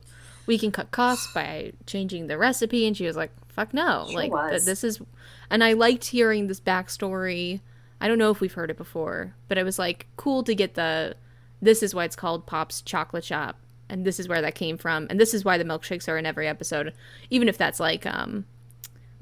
"We 0.47 0.59
can 0.59 0.73
cut 0.73 0.91
costs 0.91 1.33
by 1.33 1.73
changing 1.87 2.27
the 2.27 2.37
recipe," 2.39 2.87
and 2.87 2.97
she 2.97 3.07
was 3.07 3.17
like, 3.17 3.31
"Fuck 3.49 3.73
no!" 3.73 4.07
Sure 4.11 4.17
like 4.27 4.51
th- 4.51 4.65
this 4.65 4.83
is, 4.83 5.01
and 5.49 5.63
I 5.63 5.75
liked 5.75 6.07
hearing 6.07 6.49
this 6.49 6.61
backstory. 6.61 7.61
I 8.05 8.07
don't 8.07 8.19
know 8.19 8.31
if 8.31 8.41
we've 8.43 8.53
heard 8.53 8.71
it 8.71 8.77
before, 8.77 9.35
but 9.49 9.57
it 9.57 9.65
was 9.65 9.79
like 9.79 10.09
cool 10.17 10.43
to 10.45 10.55
get 10.55 10.75
the. 10.75 11.17
This 11.63 11.83
is 11.83 11.95
why 11.95 12.05
it's 12.05 12.15
called 12.15 12.47
Pop's 12.47 12.83
Chocolate 12.83 13.25
Shop, 13.25 13.59
and 13.89 14.05
this 14.05 14.21
is 14.21 14.29
where 14.29 14.43
that 14.43 14.55
came 14.55 14.77
from, 14.77 15.07
and 15.09 15.19
this 15.19 15.33
is 15.33 15.43
why 15.43 15.57
the 15.57 15.65
milkshakes 15.65 16.07
are 16.07 16.19
in 16.19 16.27
every 16.27 16.47
episode, 16.47 16.93
even 17.31 17.49
if 17.49 17.57
that's 17.57 17.81
like 17.81 18.05
um, 18.05 18.45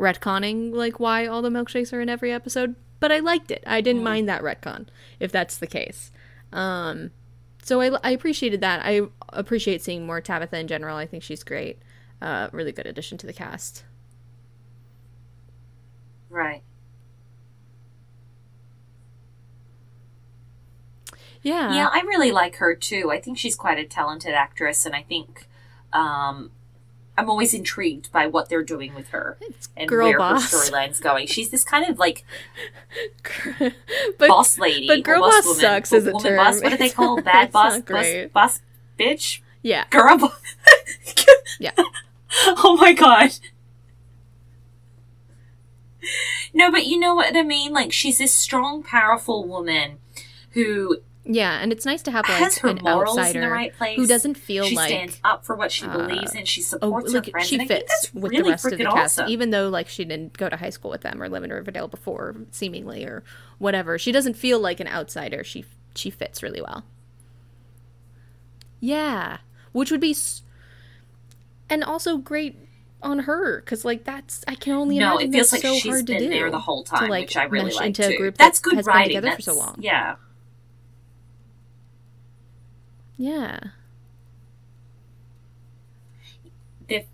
retconning 0.00 0.74
like 0.74 0.98
why 0.98 1.26
all 1.26 1.42
the 1.42 1.48
milkshakes 1.48 1.92
are 1.92 2.00
in 2.00 2.08
every 2.08 2.32
episode. 2.32 2.74
But 2.98 3.12
I 3.12 3.20
liked 3.20 3.52
it. 3.52 3.62
I 3.68 3.82
didn't 3.82 4.02
mind 4.02 4.28
that 4.28 4.42
retcon, 4.42 4.88
if 5.20 5.30
that's 5.30 5.58
the 5.58 5.68
case. 5.68 6.10
Um, 6.52 7.12
so 7.62 7.80
I, 7.80 7.96
I 8.02 8.10
appreciated 8.10 8.62
that. 8.62 8.84
I 8.84 9.02
appreciate 9.28 9.80
seeing 9.80 10.04
more 10.04 10.20
Tabitha 10.20 10.58
in 10.58 10.66
general. 10.66 10.96
I 10.96 11.06
think 11.06 11.22
she's 11.22 11.44
great. 11.44 11.78
Uh, 12.20 12.48
really 12.50 12.72
good 12.72 12.86
addition 12.86 13.16
to 13.18 13.28
the 13.28 13.32
cast. 13.32 13.84
Right. 16.28 16.64
Yeah. 21.42 21.74
Yeah, 21.74 21.88
I 21.92 22.00
really 22.02 22.30
like 22.32 22.56
her 22.56 22.74
too. 22.74 23.10
I 23.10 23.20
think 23.20 23.38
she's 23.38 23.56
quite 23.56 23.78
a 23.78 23.84
talented 23.84 24.32
actress, 24.34 24.86
and 24.86 24.94
I 24.94 25.02
think 25.02 25.46
um, 25.92 26.50
I'm 27.18 27.28
always 27.28 27.52
intrigued 27.52 28.12
by 28.12 28.26
what 28.26 28.48
they're 28.48 28.62
doing 28.62 28.94
with 28.94 29.08
her 29.08 29.36
It's 29.40 29.68
and 29.76 29.88
girl 29.88 30.06
where 30.08 30.18
boss. 30.18 30.50
her 30.50 30.56
storyline's 30.58 31.00
going. 31.00 31.26
She's 31.26 31.50
this 31.50 31.64
kind 31.64 31.88
of 31.88 31.98
like 31.98 32.24
but 33.58 34.28
boss 34.28 34.58
lady, 34.58 34.86
but 34.86 35.02
girl 35.02 35.20
boss 35.20 35.34
boss 35.34 35.46
woman, 35.46 35.60
sucks 35.60 35.92
as 35.92 36.06
a 36.06 36.12
woman 36.12 36.22
term. 36.22 36.36
Boss. 36.36 36.62
What 36.62 36.70
do 36.70 36.76
they 36.76 36.90
call 36.90 37.20
bad 37.20 37.50
boss? 37.52 37.80
Boss, 37.80 38.06
boss, 38.32 38.60
bitch, 38.98 39.40
yeah. 39.62 39.84
girl. 39.90 40.18
Bo- 40.18 40.32
Yeah. 41.60 41.72
oh 42.46 42.76
my 42.80 42.92
god. 42.92 43.30
No, 46.52 46.70
but 46.70 46.86
you 46.86 46.98
know 46.98 47.14
what 47.14 47.36
I 47.36 47.42
mean? 47.42 47.72
Like, 47.72 47.92
she's 47.92 48.18
this 48.18 48.32
strong, 48.34 48.82
powerful 48.82 49.46
woman 49.46 49.98
who 50.50 50.98
Yeah, 51.24 51.60
and 51.60 51.70
it's 51.70 51.86
nice 51.86 52.02
to 52.02 52.10
have 52.10 52.26
has 52.26 52.54
like 52.54 52.62
her 52.62 52.68
an 52.70 52.80
morals 52.82 53.16
outsider 53.16 53.38
in 53.42 53.44
the 53.44 53.50
right 53.52 53.76
place. 53.76 53.96
who 53.96 54.08
doesn't 54.08 54.34
feel 54.36 54.64
she 54.64 54.74
like 54.74 54.88
she 54.88 54.94
stands 54.96 55.20
up 55.22 55.44
for 55.44 55.54
what 55.54 55.70
she 55.70 55.86
uh, 55.86 55.96
believes 55.96 56.34
in. 56.34 56.44
She 56.46 56.62
oh, 56.62 56.64
supports 56.64 57.12
like 57.12 57.26
her 57.26 57.30
friends. 57.30 57.46
she 57.48 57.64
fits 57.64 58.10
with 58.12 58.32
really 58.32 58.42
the 58.42 58.50
rest 58.50 58.64
of 58.64 58.78
the 58.78 58.84
cast, 58.84 59.20
awesome. 59.20 59.30
even 59.30 59.50
though 59.50 59.68
like 59.68 59.86
she 59.88 60.04
didn't 60.04 60.36
go 60.36 60.48
to 60.48 60.56
high 60.56 60.70
school 60.70 60.90
with 60.90 61.02
them 61.02 61.22
or 61.22 61.28
live 61.28 61.44
in 61.44 61.52
Riverdale 61.52 61.86
before, 61.86 62.34
seemingly 62.50 63.04
or 63.04 63.22
whatever. 63.58 63.98
She 64.00 64.10
doesn't 64.10 64.34
feel 64.34 64.58
like 64.58 64.80
an 64.80 64.88
outsider. 64.88 65.44
She 65.44 65.64
she 65.94 66.10
fits 66.10 66.42
really 66.42 66.60
well. 66.60 66.84
Yeah, 68.80 69.38
which 69.72 69.90
would 69.92 70.00
be, 70.00 70.10
s- 70.10 70.42
and 71.70 71.84
also 71.84 72.16
great 72.16 72.58
on 73.00 73.20
her 73.20 73.60
because 73.60 73.84
like 73.84 74.04
that's 74.04 74.44
I 74.48 74.54
can 74.56 74.74
only 74.74 74.98
no, 74.98 75.12
imagine 75.18 75.28
it 75.28 75.32
feels 75.36 75.50
that's 75.50 75.64
like 75.64 75.72
so 75.72 75.78
she's 75.78 75.92
hard 75.92 76.06
to 76.06 76.12
been 76.14 76.22
do 76.22 76.28
there 76.30 76.50
the 76.50 76.58
whole 76.58 76.82
to, 76.84 76.90
time, 76.90 77.08
like, 77.10 77.26
which 77.26 77.36
I 77.36 77.44
really 77.44 77.66
mesh 77.66 77.76
like 77.76 77.86
into 77.86 78.06
a 78.08 78.16
group 78.16 78.36
That's 78.38 78.58
that 78.60 78.64
good 78.64 78.74
has 78.76 78.86
been 78.86 78.94
writing. 78.94 79.16
together 79.16 79.36
for 79.36 79.42
so 79.42 79.54
long. 79.54 79.76
Yeah. 79.78 80.16
Yeah, 83.22 83.60
They've, 86.88 87.06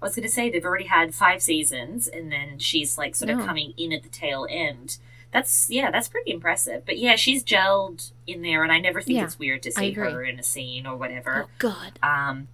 I 0.00 0.04
was 0.04 0.14
going 0.14 0.22
to 0.26 0.32
say 0.32 0.48
they've 0.50 0.64
already 0.64 0.86
had 0.86 1.14
five 1.14 1.42
seasons, 1.42 2.06
and 2.06 2.30
then 2.30 2.58
she's 2.60 2.96
like 2.96 3.14
sort 3.16 3.30
of 3.30 3.40
coming 3.40 3.74
in 3.76 3.92
at 3.92 4.04
the 4.04 4.08
tail 4.08 4.46
end. 4.48 4.98
That's 5.32 5.68
yeah, 5.70 5.90
that's 5.90 6.08
pretty 6.08 6.30
impressive. 6.30 6.84
But 6.86 6.98
yeah, 6.98 7.16
she's 7.16 7.42
gelled 7.42 8.12
in 8.26 8.42
there, 8.42 8.62
and 8.62 8.70
I 8.70 8.78
never 8.78 9.00
think 9.00 9.16
Yeah, 9.18 9.24
it's 9.24 9.38
weird 9.38 9.62
to 9.64 9.72
see 9.72 9.92
her 9.92 10.22
in 10.22 10.38
a 10.38 10.42
scene 10.44 10.86
or 10.86 10.96
whatever. 10.96 11.46
oh 11.46 11.50
god, 11.58 11.98
Um, 12.02 12.48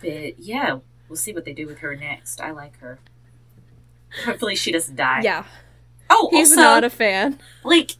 but 0.00 0.38
yeah, 0.38 0.80
we'll 1.08 1.16
see 1.16 1.32
what 1.32 1.44
they 1.46 1.52
do 1.54 1.66
with 1.66 1.78
her 1.78 1.96
next. 1.96 2.40
I 2.42 2.50
like 2.50 2.78
her. 2.80 2.98
Hopefully, 4.26 4.54
she 4.56 4.70
doesn't 4.72 4.96
die. 4.96 5.20
yeah. 5.24 5.44
Oh, 6.10 6.28
He's 6.30 6.50
also, 6.50 6.60
not 6.60 6.84
a 6.84 6.90
fan. 6.90 7.38
like, 7.64 7.92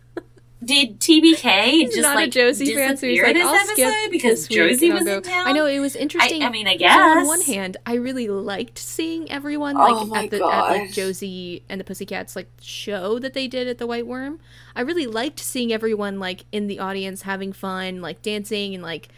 did 0.65 1.01
TBK 1.01 1.85
just 1.87 1.99
not 2.03 2.15
like 2.17 2.29
a 2.29 2.31
Josie 2.31 2.75
fan, 2.75 2.97
so 2.97 3.07
he's 3.07 3.21
like, 3.23 3.35
this 3.35 3.45
I'll 3.47 3.55
episode 3.55 3.73
skip 3.75 4.11
because 4.11 4.49
Josie 4.49 4.91
was 4.93 5.07
in 5.07 5.23
town? 5.23 5.47
I 5.47 5.53
know 5.53 5.67
it 5.67 5.81
was 5.81 5.97
interesting. 5.97 6.43
I, 6.43 6.47
I 6.47 6.51
mean, 6.51 6.67
I 6.69 6.75
So 6.75 6.79
guess. 6.79 7.17
on 7.19 7.27
one 7.27 7.41
hand, 7.43 7.77
I 7.85 7.95
really 7.95 8.29
liked 8.29 8.79
seeing 8.79 9.31
everyone 9.31 9.75
like 9.77 9.95
Oh 9.95 10.15
at 10.15 10.31
the 10.31 10.37
at 10.45 10.69
like. 10.71 10.93
Josie 10.93 11.65
and 11.69 11.81
the 11.81 11.85
Pussycats 11.85 12.37
like 12.37 12.49
show 12.61 13.19
that 13.19 13.35
they 13.35 13.49
did 13.49 13.67
at 13.69 13.79
the 13.79 13.87
White 13.87 14.07
Worm. 14.07 14.39
I 14.77 14.81
really 14.83 15.07
liked 15.07 15.41
seeing 15.41 15.73
everyone 15.73 16.19
like 16.21 16.45
in 16.53 16.67
the 16.69 16.79
audience 16.79 17.23
having 17.23 17.53
fun, 17.53 18.01
like 18.01 18.23
dancing 18.23 18.75
and 18.75 18.83
like 18.83 19.09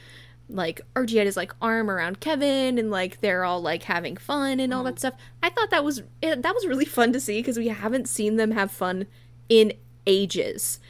like 0.50 0.82
Archie 0.94 1.16
had 1.16 1.26
his 1.26 1.36
like 1.38 1.54
arm 1.62 1.90
around 1.90 2.20
Kevin 2.20 2.76
and 2.78 2.90
like 2.90 3.20
they're 3.22 3.44
all 3.44 3.62
like 3.62 3.84
having 3.84 4.16
fun 4.16 4.60
and 4.60 4.74
all 4.74 4.80
Mm-hmm. 4.80 4.86
that 4.88 4.98
stuff. 4.98 5.14
I 5.42 5.48
thought 5.50 5.70
that 5.70 5.82
was 5.84 6.02
it, 6.20 6.42
that 6.42 6.54
was 6.54 6.66
really 6.66 6.84
fun 6.84 7.12
to 7.14 7.20
see 7.20 7.38
because 7.40 7.56
we 7.58 7.68
haven't 7.68 8.08
seen 8.08 8.36
them 8.36 8.50
have 8.50 8.70
fun 8.70 9.06
in 9.48 9.72
ages, 10.06 10.80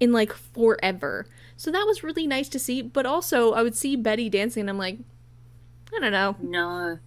in 0.00 0.12
like 0.12 0.32
forever. 0.32 1.26
So 1.56 1.70
that 1.70 1.84
was 1.86 2.02
really 2.02 2.26
nice 2.26 2.48
to 2.50 2.58
see. 2.58 2.82
But 2.82 3.06
also, 3.06 3.52
I 3.52 3.62
would 3.62 3.74
see 3.76 3.96
Betty 3.96 4.28
dancing 4.28 4.62
and 4.62 4.70
I'm 4.70 4.78
like, 4.78 4.98
I 5.96 6.00
don't 6.00 6.12
know. 6.12 6.36
no. 6.42 6.98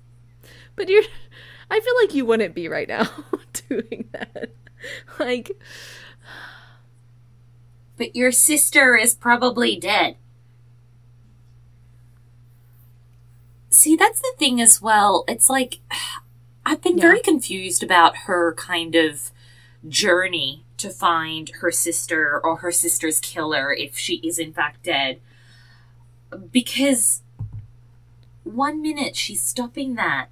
But 0.75 0.89
you're. 0.89 1.03
I 1.71 1.79
feel 1.81 1.93
like 2.01 2.15
you 2.15 2.25
wouldn't 2.25 2.55
be 2.55 2.67
right 2.67 2.87
now 2.87 3.07
doing 3.69 4.09
that. 4.11 4.51
Like, 5.19 5.51
But 7.97 8.15
your 8.15 8.31
sister 8.31 8.95
is 8.95 9.13
probably 9.13 9.75
dead. 9.75 10.15
See, 13.69 13.95
that's 13.95 14.19
the 14.21 14.33
thing 14.37 14.59
as 14.61 14.81
well. 14.81 15.23
It's 15.27 15.49
like, 15.49 15.79
I've 16.65 16.81
been 16.81 16.97
Yeah. 16.97 17.03
very 17.03 17.19
confused 17.19 17.83
about 17.83 18.17
her 18.25 18.53
kind 18.55 18.95
of 18.95 19.31
journey 19.87 20.65
to 20.79 20.89
find 20.89 21.49
her 21.61 21.71
sister 21.71 22.39
or 22.43 22.57
her 22.57 22.71
sister's 22.71 23.19
killer 23.19 23.73
if 23.73 23.97
she 23.97 24.15
is 24.17 24.39
in 24.39 24.53
fact 24.53 24.83
dead. 24.83 25.19
Because 26.51 27.21
one 28.43 28.81
minute 28.81 29.15
she's 29.15 29.41
stopping 29.41 29.95
that 29.95 30.27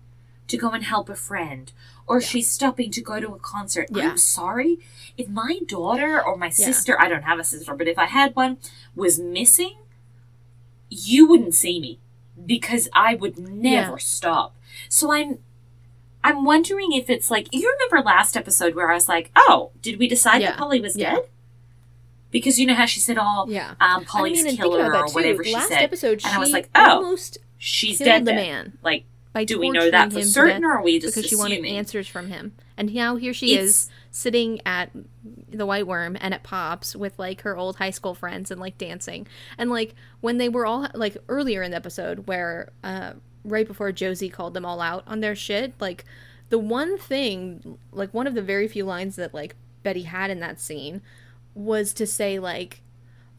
to 0.47 0.57
go 0.57 0.71
and 0.71 0.83
help 0.85 1.09
a 1.09 1.15
friend, 1.15 1.73
or 2.07 2.21
she's 2.21 2.49
stopping 2.49 2.89
to 2.91 3.01
go 3.01 3.19
to 3.19 3.33
a 3.33 3.39
concert. 3.39 3.87
Yeah. 3.91 4.11
I'm 4.11 4.17
sorry. 4.17 4.79
If 5.17 5.27
my 5.27 5.59
daughter 5.67 6.23
or 6.23 6.37
my 6.37 6.49
sister, 6.49 6.99
I 6.99 7.09
don't 7.09 7.23
have 7.23 7.37
a 7.39 7.43
sister, 7.43 7.73
but 7.75 7.87
if 7.87 7.97
I 7.99 8.05
had 8.05 8.33
one, 8.33 8.57
was 8.95 9.19
missing, 9.19 9.75
you 10.89 11.27
wouldn't 11.27 11.53
see 11.53 11.81
me 11.81 11.99
because 12.45 12.87
I 12.93 13.15
would 13.15 13.37
never 13.37 13.91
Yeah. 13.91 13.97
stop. 13.97 14.55
So 14.87 15.11
I'm 15.11 15.39
I'm 16.27 16.43
wondering 16.45 16.91
if 16.93 17.09
it's 17.09 17.31
like 17.31 17.47
you 17.53 17.71
remember 17.79 18.05
last 18.05 18.35
episode 18.35 18.75
where 18.75 18.89
I 18.91 18.93
was 18.93 19.07
like, 19.07 19.31
"Oh, 19.35 19.71
did 19.81 19.97
we 19.99 20.07
decide 20.07 20.41
Yeah. 20.41 20.51
that 20.51 20.57
Polly 20.59 20.79
was 20.81 20.95
Yeah. 20.97 21.15
dead?" 21.15 21.29
Because 22.29 22.59
you 22.59 22.65
know 22.67 22.73
how 22.75 22.85
she 22.85 22.99
said, 22.99 23.17
"Oh, 23.19 23.45
yeah. 23.47 23.71
um, 23.79 24.01
I 24.01 24.03
Polly's 24.03 24.37
mean, 24.39 24.47
and 24.47 24.57
thinking 24.57 24.77
killer 24.77 24.93
or 24.93 25.07
whatever 25.13 25.43
too, 25.43 25.49
she 25.49 25.55
last 25.55 25.69
said," 25.69 25.81
episode, 25.81 26.21
and 26.25 26.35
I 26.35 26.39
was 26.39 26.51
like, 26.51 26.69
"Oh, 26.75 26.95
almost 27.03 27.37
she's 27.57 27.99
dead." 27.99 28.25
the 28.25 28.33
man. 28.33 28.77
Like, 28.83 29.05
do 29.45 29.59
we 29.59 29.69
know 29.69 29.89
that 29.89 30.11
for 30.11 30.21
certain, 30.23 30.65
or 30.65 30.73
are 30.73 30.81
we 30.83 30.99
just 30.99 31.15
because 31.15 31.29
she 31.29 31.35
wanted 31.35 31.63
answers 31.65 32.07
from 32.07 32.27
him? 32.27 32.53
And 32.75 32.93
now 32.93 33.15
here 33.15 33.33
she 33.33 33.53
It's- 33.53 33.67
is 33.69 33.89
sitting 34.11 34.59
at 34.65 34.89
the 35.51 35.65
White 35.65 35.87
Worm 35.87 36.17
and 36.19 36.33
at 36.33 36.43
Pops 36.43 36.95
with 36.95 37.17
like 37.17 37.41
her 37.41 37.55
old 37.55 37.77
high 37.77 37.91
school 37.91 38.13
friends 38.15 38.51
and 38.51 38.59
like 38.59 38.77
dancing. 38.77 39.27
And 39.57 39.69
like 39.69 39.93
when 40.21 40.37
they 40.37 40.49
were 40.49 40.65
all 40.65 40.87
like 40.93 41.15
earlier 41.29 41.61
in 41.63 41.71
the 41.71 41.77
episode 41.77 42.27
where 42.27 42.71
uh 42.83 43.13
right 43.47 43.67
before 43.67 43.91
Josie 43.91 44.29
called 44.29 44.53
them 44.53 44.65
all 44.65 44.81
out 44.81 45.03
on 45.07 45.21
their 45.21 45.35
shit, 45.35 45.73
like 45.79 46.05
the 46.49 46.57
one 46.57 46.97
thing 46.97 47.77
like 47.91 48.13
one 48.13 48.27
of 48.27 48.35
the 48.35 48.41
very 48.41 48.67
few 48.67 48.85
lines 48.85 49.15
that 49.15 49.33
like 49.33 49.55
Betty 49.83 50.03
had 50.03 50.29
in 50.29 50.39
that 50.39 50.59
scene 50.59 51.01
was 51.53 51.93
to 51.93 52.05
say 52.05 52.39
like 52.39 52.81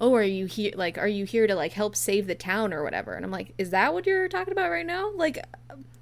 oh 0.01 0.15
are 0.15 0.23
you 0.23 0.47
here 0.47 0.73
like 0.77 0.99
are 0.99 1.09
you 1.09 1.25
here 1.25 1.47
to 1.47 1.55
like 1.55 1.73
help 1.73 1.97
save 1.97 2.27
the 2.27 2.35
town 2.35 2.73
or 2.73 2.83
whatever? 2.83 3.13
And 3.13 3.25
i'm 3.25 3.31
like 3.31 3.55
is 3.59 3.71
that 3.71 3.95
what 3.95 4.07
you're 4.07 4.29
talking 4.29 4.53
about 4.53 4.71
right 4.71 4.87
now? 4.87 5.13
Like 5.15 5.45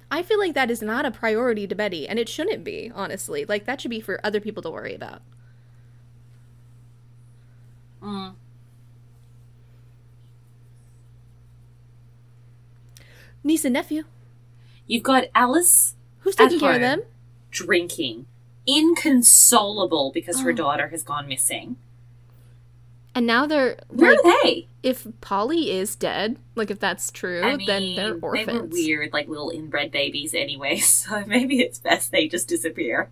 i 0.09 0.23
feel 0.23 0.39
like 0.39 0.53
that 0.53 0.71
is 0.71 0.81
not 0.81 1.05
a 1.05 1.11
priority 1.11 1.67
to 1.67 1.75
betty 1.75 2.07
and 2.07 2.19
it 2.19 2.29
shouldn't 2.29 2.63
be 2.63 2.91
honestly. 2.93 3.45
Like 3.45 3.65
that 3.65 3.81
should 3.81 3.91
be 3.91 4.01
for 4.01 4.19
other 4.23 4.39
people 4.39 4.63
to 4.63 4.71
worry 4.71 4.95
about. 4.95 5.21
Mm. 8.01 8.35
Niece 13.43 13.65
and 13.65 13.73
nephew 13.73 14.03
You've 14.87 15.03
got 15.03 15.25
Alice 15.35 15.95
who's 16.19 16.35
taking 16.35 16.59
care 16.59 16.75
of 16.75 16.81
them 16.81 17.01
drinking, 17.51 18.25
inconsolable 18.65 20.11
because 20.13 20.41
her 20.41 20.51
Oh. 20.51 20.55
daughter 20.55 20.87
has 20.89 21.03
gone 21.03 21.27
missing. 21.27 21.75
and 23.15 23.25
now 23.25 23.45
they're 23.47 23.77
Where 23.89 24.11
like 24.11 24.19
are 24.25 24.43
they? 24.43 24.67
if 24.83 25.07
polly 25.21 25.71
is 25.71 25.95
dead 25.95 26.37
like 26.55 26.69
if 26.71 26.79
that's 26.79 27.11
true 27.11 27.41
I 27.41 27.55
mean, 27.57 27.65
then 27.67 27.95
they're 27.95 28.17
orphans. 28.21 28.47
they 28.47 28.53
were 28.53 28.63
weird, 28.65 29.13
like 29.13 29.27
little 29.27 29.49
inbred 29.49 29.91
babies 29.91 30.33
anyway. 30.33 30.77
So 30.79 31.23
maybe 31.25 31.59
it's 31.61 31.79
best 31.79 32.11
they 32.11 32.27
just 32.27 32.47
disappear. 32.47 33.09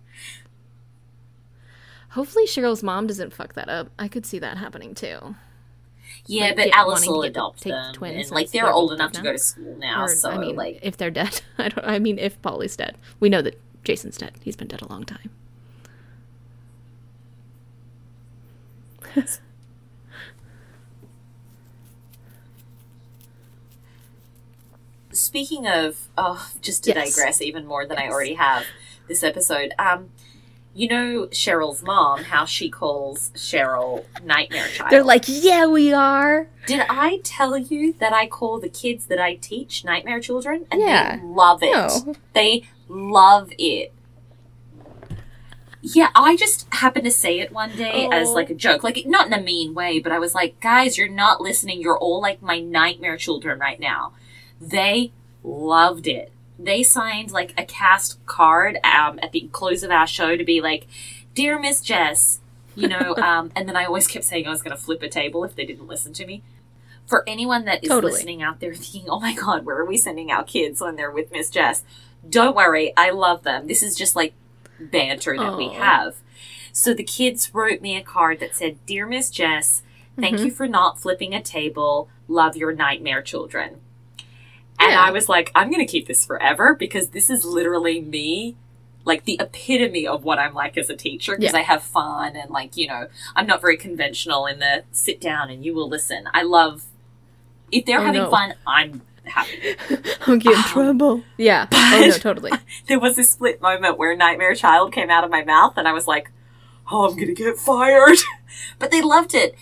hopefully 2.10 2.46
cheryl's 2.46 2.82
mom 2.82 3.06
doesn't 3.06 3.32
fuck 3.32 3.54
that 3.54 3.68
up 3.68 3.90
i 3.98 4.08
could 4.08 4.24
see 4.24 4.38
that 4.38 4.56
happening 4.58 4.94
too 4.94 5.34
Yeah, 6.28 6.46
Like, 6.46 6.56
but 6.56 6.68
Alice 6.74 7.06
will 7.06 7.22
the- 7.22 7.28
adopt 7.28 7.62
take 7.62 7.72
them, 7.72 7.92
twins 7.94 8.26
and 8.28 8.30
like 8.34 8.50
they're 8.50 8.70
old 8.72 8.92
enough 8.92 9.12
to 9.12 9.22
go 9.22 9.32
to 9.32 9.38
school 9.38 9.76
now. 9.78 10.04
or 10.04 10.08
so 10.08 10.30
i 10.30 10.38
mean 10.38 10.56
like, 10.56 10.78
if 10.82 10.96
they're 10.96 11.10
dead 11.10 11.40
i 11.58 11.68
don't 11.68 11.86
i 11.86 11.98
mean 11.98 12.18
if 12.18 12.40
polly's 12.42 12.76
dead 12.76 12.96
we 13.20 13.28
know 13.28 13.42
that 13.42 13.58
jason's 13.84 14.16
dead 14.18 14.32
he's 14.42 14.56
been 14.56 14.68
dead 14.68 14.82
a 14.82 14.88
long 14.88 15.04
time 15.04 15.30
speaking 25.12 25.66
of, 25.66 26.08
oh, 26.18 26.50
just 26.60 26.84
to 26.84 26.92
Yes. 26.94 27.14
digress 27.14 27.40
even 27.40 27.66
more 27.66 27.86
than 27.86 27.98
I 27.98 28.08
already 28.08 28.34
have 28.34 28.64
this 29.08 29.22
episode. 29.22 29.72
Um, 29.78 30.10
you 30.76 30.88
know 30.88 31.26
Cheryl's 31.28 31.82
mom, 31.82 32.22
how 32.24 32.44
she 32.44 32.68
calls 32.70 33.30
Cheryl 33.34 34.04
Nightmare 34.22 34.68
Child. 34.68 34.90
They're 34.92 35.02
like, 35.02 35.24
yeah, 35.26 35.66
we 35.66 35.92
are. 35.92 36.48
Did 36.66 36.82
I 36.90 37.20
tell 37.24 37.56
you 37.56 37.94
that 37.94 38.12
I 38.12 38.26
call 38.26 38.60
the 38.60 38.68
kids 38.68 39.06
that 39.06 39.18
I 39.18 39.36
teach 39.36 39.84
nightmare 39.84 40.20
children? 40.20 40.66
And 40.70 40.80
Yeah. 40.82 41.16
they 41.16 41.22
love 41.22 41.62
it. 41.62 41.72
No. 41.72 42.14
They 42.34 42.68
love 42.88 43.50
it. 43.58 43.92
Yeah, 45.80 46.08
I 46.16 46.36
just 46.36 46.66
happened 46.74 47.04
to 47.04 47.10
say 47.12 47.38
it 47.40 47.52
one 47.52 47.76
day 47.76 48.08
as 48.12 48.28
Oh. 48.28 48.32
like 48.32 48.50
a 48.50 48.54
joke, 48.54 48.82
like 48.82 49.00
not 49.06 49.28
in 49.28 49.32
a 49.32 49.40
mean 49.40 49.72
way, 49.72 50.00
but 50.00 50.10
I 50.12 50.18
was 50.18 50.34
like, 50.34 50.60
guys, 50.60 50.98
you're 50.98 51.08
not 51.08 51.40
listening. 51.40 51.80
You're 51.80 51.98
all 51.98 52.20
like 52.20 52.42
my 52.42 52.58
nightmare 52.58 53.16
children 53.16 53.58
right 53.60 53.78
now. 53.78 54.12
They 54.60 55.12
loved 55.44 56.06
it. 56.08 56.32
They 56.58 56.82
signed 56.82 57.30
like 57.30 57.54
a 57.58 57.64
cast 57.64 58.24
card 58.26 58.78
um, 58.84 59.18
at 59.22 59.32
the 59.32 59.48
close 59.52 59.82
of 59.82 59.90
our 59.90 60.06
show 60.06 60.36
to 60.36 60.44
be 60.44 60.60
like, 60.60 60.86
"Dear 61.34 61.58
Miss 61.58 61.80
Jess," 61.80 62.40
you 62.74 62.88
know. 62.88 63.14
um, 63.22 63.52
and 63.54 63.68
then 63.68 63.76
I 63.76 63.84
always 63.84 64.06
kept 64.06 64.24
saying 64.24 64.46
I 64.46 64.50
was 64.50 64.62
going 64.62 64.76
to 64.76 64.82
flip 64.82 65.02
a 65.02 65.08
table 65.08 65.44
if 65.44 65.54
they 65.54 65.66
didn't 65.66 65.86
listen 65.86 66.12
to 66.14 66.26
me. 66.26 66.42
For 67.06 67.22
anyone 67.28 67.66
that 67.66 67.84
is 67.84 67.90
Totally. 67.90 68.12
listening 68.12 68.42
out 68.42 68.60
there 68.60 68.74
thinking, 68.74 69.10
"Oh 69.10 69.20
my 69.20 69.34
God, 69.34 69.64
where 69.64 69.78
are 69.78 69.84
we 69.84 69.96
sending 69.96 70.30
our 70.30 70.44
kids 70.44 70.80
when 70.80 70.96
they're 70.96 71.10
with 71.10 71.32
Miss 71.32 71.50
Jess?" 71.50 71.84
Don't 72.28 72.56
worry, 72.56 72.92
I 72.96 73.10
love 73.10 73.42
them. 73.42 73.66
This 73.66 73.82
is 73.82 73.94
just 73.94 74.16
like 74.16 74.34
banter 74.80 75.36
that 75.36 75.56
we 75.56 75.68
have. 75.68 76.16
So 76.72 76.92
the 76.92 77.04
kids 77.04 77.54
wrote 77.54 77.80
me 77.80 77.96
a 77.96 78.02
card 78.02 78.40
that 78.40 78.54
said, 78.54 78.84
Dear 78.84 79.06
Miss 79.06 79.30
Jess, 79.30 79.82
thank 80.18 80.40
you 80.40 80.50
for 80.50 80.68
not 80.68 81.00
flipping 81.00 81.34
a 81.34 81.42
table. 81.42 82.08
Love 82.28 82.56
your 82.56 82.72
nightmare 82.72 83.22
children. 83.22 83.80
And 84.78 84.92
Yeah. 84.92 85.00
I 85.02 85.10
was 85.10 85.28
like, 85.28 85.50
I'm 85.54 85.70
going 85.70 85.84
to 85.84 85.90
keep 85.90 86.06
this 86.06 86.24
forever 86.26 86.74
because 86.74 87.10
this 87.10 87.30
is 87.30 87.44
literally 87.44 88.00
me, 88.00 88.56
like 89.04 89.24
the 89.24 89.38
epitome 89.40 90.06
of 90.06 90.24
what 90.24 90.38
I'm 90.38 90.52
like 90.54 90.76
as 90.76 90.90
a 90.90 90.96
teacher 90.96 91.36
because 91.36 91.52
Yeah. 91.52 91.58
I 91.60 91.62
have 91.62 91.82
fun 91.82 92.36
and, 92.36 92.50
like, 92.50 92.76
you 92.76 92.86
know, 92.88 93.08
I'm 93.34 93.46
not 93.46 93.60
very 93.60 93.76
conventional 93.76 94.46
in 94.46 94.58
the 94.58 94.84
sit 94.92 95.20
down 95.20 95.48
and 95.50 95.64
you 95.64 95.74
will 95.74 95.88
listen. 95.88 96.28
I 96.34 96.42
love, 96.42 96.84
if 97.72 97.84
they're 97.86 98.00
Oh, 98.00 98.04
having 98.04 98.22
no. 98.22 98.30
fun, 98.30 98.54
I'm 98.66 99.02
happy. 99.24 99.76
I'm 100.26 100.38
getting 100.38 100.58
um, 100.58 100.64
trouble. 100.64 101.22
Yeah. 101.36 101.66
Oh 101.72 102.06
no, 102.08 102.10
totally. 102.18 102.52
there 102.86 103.00
was 103.00 103.16
this 103.16 103.30
split 103.30 103.60
moment 103.62 103.96
where 103.98 104.14
Nightmare 104.16 104.54
Child 104.54 104.92
came 104.92 105.10
out 105.10 105.24
of 105.24 105.30
my 105.30 105.42
mouth, 105.42 105.74
and 105.76 105.88
I 105.88 105.92
was 105.92 106.06
like, 106.06 106.30
"Oh, 106.92 107.08
I'm 107.10 107.16
gonna 107.18 107.32
get 107.34 107.56
fired." 107.58 108.18
but 108.78 108.90
they 108.92 109.02
loved 109.02 109.34
it, 109.34 109.56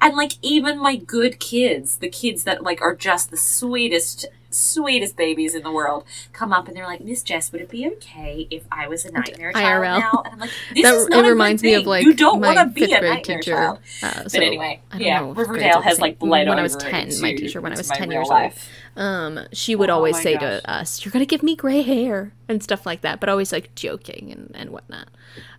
and 0.00 0.16
like 0.16 0.32
even 0.42 0.78
my 0.80 0.96
good 0.96 1.38
kids, 1.40 1.96
the 1.98 2.08
kids 2.08 2.44
that 2.44 2.62
like 2.62 2.80
are 2.82 2.94
just 2.94 3.30
the 3.30 3.36
sweetest, 3.36 4.26
sweetest 4.50 5.16
babies 5.16 5.54
in 5.54 5.62
the 5.62 5.72
world, 5.72 6.04
come 6.32 6.52
up 6.52 6.68
and 6.68 6.76
they're 6.76 6.86
like, 6.86 7.00
"Miss 7.00 7.22
Jess, 7.22 7.50
would 7.52 7.60
it 7.60 7.68
be 7.70 7.88
okay 7.88 8.46
if 8.50 8.64
I 8.70 8.86
was 8.86 9.04
a 9.04 9.12
Nightmare 9.12 9.52
Child 9.52 9.82
IRL. 9.84 9.98
now?" 10.00 10.22
And 10.24 10.34
I'm 10.34 10.38
like, 10.40 10.50
"This 10.74 10.82
that 10.84 10.94
is 10.94 11.08
not 11.08 11.24
it 11.24 11.28
reminds 11.28 11.62
me 11.62 11.74
of 11.74 11.86
like 11.86 12.04
you 12.04 12.14
don't 12.14 12.40
want 12.40 12.58
to 12.58 12.66
be 12.66 12.84
a 12.84 13.00
Nightmare 13.00 13.16
teacher. 13.22 13.52
Child." 13.54 13.78
Uh, 14.02 14.12
But 14.24 14.30
so, 14.32 14.40
anyway, 14.40 14.80
yeah, 14.96 15.32
Riverdale 15.34 15.80
has 15.80 16.00
like 16.00 16.18
bled 16.18 16.48
when 16.48 16.58
I 16.58 16.62
was 16.62 16.76
ten. 16.76 17.10
my 17.20 17.34
teacher 17.34 17.60
when 17.60 17.72
I 17.72 17.76
was 17.76 17.88
ten 17.88 18.08
real 18.08 18.18
years 18.18 18.28
life. 18.28 18.68
Um, 18.96 19.40
she 19.52 19.74
would 19.74 19.90
Oh 19.90 19.90
always 19.90 20.20
say 20.20 20.36
gosh. 20.36 20.38
to 20.38 20.70
us, 20.70 21.04
"You're 21.04 21.12
gonna 21.12 21.26
give 21.26 21.42
me 21.42 21.56
gray 21.56 21.82
hair" 21.82 22.32
and 22.48 22.62
stuff 22.62 22.86
like 22.86 23.00
that, 23.02 23.20
but 23.20 23.28
always 23.28 23.52
like 23.52 23.74
joking 23.74 24.30
and 24.32 24.50
and 24.54 24.70
whatnot. 24.70 25.08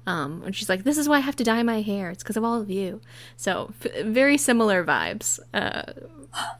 Um, 0.07 0.43
and 0.45 0.55
she's 0.55 0.69
like, 0.69 0.83
"This 0.83 0.97
is 0.97 1.09
why 1.09 1.17
I 1.17 1.19
have 1.21 1.35
to 1.37 1.43
dye 1.43 1.63
my 1.63 1.81
hair. 1.81 2.09
It's 2.11 2.23
because 2.23 2.37
of 2.37 2.43
all 2.43 2.61
of 2.61 2.69
you." 2.69 3.01
So 3.37 3.73
f- 3.83 4.05
very 4.05 4.37
similar 4.37 4.83
vibes 4.85 5.39
uh, 5.53 5.93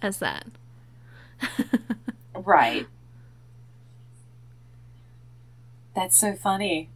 as 0.01 0.17
that. 0.19 0.45
Right. 2.35 2.87
That's 5.95 6.15
so 6.15 6.33
funny. 6.35 6.89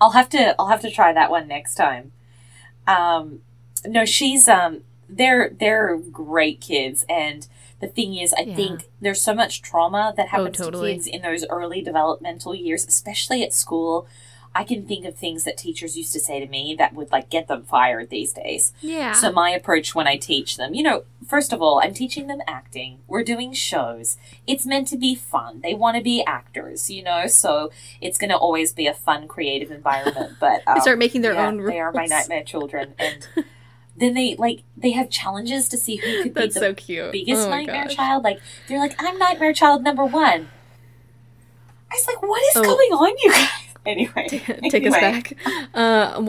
I'll 0.00 0.12
have 0.12 0.28
to 0.30 0.54
I'll 0.58 0.68
have 0.68 0.80
to 0.82 0.90
try 0.90 1.12
that 1.12 1.30
one 1.30 1.48
next 1.48 1.74
time. 1.74 2.12
Um 2.88 3.42
no, 3.86 4.04
she's 4.04 4.48
um 4.48 4.82
they're 5.08 5.50
they're 5.50 5.96
great 5.98 6.60
kids 6.60 7.04
and 7.08 7.46
the 7.80 7.88
thing 7.88 8.16
is 8.16 8.32
I 8.34 8.42
Yeah. 8.42 8.56
think 8.56 8.88
there's 9.00 9.20
so 9.22 9.34
much 9.34 9.62
trauma 9.62 10.12
that 10.16 10.28
happens 10.28 10.56
totally. 10.58 10.90
to 10.90 10.94
kids 10.94 11.06
in 11.06 11.22
those 11.22 11.44
early 11.48 11.80
developmental 11.80 12.54
years, 12.54 12.86
especially 12.86 13.42
at 13.42 13.52
school. 13.52 14.06
I 14.52 14.64
can 14.64 14.84
think 14.84 15.04
of 15.06 15.14
things 15.16 15.44
that 15.44 15.56
teachers 15.56 15.96
used 15.96 16.12
to 16.12 16.18
say 16.18 16.40
to 16.40 16.46
me 16.48 16.74
that 16.76 16.92
would 16.92 17.12
like 17.12 17.30
get 17.30 17.46
them 17.46 17.62
fired 17.62 18.10
these 18.10 18.32
days. 18.32 18.72
Yeah. 18.80 19.12
So 19.12 19.30
my 19.30 19.50
approach 19.50 19.94
when 19.94 20.08
I 20.08 20.16
teach 20.16 20.56
them, 20.56 20.74
you 20.74 20.82
know, 20.82 21.04
first 21.24 21.52
of 21.52 21.62
all, 21.62 21.80
I'm 21.80 21.94
teaching 21.94 22.26
them 22.26 22.40
acting. 22.48 22.98
We're 23.06 23.22
doing 23.22 23.52
shows. 23.52 24.16
It's 24.48 24.66
meant 24.66 24.88
to 24.88 24.96
be 24.96 25.14
fun. 25.14 25.60
They 25.60 25.72
want 25.74 25.96
to 25.98 26.02
be 26.02 26.24
actors, 26.24 26.90
you 26.90 27.04
know, 27.04 27.28
so 27.28 27.70
it's 28.00 28.18
going 28.18 28.30
to 28.30 28.36
always 28.36 28.72
be 28.72 28.88
a 28.88 28.94
fun, 28.94 29.28
creative 29.28 29.70
environment. 29.70 30.38
But 30.40 30.62
um, 30.66 30.74
they 30.74 30.80
start 30.80 30.98
making 30.98 31.20
their 31.22 31.34
yeah, 31.34 31.46
own 31.46 31.58
rules. 31.58 31.70
They 31.70 31.78
are 31.78 31.92
my 31.92 32.06
nightmare 32.06 32.42
children, 32.42 32.94
and 32.98 33.28
then 34.00 34.14
they 34.14 34.34
like 34.36 34.62
they 34.76 34.90
have 34.92 35.10
challenges 35.10 35.68
to 35.68 35.76
see 35.78 35.96
who 35.96 36.22
could 36.22 36.34
That's 36.34 36.54
be 36.54 36.60
the 36.60 36.66
so 36.66 36.74
cute. 36.74 37.12
biggest 37.12 37.46
oh 37.46 37.50
nightmare 37.50 37.84
gosh. 37.84 37.94
child. 37.96 38.24
Like 38.24 38.40
they're 38.68 38.78
like, 38.80 38.94
I'm 38.98 39.18
nightmare 39.18 39.52
child 39.52 39.82
number 39.84 40.04
one. 40.04 40.48
I 41.90 41.94
was 41.94 42.06
like, 42.06 42.22
what 42.22 42.40
is 42.42 42.56
Oh. 42.56 42.62
going 42.62 42.92
on, 42.92 43.14
you 43.22 43.30
guys? 43.32 43.48
Anyway, 43.86 44.28
Take 44.68 44.86
us 44.86 44.92
back. 44.92 45.32
Uh, 45.72 46.22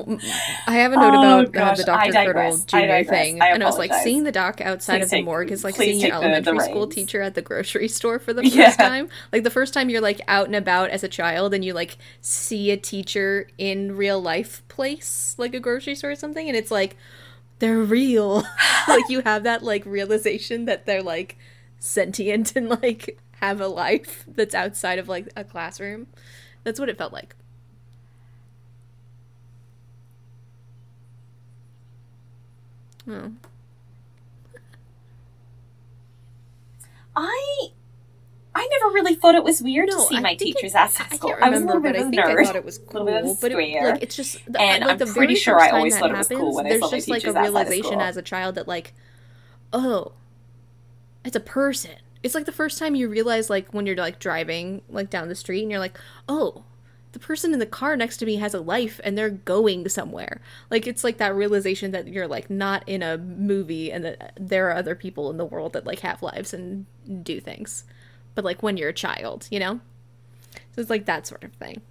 I 0.68 0.76
have 0.76 0.94
a 0.94 0.96
note 0.96 1.14
Oh, 1.14 1.40
about 1.42 1.74
uh, 1.74 1.76
the 1.76 1.84
Dr. 1.84 2.12
Curdle 2.34 2.58
Jr. 2.60 3.10
thing. 3.10 3.42
I 3.42 3.48
and 3.50 3.62
I 3.62 3.66
was 3.66 3.78
like, 3.78 3.94
seeing 3.94 4.24
the 4.24 4.32
doc 4.32 4.62
outside 4.62 5.00
Please 5.00 5.04
of 5.04 5.10
the 5.10 5.16
take- 5.18 5.26
morgue 5.26 5.52
is 5.52 5.62
like 5.66 5.76
seeing 5.76 6.00
your 6.00 6.12
take 6.12 6.14
the- 6.14 6.20
the 6.20 6.26
elementary 6.34 6.60
school 6.62 6.84
reins. 6.84 6.96
teacher 6.96 7.22
at 7.22 7.36
the 7.36 7.42
grocery 7.42 7.88
store 7.90 8.20
for 8.20 8.32
the 8.34 8.48
Yeah. 8.48 8.68
first 8.68 8.80
time. 8.80 9.10
Like 9.34 9.44
the 9.44 9.50
first 9.50 9.74
time 9.74 9.90
you're 9.90 10.00
like 10.00 10.22
out 10.30 10.46
and 10.46 10.56
about 10.56 10.92
as 10.92 11.04
a 11.04 11.10
child 11.10 11.54
and 11.54 11.64
you 11.66 11.74
like 11.74 11.98
see 12.22 12.72
a 12.72 12.78
teacher 12.78 13.48
in 13.58 13.98
real 13.98 14.22
life 14.22 14.66
place, 14.70 15.36
like 15.38 15.54
a 15.54 15.60
grocery 15.60 15.96
store 15.96 16.12
or 16.12 16.16
something, 16.16 16.48
and 16.48 16.56
it's 16.56 16.72
like, 16.72 16.96
they're 17.62 17.80
real. 17.80 18.46
like 18.90 19.10
you 19.10 19.22
have 19.22 19.44
that 19.46 19.64
like 19.64 19.86
realization 19.88 20.66
that 20.66 20.86
they're 20.88 21.04
like 21.04 21.38
sentient 21.80 22.56
and 22.58 22.70
like 22.70 23.20
have 23.42 23.62
a 23.62 23.68
life 23.68 24.26
that's 24.28 24.56
outside 24.56 25.00
of 25.00 25.10
like 25.10 25.30
a 25.38 25.46
classroom. 25.46 26.08
That's 26.66 26.80
what 26.80 26.90
it 26.90 27.00
felt 27.00 27.14
like. 27.14 27.36
I 37.16 37.72
I 38.54 38.68
never 38.80 38.94
really 38.94 39.16
thought 39.16 39.36
it 39.36 39.44
was 39.44 39.62
weird 39.62 39.90
to 39.90 40.00
see 40.02 40.18
I 40.18 40.20
my 40.20 40.36
teachers 40.36 40.76
outside 40.76 41.08
I 41.12 41.16
school. 41.16 41.30
can't 41.32 41.44
I 41.44 41.50
was 41.50 41.62
a 41.62 41.66
little 41.66 41.82
bit 41.82 41.94
but 41.94 42.00
I 42.00 42.02
of 42.02 42.08
a 42.08 42.12
think 42.12 42.22
I 42.26 42.44
thought 42.44 42.56
it 42.58 42.66
was 42.66 42.80
little 42.80 43.06
bit 43.06 43.16
of 43.16 43.24
a 43.24 43.28
cool. 43.28 43.38
But 43.42 43.52
it, 43.54 43.84
like, 43.84 44.04
it's 44.04 44.16
just, 44.16 44.40
the, 44.52 44.60
And 44.60 44.84
like 44.84 44.92
I'm 44.92 44.98
the 44.98 45.06
pretty 45.06 45.20
very 45.20 45.36
sure 45.36 45.58
first 45.58 45.74
I 45.74 45.78
always 45.78 45.98
thought 45.98 46.12
it 46.12 46.18
was 46.18 46.28
cool 46.28 46.38
happens, 46.38 46.56
when 46.56 46.66
I 46.66 46.70
there's 46.70 46.82
saw 46.82 46.92
my 46.92 46.98
just 46.98 47.08
like 47.10 47.18
a 47.20 47.22
teachers 47.22 47.36
outside 47.36 47.48
of 47.48 47.54
realization 47.54 48.02
as 48.02 48.18
a 48.18 48.22
child 48.22 48.56
that 48.56 48.68
like, 48.68 48.94
oh, 49.72 50.12
it's 51.24 51.36
a 51.36 51.42
person. 51.42 51.92
It's 52.24 52.36
like 52.36 52.46
the 52.46 52.52
first 52.52 52.78
time 52.78 52.94
you 52.96 53.08
realize 53.08 53.50
like 53.50 53.74
when 53.74 53.86
you're 53.86 53.96
like 53.96 54.20
driving 54.20 54.82
like 54.90 55.10
down 55.10 55.30
the 55.30 55.36
street 55.36 55.62
and 55.62 55.72
you're 55.72 55.80
like, 55.80 55.98
oh, 56.28 56.64
the 57.14 57.20
person 57.20 57.54
in 57.54 57.60
the 57.60 57.66
car 57.66 57.96
next 57.96 58.18
to 58.18 58.26
me 58.26 58.36
has 58.38 58.54
a 58.54 58.62
life 58.62 59.00
and 59.04 59.18
they're 59.18 59.30
going 59.30 59.88
somewhere. 59.90 60.42
Like 60.70 60.88
it's 60.88 61.04
like 61.04 61.18
that 61.18 61.36
realization 61.36 61.92
that 61.92 62.08
you're 62.08 62.28
like 62.28 62.50
not 62.50 62.84
in 62.88 63.02
a 63.02 63.18
movie 63.18 63.92
and 63.92 64.04
that 64.06 64.34
there 64.40 64.70
are 64.70 64.76
other 64.76 64.96
people 64.96 65.30
in 65.30 65.38
the 65.38 65.46
world 65.46 65.74
that 65.74 65.86
like 65.86 66.00
have 66.00 66.22
lives 66.22 66.54
and 66.54 66.86
do 67.24 67.40
things. 67.40 67.86
But 68.36 68.46
like 68.46 68.64
when 68.64 68.78
you're 68.78 68.90
a 68.90 68.94
child, 68.94 69.48
you 69.52 69.60
know? 69.60 69.80
So 70.74 70.82
it's 70.82 70.90
like 70.90 71.06
that 71.06 71.28
sort 71.28 71.44
of 71.44 71.54
thing. 71.54 71.82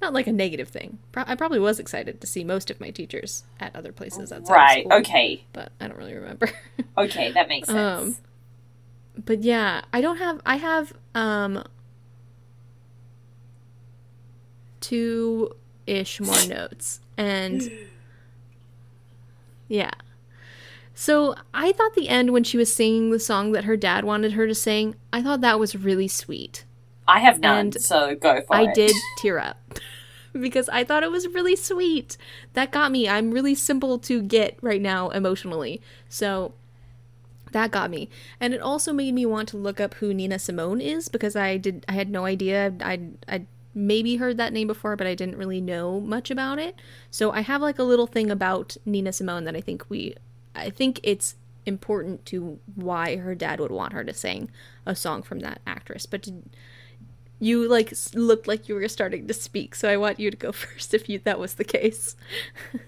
Not 0.00 0.12
like 0.12 0.26
a 0.26 0.32
negative 0.32 0.68
thing. 0.68 0.98
Pro- 1.12 1.24
I 1.26 1.34
probably 1.36 1.60
was 1.60 1.78
excited 1.78 2.20
to 2.20 2.26
see 2.26 2.42
most 2.44 2.70
of 2.70 2.80
my 2.80 2.90
teachers 2.90 3.44
at 3.60 3.74
other 3.76 3.92
places 3.92 4.32
outside 4.32 4.52
Right. 4.54 4.84
school, 4.84 4.98
Okay. 4.98 5.44
But 5.52 5.70
I 5.80 5.88
don't 5.88 5.96
really 5.98 6.14
remember. 6.14 6.50
Okay, 6.98 7.32
that 7.32 7.48
makes 7.48 7.68
sense. 7.68 8.18
Um, 9.16 9.22
but 9.24 9.42
yeah, 9.42 9.80
I 9.94 10.02
don't 10.02 10.18
have. 10.18 10.42
I 10.44 10.56
have 10.56 10.92
um 11.14 11.64
two 14.80 15.54
ish 15.86 16.20
more 16.20 16.44
notes, 16.46 17.00
and 17.16 17.62
yeah. 19.68 19.90
So 21.02 21.34
I 21.52 21.72
thought 21.72 21.94
the 21.94 22.08
end 22.08 22.32
when 22.32 22.44
she 22.44 22.56
was 22.56 22.72
singing 22.72 23.10
the 23.10 23.18
song 23.18 23.50
that 23.50 23.64
her 23.64 23.76
dad 23.76 24.04
wanted 24.04 24.34
her 24.34 24.46
to 24.46 24.54
sing, 24.54 24.94
I 25.12 25.20
thought 25.20 25.40
that 25.40 25.58
was 25.58 25.74
really 25.74 26.06
sweet. 26.06 26.64
I 27.08 27.18
have 27.18 27.40
none, 27.40 27.58
and 27.58 27.82
so 27.82 28.14
go 28.14 28.40
for 28.42 28.54
I 28.54 28.62
it. 28.62 28.68
I 28.68 28.72
did 28.72 28.92
tear 29.18 29.40
up 29.40 29.80
because 30.32 30.68
I 30.68 30.84
thought 30.84 31.02
it 31.02 31.10
was 31.10 31.26
really 31.26 31.56
sweet. 31.56 32.16
That 32.52 32.70
got 32.70 32.92
me. 32.92 33.08
I'm 33.08 33.32
really 33.32 33.56
simple 33.56 33.98
to 33.98 34.22
get 34.22 34.56
right 34.62 34.80
now 34.80 35.08
emotionally. 35.08 35.82
So 36.08 36.54
that 37.50 37.72
got 37.72 37.90
me. 37.90 38.08
And 38.38 38.54
it 38.54 38.60
also 38.60 38.92
made 38.92 39.12
me 39.12 39.26
want 39.26 39.48
to 39.48 39.56
look 39.56 39.80
up 39.80 39.94
who 39.94 40.14
Nina 40.14 40.38
Simone 40.38 40.80
is 40.80 41.08
because 41.08 41.34
I 41.34 41.56
did 41.56 41.84
I 41.88 41.94
had 41.94 42.10
no 42.10 42.26
idea. 42.26 42.74
I 42.80 43.08
I 43.26 43.46
maybe 43.74 44.18
heard 44.18 44.36
that 44.36 44.52
name 44.52 44.68
before, 44.68 44.94
but 44.94 45.08
I 45.08 45.16
didn't 45.16 45.36
really 45.36 45.60
know 45.60 45.98
much 45.98 46.30
about 46.30 46.60
it. 46.60 46.76
So 47.10 47.32
I 47.32 47.40
have 47.40 47.60
like 47.60 47.80
a 47.80 47.82
little 47.82 48.06
thing 48.06 48.30
about 48.30 48.76
Nina 48.86 49.12
Simone 49.12 49.42
that 49.46 49.56
I 49.56 49.60
think 49.60 49.86
we 49.88 50.14
I 50.54 50.70
think 50.70 51.00
it's 51.02 51.36
important 51.64 52.26
to 52.26 52.58
why 52.74 53.16
her 53.16 53.34
dad 53.34 53.60
would 53.60 53.70
want 53.70 53.92
her 53.92 54.04
to 54.04 54.12
sing 54.12 54.50
a 54.84 54.94
song 54.94 55.22
from 55.22 55.40
that 55.40 55.60
actress. 55.66 56.06
But 56.06 56.22
did, 56.22 56.42
you 57.38 57.68
like 57.68 57.92
looked 58.14 58.46
like 58.46 58.68
you 58.68 58.74
were 58.74 58.88
starting 58.88 59.26
to 59.26 59.34
speak, 59.34 59.74
so 59.74 59.88
I 59.88 59.96
want 59.96 60.20
you 60.20 60.30
to 60.30 60.36
go 60.36 60.52
first 60.52 60.94
if 60.94 61.08
you 61.08 61.18
that 61.20 61.38
was 61.38 61.54
the 61.54 61.64
case. 61.64 62.16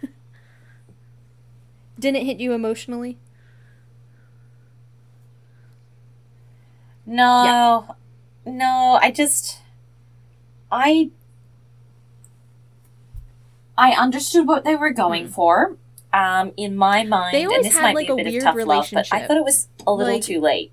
Didn't 1.98 2.22
it 2.22 2.26
hit 2.26 2.40
you 2.40 2.52
emotionally? 2.52 3.18
No, 7.06 7.96
no. 8.44 8.98
I 9.00 9.10
just, 9.10 9.58
I, 10.70 11.10
I 13.76 13.92
understood 13.92 14.46
what 14.46 14.64
they 14.64 14.74
were 14.74 14.90
going 14.90 15.24
mm-hmm. 15.24 15.32
for. 15.32 15.76
Um, 16.14 16.52
in 16.56 16.76
my 16.76 17.02
mind. 17.02 17.34
They 17.34 17.44
always 17.44 17.58
and 17.58 17.66
this 17.66 17.74
had, 17.76 17.94
like, 17.94 18.08
a 18.08 18.12
a 18.12 18.16
weird 18.16 18.42
tough 18.44 18.56
love, 18.56 18.88
I 19.12 19.26
thought 19.26 19.36
it 19.36 19.44
was 19.44 19.68
a 19.86 19.92
little 19.92 20.12
Like, 20.14 20.22
too 20.22 20.40
late. 20.40 20.70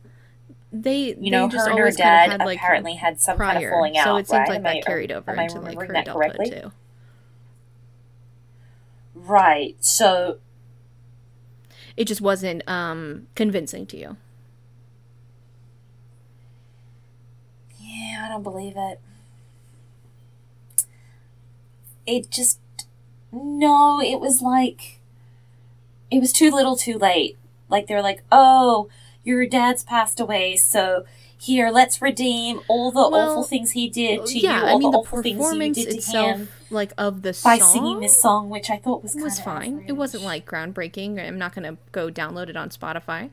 They 0.72 1.16
You 1.20 1.32
know, 1.32 1.48
they 1.48 1.54
just 1.54 1.66
her 1.66 1.72
and 1.72 1.80
her 1.80 1.92
dad 1.92 2.30
kind 2.30 2.34
of 2.34 2.40
had 2.42 2.46
like 2.46 2.60
apparently 2.60 2.96
had 2.96 3.20
some 3.20 3.36
prior, 3.38 3.54
kind 3.54 3.66
of 3.66 3.70
falling 3.72 3.98
out, 3.98 4.04
so 4.06 4.16
it 4.18 4.28
seems 4.28 4.38
right? 4.40 4.50
like 4.50 4.58
Am 4.58 4.64
that 4.64 4.76
I- 4.78 4.82
carried 4.82 5.12
over 5.12 5.34
into 5.34 5.60
like 5.60 5.78
her 5.80 5.94
adulthood 5.96 6.14
correctly? 6.38 6.50
too. 6.52 6.72
Right. 9.16 9.76
So 9.84 10.38
It 11.98 12.06
just 12.06 12.22
wasn't 12.22 12.64
um 12.70 13.28
convincing 13.36 13.86
to 13.88 13.98
you. 13.98 14.18
Yeah, 17.80 18.24
I 18.26 18.30
don't 18.30 18.44
believe 18.44 18.74
it. 18.78 19.00
It 22.06 22.30
just 22.32 22.60
No, 23.32 24.02
it 24.02 24.20
was 24.20 24.42
like 24.42 25.00
it 26.12 26.20
was 26.20 26.32
too 26.34 26.52
little, 26.52 26.76
too 26.76 26.98
late. 26.98 27.38
Like 27.70 27.88
they're 27.88 28.02
like, 28.02 28.24
"Oh, 28.32 28.90
your 29.24 29.46
dad's 29.48 29.84
passed 29.84 30.20
away, 30.20 30.56
so 30.58 31.06
here, 31.42 31.72
let's 31.72 32.04
redeem 32.04 32.60
all 32.68 32.92
the 32.92 33.10
Well, 33.10 33.32
awful 33.32 33.44
things 33.44 33.72
he 33.72 33.90
did 33.90 34.28
to 34.28 34.40
yeah, 34.40 34.60
you, 34.60 34.66
I 34.68 34.78
mean 34.78 34.92
the 34.92 34.92
the 34.92 34.98
awful 35.00 35.24
things 35.24 35.38
you 35.38 35.42
performance 35.42 35.78
did 35.78 35.90
to 35.90 35.98
itself, 35.98 36.38
him 36.38 36.48
like 36.70 36.94
of 37.00 37.24
the 37.24 37.40
by 37.44 37.58
song, 37.58 37.72
singing 37.72 38.00
this 38.00 38.22
song, 38.22 38.50
which 38.52 38.70
I 38.70 38.78
thought 38.78 39.02
was 39.02 39.16
was 39.16 39.40
fine. 39.40 39.84
It 39.88 39.94
wasn't 39.94 40.24
like 40.24 40.46
groundbreaking. 40.46 41.20
I'm 41.20 41.40
not 41.40 41.56
gonna 41.56 41.78
go 41.92 42.12
download 42.12 42.50
it 42.50 42.56
on 42.56 42.70
Spotify. 42.70 43.32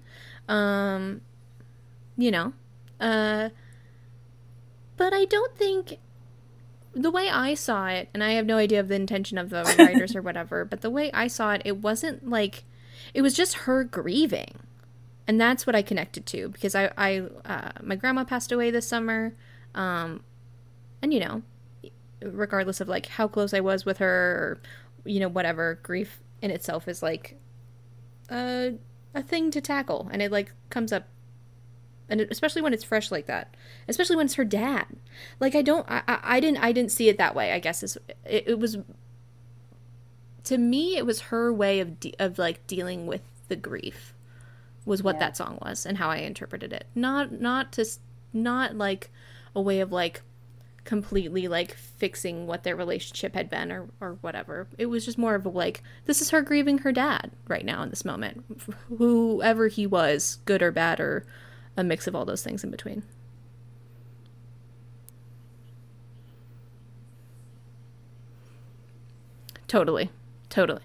Um, 0.48 1.20
you 2.16 2.30
know, 2.30 2.54
uh, 2.98 3.50
but 4.96 5.12
I 5.12 5.26
don't 5.26 5.54
think 5.54 5.98
the 6.94 7.10
way 7.10 7.28
I 7.28 7.52
saw 7.52 7.88
it, 7.88 8.08
and 8.14 8.24
I 8.24 8.30
have 8.30 8.46
no 8.46 8.56
idea 8.56 8.80
of 8.80 8.88
the 8.88 8.94
intention 8.94 9.36
of 9.36 9.50
the 9.50 9.64
writers 9.78 10.16
or 10.16 10.22
whatever, 10.22 10.64
but 10.64 10.80
the 10.80 10.88
way 10.88 11.12
I 11.12 11.26
saw 11.26 11.52
it, 11.52 11.62
it 11.66 11.76
wasn't 11.76 12.26
like 12.26 12.64
it 13.14 13.22
was 13.22 13.34
just 13.34 13.54
her 13.54 13.84
grieving, 13.84 14.58
and 15.26 15.40
that's 15.40 15.66
what 15.66 15.76
I 15.76 15.82
connected 15.82 16.26
to 16.26 16.48
because 16.48 16.74
I, 16.74 16.90
I, 16.96 17.22
uh, 17.44 17.72
my 17.82 17.96
grandma 17.96 18.24
passed 18.24 18.52
away 18.52 18.70
this 18.70 18.86
summer, 18.88 19.34
um, 19.74 20.22
and 21.02 21.12
you 21.12 21.20
know, 21.20 21.42
regardless 22.22 22.80
of 22.80 22.88
like 22.88 23.06
how 23.06 23.28
close 23.28 23.52
I 23.54 23.60
was 23.60 23.84
with 23.84 23.98
her, 23.98 24.06
or 24.06 24.60
you 25.04 25.20
know, 25.20 25.28
whatever, 25.28 25.78
grief 25.82 26.20
in 26.42 26.50
itself 26.50 26.88
is 26.88 27.02
like 27.02 27.38
a 28.30 28.74
a 29.14 29.22
thing 29.22 29.50
to 29.50 29.60
tackle, 29.60 30.08
and 30.12 30.22
it 30.22 30.32
like 30.32 30.52
comes 30.70 30.92
up 30.92 31.08
and 32.08 32.22
especially 32.22 32.62
when 32.62 32.72
it's 32.72 32.84
fresh 32.84 33.10
like 33.10 33.26
that 33.26 33.54
especially 33.86 34.16
when 34.16 34.24
it's 34.26 34.34
her 34.34 34.44
dad. 34.44 34.86
Like 35.40 35.54
i 35.54 35.62
don't 35.62 35.84
i, 35.90 36.02
I, 36.08 36.18
I 36.22 36.40
didn't 36.40 36.58
i 36.64 36.72
didn't 36.72 36.90
see 36.92 37.08
it 37.08 37.18
that 37.18 37.34
way 37.34 37.52
i 37.52 37.58
guess 37.58 37.82
it, 37.82 37.98
it 38.24 38.58
was 38.58 38.78
to 40.48 40.56
me 40.58 40.96
it 40.96 41.04
was 41.04 41.20
her 41.20 41.52
way 41.52 41.78
of 41.80 42.00
de- 42.00 42.14
of 42.18 42.38
like 42.38 42.66
dealing 42.66 43.06
with 43.06 43.20
the 43.48 43.56
grief 43.56 44.14
was 44.86 45.02
what 45.02 45.16
Yeah. 45.16 45.20
that 45.20 45.36
song 45.36 45.58
was 45.60 45.84
and 45.84 45.98
how 45.98 46.08
i 46.08 46.16
interpreted 46.16 46.72
it 46.72 46.86
not 46.94 47.32
not 47.40 47.72
to 47.72 47.84
not 48.32 48.74
like 48.76 49.10
a 49.54 49.60
way 49.60 49.80
of 49.80 49.92
like 49.92 50.22
completely 50.84 51.48
like 51.48 51.74
fixing 51.74 52.46
what 52.46 52.62
their 52.62 52.74
relationship 52.74 53.34
had 53.34 53.50
been 53.50 53.70
or 53.70 53.88
or 54.00 54.16
whatever 54.22 54.66
it 54.78 54.86
was 54.86 55.04
just 55.04 55.18
more 55.18 55.34
of 55.34 55.44
a 55.44 55.50
like 55.50 55.82
this 56.06 56.22
is 56.22 56.30
her 56.30 56.40
grieving 56.40 56.78
her 56.78 56.92
dad 56.92 57.30
right 57.46 57.66
now 57.66 57.82
in 57.82 57.90
this 57.90 58.06
moment 58.06 58.42
whoever 58.96 59.68
he 59.68 59.86
was 59.86 60.38
good 60.46 60.62
or 60.62 60.72
bad 60.72 60.98
or 60.98 61.26
a 61.76 61.84
mix 61.84 62.06
of 62.06 62.14
all 62.16 62.24
those 62.24 62.42
things 62.42 62.64
in 62.64 62.70
between. 62.72 63.04
Totally. 69.66 70.10
Totally. 70.48 70.82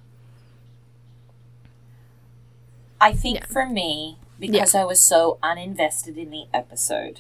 I 2.99 3.14
think 3.14 3.39
Yeah. 3.39 3.45
for 3.47 3.66
me, 3.68 4.18
because 4.39 4.76
I 4.76 4.84
was 4.86 5.01
so 5.01 5.38
uninvested 5.43 6.18
in 6.18 6.30
the 6.32 6.45
episode, 6.53 7.20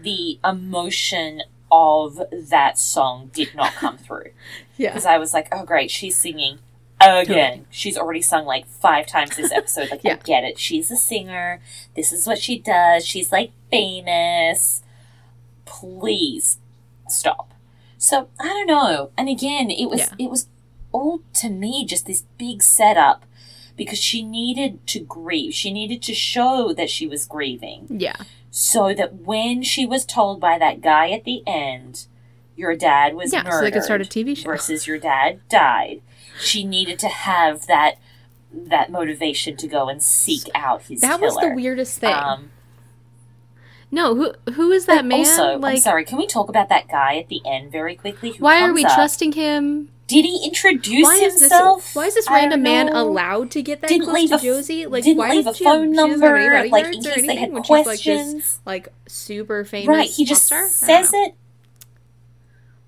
the 0.00 0.38
emotion 0.44 1.42
of 1.70 2.20
that 2.32 2.78
song 2.78 3.30
did 3.32 3.54
not 3.54 3.74
come 3.74 3.98
through. 4.06 4.30
Yeah. 4.76 4.90
Because 4.90 5.06
I 5.06 5.18
was 5.18 5.34
like, 5.34 5.48
oh, 5.52 5.64
great, 5.64 5.90
she's 5.90 6.16
singing 6.16 6.58
again. 7.00 7.66
She's 7.70 7.96
already 7.96 8.22
sung 8.22 8.44
like 8.44 8.66
five 8.66 9.06
times 9.06 9.36
this 9.36 9.52
episode. 9.52 9.90
Like, 9.90 10.04
I 10.04 10.14
get 10.16 10.44
it. 10.44 10.58
She's 10.58 10.90
a 10.90 10.96
singer. 10.96 11.60
This 11.94 12.12
is 12.12 12.26
what 12.26 12.38
she 12.38 12.58
does. 12.58 13.06
She's 13.06 13.32
like 13.32 13.52
famous. 13.70 14.82
Please 15.64 16.58
stop. 17.08 17.52
So 17.98 18.28
I 18.40 18.48
don't 18.48 18.66
know. 18.66 19.10
And 19.16 19.28
again, 19.28 19.70
it 19.70 19.86
was 19.88 20.00
Yeah. 20.00 20.14
it 20.18 20.30
was 20.30 20.46
all 20.92 21.20
to 21.34 21.48
me 21.48 21.84
just 21.86 22.06
this 22.06 22.24
big 22.38 22.62
setup 22.62 23.24
because 23.76 23.98
she 23.98 24.22
needed 24.22 24.86
to 24.88 25.00
grieve. 25.00 25.54
She 25.54 25.72
needed 25.72 26.02
to 26.02 26.14
show 26.14 26.72
that 26.76 26.90
she 26.90 27.06
was 27.06 27.24
grieving 27.26 27.86
Yeah. 27.88 28.16
so 28.50 28.92
that 28.94 29.14
when 29.16 29.62
she 29.62 29.86
was 29.86 30.04
told 30.04 30.40
by 30.40 30.58
that 30.58 30.80
guy 30.80 31.10
at 31.10 31.24
the 31.24 31.42
end, 31.46 32.06
your 32.56 32.74
dad 32.76 33.14
was 33.14 33.32
Yeah, 33.32 33.42
murdered 33.44 33.52
so 33.58 33.60
they 33.64 33.70
could 33.70 33.84
start 33.84 34.00
a 34.02 34.04
TV 34.04 34.36
show. 34.36 34.50
versus 34.50 34.86
your 34.86 34.98
dad 34.98 35.40
died, 35.48 36.02
she 36.40 36.64
needed 36.64 36.98
to 37.00 37.08
have 37.08 37.66
that 37.66 37.96
that 38.52 38.90
motivation 38.90 39.56
to 39.56 39.68
go 39.68 39.88
and 39.88 40.02
seek 40.02 40.42
out 40.56 40.82
his 40.82 41.00
That 41.02 41.20
was 41.20 41.36
the 41.36 41.50
weirdest 41.54 41.98
thing. 42.00 42.12
Um, 42.12 42.50
no, 43.92 44.14
who 44.14 44.32
who 44.52 44.70
is 44.72 44.86
that 44.86 45.04
man? 45.04 45.20
also, 45.20 45.56
like 45.58 45.76
I'm 45.76 45.80
sorry. 45.80 46.04
Can 46.04 46.18
we 46.18 46.26
talk 46.26 46.48
about 46.48 46.68
that 46.68 46.88
guy 46.88 47.16
at 47.18 47.28
the 47.28 47.40
end 47.46 47.72
very 47.72 47.94
quickly? 47.96 48.32
Who 48.32 48.44
why 48.44 48.60
are 48.62 48.72
we 48.72 48.84
up? 48.84 48.94
trusting 48.94 49.32
him? 49.32 49.88
Did 50.10 50.24
he 50.24 50.44
introduce 50.44 51.04
Why 51.04 51.14
is 51.14 51.34
this 51.34 51.42
himself? 51.42 51.94
why 51.94 52.06
is 52.06 52.14
this 52.14 52.28
random 52.28 52.62
man 52.62 52.86
know. 52.86 53.00
allowed 53.00 53.50
to 53.52 53.62
get 53.62 53.80
that 53.80 53.88
Didn't 53.88 54.06
close 54.08 54.28
to 54.28 54.34
a 54.34 54.38
Josie? 54.38 54.86
Like 54.86 55.04
didn't 55.04 55.18
why 55.18 55.30
leave 55.30 55.44
does 55.44 55.60
a 55.60 55.64
phone 55.64 55.92
she 55.92 55.96
doesn't 55.96 56.20
have 56.20 56.20
number, 56.20 56.68
like, 56.68 56.84
in 56.86 57.02
case 57.02 57.26
they 57.26 57.36
had 57.36 57.50
she's 57.50 57.70
like 57.70 57.84
this 57.84 57.84
questions? 57.84 58.60
like 58.66 58.88
super 59.06 59.64
famous 59.64 59.86
Right, 59.88 60.10
he 60.10 60.24
just 60.24 60.46
star? 60.46 60.68
Says 60.68 61.12
it. 61.14 61.34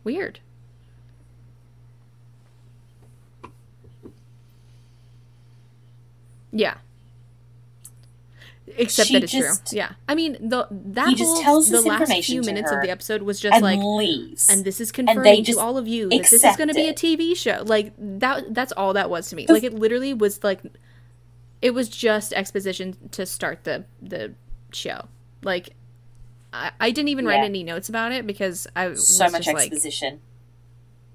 Weird. 0.02 0.40
Yeah. 6.50 6.74
Except 8.76 9.08
She 9.08 9.14
that 9.14 9.22
it's 9.24 9.32
just- 9.32 9.66
true. 9.70 9.76
Yeah. 9.78 9.92
I 10.08 10.14
mean, 10.14 10.36
the 10.48 10.66
that 10.70 11.08
He 11.08 11.14
just 11.14 11.42
tells 11.42 11.68
the 11.70 11.80
last 11.82 12.12
few 12.24 12.42
minutes 12.42 12.70
of 12.72 12.80
the 12.82 12.90
episode 12.90 13.22
was 13.22 13.38
just 13.40 13.54
and 13.54 13.62
like 13.62 13.78
leaves. 13.80 14.48
and 14.48 14.64
this 14.64 14.80
is 14.80 14.90
confirming 14.92 15.44
to 15.44 15.58
all 15.58 15.76
of 15.78 15.86
you 15.88 16.08
that 16.08 16.18
this 16.30 16.32
is 16.44 16.56
going 16.56 16.68
to 16.68 16.74
be 16.74 16.88
a. 16.88 16.94
TV 16.94 17.36
show. 17.36 17.62
Like 17.64 17.92
that 17.98 18.54
that's 18.54 18.72
all 18.72 18.92
that 18.94 19.10
was 19.10 19.28
to 19.30 19.36
me. 19.36 19.46
Like 19.48 19.64
it 19.64 19.74
literally 19.74 20.14
was 20.14 20.42
like 20.44 20.60
it 21.60 21.72
was 21.74 21.88
just 21.88 22.32
exposition 22.32 22.96
to 23.12 23.26
start 23.26 23.64
the 23.64 23.84
the 24.00 24.34
show. 24.72 25.06
Like 25.42 25.70
I, 26.52 26.70
I 26.80 26.90
didn't 26.90 27.08
even 27.08 27.24
write 27.26 27.38
Yeah. 27.40 27.44
any 27.46 27.64
notes 27.64 27.88
about 27.88 28.12
it 28.12 28.26
because 28.26 28.66
I 28.76 28.88
was 28.88 29.06
so 29.08 29.24
much 29.30 29.44
just 29.46 29.54
like 29.54 29.66
exposition. 29.72 30.20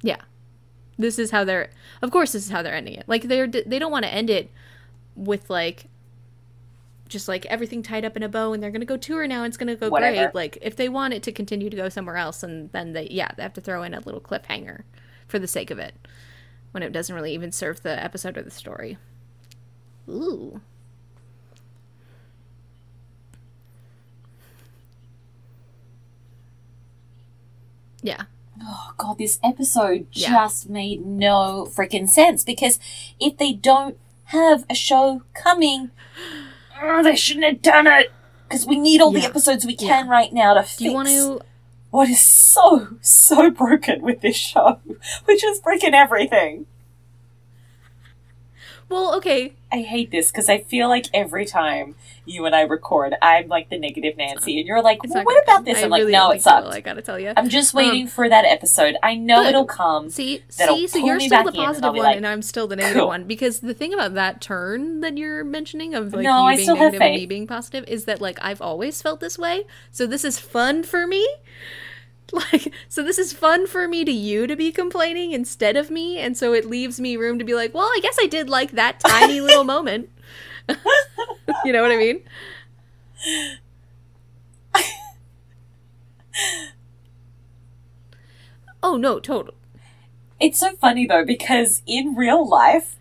yeah. 0.01 0.21
This 0.97 1.19
is 1.19 1.31
how 1.31 1.43
they're 1.43 1.69
of 2.01 2.11
course 2.11 2.31
this 2.33 2.45
is 2.45 2.51
how 2.51 2.61
they're 2.61 2.73
ending 2.75 2.95
it. 2.95 3.03
Like 3.07 3.23
they're 3.23 3.47
they 3.47 3.79
don't 3.79 3.91
want 3.91 4.05
to 4.05 4.13
end 4.13 4.29
it 4.29 4.51
with 5.15 5.49
like 5.49 5.85
just 7.07 7.27
like 7.27 7.45
everything 7.47 7.81
tied 7.83 8.05
up 8.05 8.15
in 8.17 8.23
a 8.23 8.29
bow 8.29 8.53
and 8.53 8.61
they're 8.61 8.71
going 8.71 8.81
to 8.81 8.85
go 8.85 8.97
tour 8.97 9.27
now 9.27 9.43
and 9.43 9.47
it's 9.51 9.57
going 9.57 9.67
to 9.67 9.75
go 9.75 9.89
Whatever. 9.89 10.15
great. 10.25 10.35
Like 10.35 10.57
if 10.61 10.75
they 10.75 10.89
want 10.89 11.13
it 11.13 11.23
to 11.23 11.31
continue 11.31 11.69
to 11.69 11.75
go 11.75 11.89
somewhere 11.89 12.17
else 12.17 12.43
and 12.43 12.71
then 12.71 12.93
they 12.93 13.07
yeah, 13.09 13.29
they 13.37 13.43
have 13.43 13.53
to 13.53 13.61
throw 13.61 13.83
in 13.83 13.93
a 13.93 13.99
little 14.01 14.21
cliffhanger 14.21 14.83
for 15.27 15.39
the 15.39 15.47
sake 15.47 15.71
of 15.71 15.79
it 15.79 15.95
when 16.71 16.83
it 16.83 16.91
doesn't 16.91 17.15
really 17.15 17.33
even 17.33 17.51
serve 17.51 17.81
the 17.81 18.03
episode 18.03 18.37
or 18.37 18.41
the 18.43 18.51
story. 18.51 18.97
Ooh. 20.09 20.61
Yeah. 28.01 28.23
Oh 28.61 28.93
god, 28.97 29.17
this 29.17 29.39
episode 29.43 30.07
Yeah. 30.11 30.29
just 30.29 30.69
made 30.69 31.05
no 31.05 31.67
freaking 31.75 32.07
sense 32.09 32.43
because 32.43 32.79
if 33.19 33.37
they 33.37 33.53
don't 33.53 33.97
have 34.25 34.65
a 34.69 34.73
show 34.75 35.21
coming, 35.33 35.91
oh, 36.81 37.03
they 37.03 37.15
shouldn't 37.15 37.45
have 37.45 37.61
done 37.61 37.87
it. 37.87 38.11
Because 38.47 38.65
we 38.65 38.79
need 38.79 39.01
all 39.01 39.11
the 39.11 39.23
episodes 39.23 39.65
we 39.65 39.75
can 39.75 40.07
right 40.07 40.31
now 40.31 40.53
to 40.53 40.63
fix 40.63 40.77
Do 40.77 40.85
you 40.85 40.93
want 40.93 41.09
to 41.09 41.41
what 41.89 42.09
is 42.09 42.19
so 42.19 42.87
so 43.01 43.49
broken 43.51 44.01
with 44.01 44.21
this 44.21 44.35
show, 44.35 44.79
which 45.25 45.43
is 45.43 45.59
freaking 45.61 45.93
everything. 45.93 46.65
Well, 48.89 49.15
okay. 49.17 49.53
I 49.69 49.81
hate 49.81 50.11
this 50.11 50.31
because 50.31 50.47
I 50.47 50.59
feel 50.59 50.87
like 50.87 51.07
every 51.13 51.45
time 51.45 51.95
you 52.25 52.45
and 52.45 52.55
I 52.55 52.61
record, 52.61 53.15
I'm 53.21 53.49
like 53.49 53.69
the 53.69 53.77
negative 53.77 54.15
Nancy, 54.15 54.59
and 54.59 54.67
you're 54.67 54.81
like, 54.81 55.03
well, 55.03 55.25
what 55.25 55.43
about 55.43 55.55
come. 55.57 55.65
this? 55.65 55.79
I 55.79 55.83
I'm 55.83 55.89
like, 55.89 55.99
really 55.99 56.13
no, 56.13 56.31
it 56.31 56.41
think 56.41 56.45
it 56.45 56.49
will, 56.49 56.63
sucked. 56.63 56.75
I 56.75 56.79
got 56.79 56.93
to 56.93 57.01
tell 57.01 57.19
you. 57.19 57.33
I'm 57.35 57.49
just 57.49 57.75
um, 57.75 57.79
waiting 57.79 58.07
for 58.07 58.29
that 58.29 58.45
episode. 58.45 58.95
I 59.03 59.15
know 59.15 59.43
it'll 59.43 59.65
come. 59.65 60.09
See, 60.09 60.41
see, 60.47 60.87
so 60.87 60.99
you're 60.99 61.19
still 61.19 61.43
the 61.43 61.49
in, 61.49 61.55
and 61.55 61.57
I'll 61.57 61.65
positive 61.65 61.93
one, 61.95 61.97
like, 61.97 62.17
and 62.17 62.27
I'm 62.27 62.41
still 62.41 62.67
the 62.67 62.75
negative 62.77 63.01
cool. 63.01 63.07
one. 63.07 63.25
Because 63.25 63.59
the 63.59 63.73
thing 63.73 63.93
about 63.93 64.13
that 64.13 64.39
turn 64.39 65.01
that 65.01 65.17
you're 65.17 65.43
mentioning 65.43 65.93
of 65.93 66.13
like 66.13 66.23
No, 66.23 66.43
you 66.43 66.53
I 66.53 66.55
being 66.55 66.73
negative 66.73 67.01
and 67.01 67.15
me 67.15 67.25
being 67.25 67.47
positive 67.47 67.83
is 67.89 68.05
that 68.05 68.21
like 68.21 68.39
I've 68.41 68.61
always 68.61 69.01
felt 69.01 69.19
this 69.19 69.37
way. 69.37 69.65
So 69.91 70.07
this 70.07 70.23
is 70.23 70.39
fun 70.39 70.83
for 70.83 71.05
me. 71.05 71.27
Like, 72.33 72.73
so 72.89 73.03
this 73.03 73.17
is 73.17 73.31
fun 73.31 73.67
for 73.67 73.87
me 73.87 74.03
to 74.03 74.11
you 74.11 74.47
to 74.47 74.55
be 74.55 74.71
complaining 74.71 75.31
instead 75.31 75.77
of 75.77 75.89
me, 75.89 76.17
and 76.19 76.37
so 76.37 76.53
it 76.53 76.65
leaves 76.65 76.99
me 76.99 77.15
room 77.15 77.39
to 77.39 77.45
be 77.45 77.53
like, 77.55 77.73
well, 77.73 77.85
I 77.85 77.99
guess 78.01 78.17
I 78.21 78.27
did 78.27 78.49
like 78.49 78.71
that 78.71 78.99
tiny 78.99 79.39
little 79.41 79.63
moment. 79.63 80.09
you 81.63 81.71
know 81.71 81.81
what 81.81 81.91
I 81.91 81.97
mean? 81.97 82.21
oh 88.83 88.97
no, 88.97 89.19
total. 89.19 89.53
It's 90.39 90.59
so 90.59 90.75
funny 90.75 91.07
though 91.07 91.25
because 91.25 91.81
in 91.87 92.15
real 92.15 92.47
life, 92.47 92.96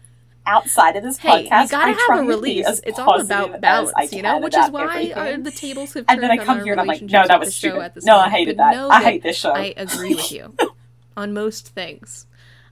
outside 0.46 0.96
of 0.96 1.02
this 1.02 1.18
Hey, 1.18 1.48
podcast, 1.48 1.62
you 1.64 1.68
gotta 1.68 1.92
have 2.08 2.20
a 2.20 2.22
release. 2.22 2.80
It's 2.84 2.98
all 2.98 3.20
about 3.20 3.60
balance, 3.60 4.12
you 4.12 4.22
know, 4.22 4.38
which 4.38 4.56
is 4.56 4.70
why 4.70 4.84
uh, 4.84 5.20
everything. 5.20 5.42
the 5.42 5.50
tables 5.50 5.94
have 5.94 6.06
turned. 6.06 6.22
And 6.22 6.22
then 6.22 6.30
I 6.30 6.44
come 6.44 6.62
here 6.62 6.72
and 6.72 6.80
I'm 6.80 6.86
like, 6.86 7.02
no, 7.02 7.26
that 7.26 7.40
was 7.40 7.54
stupid. 7.54 7.92
No, 8.04 8.16
I 8.16 8.28
hated 8.28 8.58
that. 8.58 8.74
I 8.74 9.02
hate 9.02 9.22
this 9.22 9.36
show. 9.36 9.52
I 9.52 9.74
agree 9.76 10.14
with 10.14 10.32
you 10.32 10.54
on 11.16 11.34
most 11.34 11.68
things. 11.68 12.26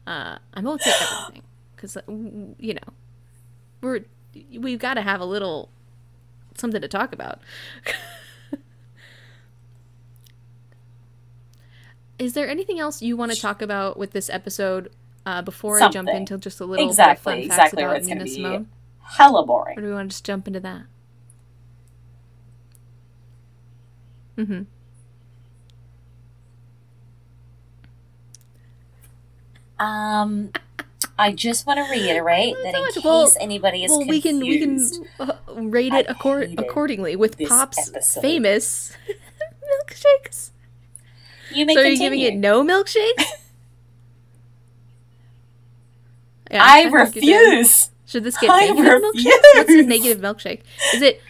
Uh, 0.06 0.38
I 0.52 0.60
won't 0.60 0.82
say 0.82 0.92
everything 1.00 1.42
because 1.74 1.96
you 2.58 2.74
know 2.74 2.92
we're 3.80 4.00
we've 4.58 4.78
got 4.78 4.94
to 4.94 5.02
have 5.02 5.20
a 5.20 5.24
little 5.24 5.70
something 6.56 6.80
to 6.80 6.88
talk 6.88 7.12
about. 7.12 7.40
Is 12.18 12.34
there 12.34 12.48
anything 12.48 12.78
else 12.78 13.02
you 13.02 13.16
want 13.16 13.32
to 13.32 13.40
talk 13.40 13.60
about 13.60 13.98
with 13.98 14.12
this 14.12 14.30
episode 14.30 14.88
uh, 15.26 15.42
before 15.42 15.80
I 15.82 15.88
jump 15.88 16.08
into 16.08 16.36
just 16.38 16.60
a 16.60 16.64
little 16.64 16.86
Exactly, 16.88 17.34
bit 17.36 17.44
of 17.44 17.50
fun 17.50 17.56
facts 17.58 17.72
exactly, 17.72 17.82
about 17.82 17.96
it's 17.96 18.06
Nina 18.08 18.26
Simone? 18.26 18.68
Hella 19.02 19.44
boring. 19.46 19.78
Or 19.78 19.82
do 19.82 19.88
we 19.88 19.92
want 19.94 20.10
to 20.10 20.14
just 20.14 20.24
jump 20.24 20.46
into 20.46 20.60
that? 20.60 20.82
Mm-hmm. 24.36 24.62
Um, 29.78 30.50
I 31.18 31.32
just 31.32 31.66
want 31.66 31.78
to 31.84 31.90
reiterate 31.90 32.54
that 32.62 32.74
in 32.74 32.84
case 32.92 33.04
well- 33.04 33.32
anybody 33.40 33.84
is 33.84 33.90
Well, 33.90 34.06
we 34.06 34.20
can 34.20 34.40
we 34.40 34.58
can 34.58 34.88
uh, 35.18 35.32
rate 35.54 35.92
it 35.92 36.08
hated 36.10 36.58
accordingly 36.60 37.16
with 37.16 37.38
Pop's 37.48 37.88
episode. 37.90 38.20
famous 38.20 38.92
milkshakes. 39.88 40.50
you 41.50 41.66
may 41.66 41.74
So 41.74 41.80
are 41.80 41.84
you 41.86 41.98
giving 41.98 42.20
it 42.20 42.34
no 42.34 42.62
milkshakes? 42.64 43.24
Yeah, 46.50 46.62
I 46.62 46.84
did. 46.84 46.92
refuse. 46.92 47.90
Should 48.06 48.24
this 48.24 48.36
get 48.36 48.50
I 48.50 48.66
negative 48.68 49.02
milkshake? 49.02 49.40
What's 49.54 49.70
a 49.70 49.82
negative 49.82 50.22
milkshake? 50.22 50.60
Is 50.94 51.02
it? 51.02 51.22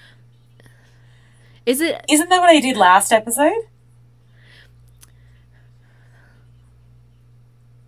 Is 1.67 1.81
it? 1.81 2.05
Isn't 2.09 2.29
that 2.29 2.41
what 2.41 2.51
I 2.51 2.61
did 2.61 2.77
last 2.77 3.13
episode? 3.13 3.53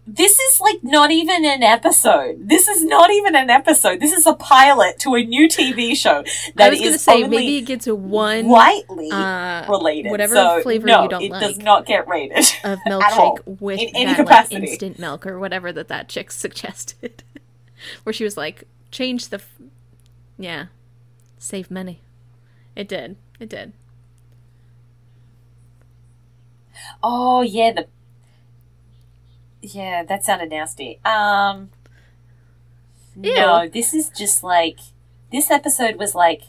This 0.08 0.38
is 0.38 0.60
like 0.60 0.84
not 0.84 1.10
even 1.10 1.44
an 1.44 1.64
episode. 1.64 2.48
This 2.48 2.68
is 2.68 2.84
not 2.84 3.10
even 3.10 3.34
an 3.34 3.50
episode. 3.50 3.98
This 3.98 4.12
is 4.12 4.24
a 4.24 4.34
pilot 4.34 5.00
to 5.00 5.16
a 5.16 5.24
new 5.24 5.48
TV 5.48 5.96
show 5.96 6.22
that 6.54 6.68
I 6.68 6.70
was 6.70 6.80
is 6.80 7.02
say 7.02 7.24
only 7.24 7.38
maybe 7.38 7.56
it 7.56 7.62
gets 7.62 7.88
a 7.88 7.94
one 7.94 8.46
lightly 8.48 9.10
uh, 9.10 9.68
related. 9.68 10.10
whatever 10.10 10.34
so, 10.34 10.62
flavor 10.62 10.86
no, 10.86 11.02
you 11.02 11.08
don't 11.08 11.22
it 11.22 11.30
does 11.32 11.58
not 11.58 11.86
get 11.86 12.06
rated. 12.06 12.44
of 12.62 12.78
milkshake 12.86 13.60
with 13.60 13.80
in 13.80 13.88
any 13.96 14.04
that 14.04 14.18
like, 14.18 14.26
capacity. 14.28 14.56
instant 14.68 14.98
milk 15.00 15.26
or 15.26 15.40
whatever 15.40 15.72
that 15.72 15.88
that 15.88 16.08
chick 16.08 16.30
suggested, 16.30 17.24
where 18.04 18.12
she 18.12 18.22
was 18.22 18.36
like, 18.36 18.62
change 18.92 19.30
the, 19.30 19.38
f- 19.38 19.58
yeah, 20.38 20.66
save 21.36 21.68
money. 21.68 22.00
It 22.76 22.86
did. 22.86 23.16
It 23.40 23.48
did. 23.48 23.72
Oh 27.02 27.42
yeah, 27.42 27.72
the 27.72 27.86
yeah 29.74 30.02
that 30.04 30.24
sounded 30.24 30.50
nasty. 30.50 30.98
Um, 31.04 31.70
no, 33.14 33.62
Ew. 33.62 33.70
this 33.70 33.94
is 33.94 34.10
just 34.10 34.42
like 34.44 34.78
this 35.32 35.50
episode 35.50 35.96
was 35.96 36.14
like, 36.14 36.42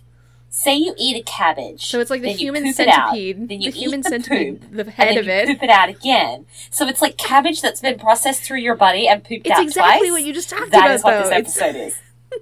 say 0.50 0.76
you 0.76 0.94
eat 0.98 1.16
a 1.18 1.24
cabbage, 1.24 1.86
So 1.86 2.00
it's 2.00 2.10
like 2.10 2.22
the 2.22 2.32
human 2.32 2.66
out, 2.68 2.76
centipede. 2.76 3.48
then 3.50 3.62
you 3.62 3.72
the 3.72 3.78
eat 3.78 3.82
human 3.82 4.02
the 4.02 4.10
centipede. 4.10 4.62
poop, 4.62 4.72
the 4.72 4.82
and 4.82 4.90
head 4.92 5.08
then 5.10 5.18
of 5.20 5.26
you 5.26 5.32
it. 5.32 5.48
poop 5.48 5.64
it 5.64 5.70
out 5.70 5.90
again. 5.90 6.46
So 6.72 6.88
it's 6.88 7.02
like 7.02 7.18
cabbage 7.18 7.62
that's 7.62 7.82
been 7.82 7.98
processed 8.00 8.44
through 8.44 8.60
your 8.60 8.76
body 8.76 9.08
and 9.08 9.24
pooped 9.24 9.48
It's 9.48 9.58
out 9.58 9.64
exactly 9.64 10.10
twice. 10.10 10.12
what 10.12 10.24
you 10.24 10.34
just 10.34 10.50
talked 10.50 10.72
That 10.72 10.86
about. 10.86 10.92
is 10.96 11.04
what 11.04 11.12
though. 11.12 11.30
this 11.30 11.32
It's- 11.40 11.58
episode 11.62 11.76
is. 11.80 11.96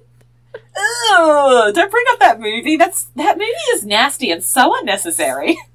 Ugh, 0.78 1.73
don't 1.73 1.91
bring 1.91 2.03
up 2.11 2.19
that 2.19 2.39
movie. 2.39 2.76
That's 2.78 3.03
that 3.15 3.38
movie 3.38 3.51
is 3.73 3.86
nasty 3.86 4.30
and 4.32 4.43
so 4.43 4.78
unnecessary. 4.80 5.57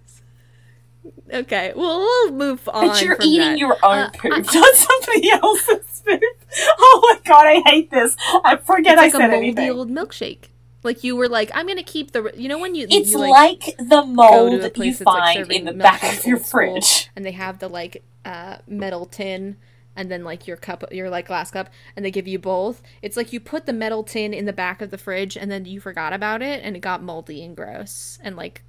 Okay, 1.32 1.72
well 1.76 1.98
we'll 2.00 2.32
move 2.32 2.68
on. 2.72 2.88
But 2.88 3.02
you're 3.02 3.16
eating 3.22 3.40
that. 3.52 3.58
your 3.58 3.78
own 3.84 4.06
Uh, 4.06 4.10
poop, 4.12 4.44
not 4.52 4.74
somebody 4.74 5.30
else's 5.30 6.02
poop. 6.04 6.20
Oh 6.78 7.00
my 7.14 7.20
god, 7.24 7.46
I 7.46 7.62
hate 7.70 7.90
this. 7.90 8.16
I 8.44 8.56
forget 8.56 8.98
It's 8.98 9.00
I 9.00 9.04
like 9.06 9.14
a 9.14 9.20
moldy 9.20 9.36
anything. 9.36 9.70
old 9.70 9.88
milkshake. 9.90 10.48
Like 10.82 11.04
you 11.04 11.14
were 11.14 11.28
like, 11.28 11.50
I'm 11.54 11.66
gonna 11.68 11.82
keep 11.84 12.10
the. 12.12 12.32
You 12.36 12.48
know 12.48 12.58
when 12.58 12.74
you 12.74 12.86
It's 12.90 13.12
you, 13.12 13.18
like, 13.18 13.76
the 13.78 14.04
mold 14.04 14.62
that 14.62 14.76
you 14.76 14.92
that's 14.92 15.00
like 15.06 15.36
find 15.36 15.52
in 15.52 15.64
the 15.66 15.72
back 15.72 16.02
of 16.02 16.26
your 16.26 16.38
school, 16.38 16.80
fridge. 16.80 17.10
and 17.14 17.24
they 17.24 17.32
have 17.32 17.60
the 17.60 17.68
like 17.68 18.02
uh, 18.24 18.58
metal 18.66 19.06
tin 19.06 19.56
and 19.96 20.10
then 20.10 20.24
like 20.24 20.46
your 20.46 20.56
cup 20.56 20.84
your 20.92 21.10
like 21.10 21.26
glass 21.26 21.50
cup 21.50 21.68
and 21.96 22.04
they 22.04 22.10
give 22.10 22.26
you 22.28 22.38
both 22.38 22.80
it's 23.02 23.16
like 23.16 23.32
you 23.32 23.40
put 23.40 23.66
the 23.66 23.72
metal 23.72 24.04
tin 24.04 24.32
in 24.32 24.44
the 24.46 24.52
back 24.52 24.80
of 24.80 24.90
the 24.90 24.98
fridge 24.98 25.36
and 25.36 25.50
then 25.50 25.64
you 25.64 25.80
forgot 25.80 26.12
about 26.12 26.42
it 26.42 26.60
and 26.62 26.76
it 26.76 26.80
got 26.80 27.02
moldy 27.02 27.42
and 27.44 27.56
gross 27.56 28.18
and 28.22 28.36
like 28.36 28.62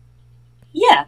Yeah. 0.72 1.06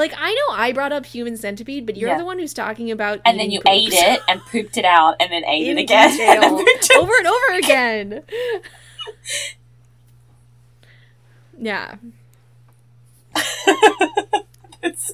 Like 0.00 0.12
i 0.18 0.32
know 0.34 0.54
i 0.56 0.72
brought 0.72 0.92
up 0.92 1.06
human 1.06 1.36
centipede 1.36 1.86
but 1.86 1.96
you're 1.96 2.10
Yeah. 2.10 2.18
the 2.18 2.24
one 2.24 2.38
who's 2.40 2.52
talking 2.54 2.90
about 2.90 3.20
And 3.24 3.38
then 3.38 3.50
you 3.52 3.60
poops. 3.60 3.70
ate 3.70 3.92
it 3.92 4.20
and 4.28 4.40
pooped 4.46 4.76
it 4.76 4.84
out 4.84 5.14
and 5.20 5.30
then 5.30 5.44
ate 5.44 5.68
in 5.68 5.78
it 5.78 5.82
again. 5.82 6.10
and 6.18 6.18
then 6.18 6.40
detail, 6.40 6.58
pooped 6.58 6.90
it- 6.90 6.96
over 6.96 7.12
and 7.18 7.26
over 7.28 7.52
again 7.58 8.22
yeah 11.58 11.94
It's- 14.82 15.12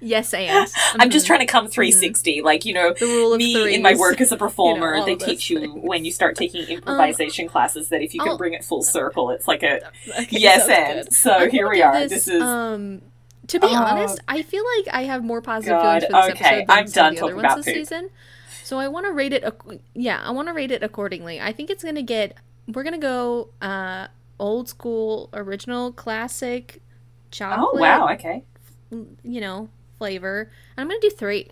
yes 0.00 0.32
and 0.34 0.68
I'm 0.98 1.10
just 1.10 1.24
Mhm. 1.24 1.28
trying 1.28 1.40
to 1.40 1.46
come 1.46 1.66
360. 1.68 2.42
Like, 2.42 2.64
you 2.64 2.72
know, 2.74 2.92
the 2.92 3.06
rule 3.06 3.32
of 3.32 3.38
me 3.38 3.52
threes 3.54 3.76
in 3.76 3.82
my 3.82 3.94
work 3.96 4.20
as 4.20 4.30
a 4.32 4.36
performer, 4.46 4.94
all 4.96 5.04
they 5.06 5.16
teach 5.16 5.50
you 5.50 5.60
things. 5.60 5.72
Um, 5.74 5.82
when 5.82 6.04
you 6.04 6.12
start 6.12 6.36
taking 6.36 6.62
improvisation 6.68 7.48
classes 7.48 7.88
that 7.88 8.02
if 8.02 8.14
you 8.14 8.20
can 8.20 8.30
I'll- 8.30 8.38
bring 8.38 8.52
it 8.54 8.64
full 8.64 8.82
circle, 8.82 9.30
it's 9.30 9.48
like 9.48 9.62
a 9.62 9.80
Okay, 10.20 10.26
yes 10.38 10.68
and. 10.68 11.12
So 11.12 11.32
I'm 11.32 11.50
here 11.50 11.68
we 11.68 11.82
are. 11.82 12.00
This, 12.00 12.26
This, 12.26 12.28
is 12.28 12.42
um 12.42 13.02
to 13.48 13.58
be 13.58 13.66
Oh. 13.68 13.74
honest, 13.82 14.20
I 14.28 14.42
feel 14.42 14.62
like 14.76 14.94
I 14.94 15.04
have 15.04 15.24
more 15.24 15.40
positive 15.40 15.80
God, 15.80 16.02
feelings 16.02 16.04
for 16.26 16.32
this 16.32 16.40
okay, 16.40 16.44
episode 16.62 16.66
than 16.68 16.78
I'm 16.78 16.84
done 16.90 17.14
the 17.14 17.20
other 17.24 17.34
ones 17.36 17.44
about 17.44 17.56
this 17.56 17.64
poop. 17.66 17.74
season. 17.74 18.10
So 18.64 18.78
I 18.78 18.88
want 18.88 19.06
to 19.06 19.12
rate 19.12 19.32
it. 19.32 19.42
ac- 19.44 19.80
Yeah, 19.94 20.20
I 20.22 20.30
want 20.32 20.48
to 20.48 20.52
rate 20.54 20.70
it 20.70 20.82
accordingly. 20.82 21.40
I 21.40 21.52
think 21.52 21.70
it's 21.70 21.82
gonna 21.82 22.02
get. 22.02 22.34
We're 22.72 22.82
gonna 22.84 22.98
go 22.98 23.48
uh 23.62 24.08
old 24.38 24.68
school, 24.68 25.30
original, 25.32 25.90
classic, 25.92 26.82
chocolate. 27.30 27.68
oh 27.72 27.78
wow, 27.80 28.12
okay. 28.12 28.44
You 28.90 29.40
know, 29.40 29.68
flavor. 29.98 30.50
And 30.76 30.82
I'm 30.82 30.88
gonna 30.88 31.00
do 31.00 31.10
three. 31.10 31.48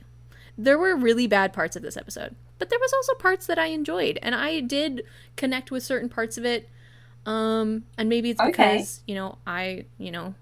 There 0.56 0.78
were 0.78 0.96
really 0.96 1.26
bad 1.26 1.52
parts 1.52 1.76
of 1.76 1.82
this 1.82 1.96
episode, 1.96 2.34
but 2.58 2.70
there 2.70 2.78
was 2.78 2.92
also 2.92 3.14
parts 3.14 3.46
that 3.46 3.58
I 3.58 3.66
enjoyed, 3.66 4.18
and 4.22 4.34
I 4.34 4.60
did 4.60 5.02
connect 5.36 5.70
with 5.70 5.82
certain 5.82 6.08
parts 6.08 6.38
of 6.38 6.44
it. 6.46 6.68
Um, 7.26 7.84
and 7.98 8.08
maybe 8.08 8.30
it's 8.30 8.40
Okay. 8.40 8.50
because 8.50 9.02
you 9.06 9.14
know 9.14 9.38
I 9.46 9.84
you 9.98 10.10
know 10.12 10.34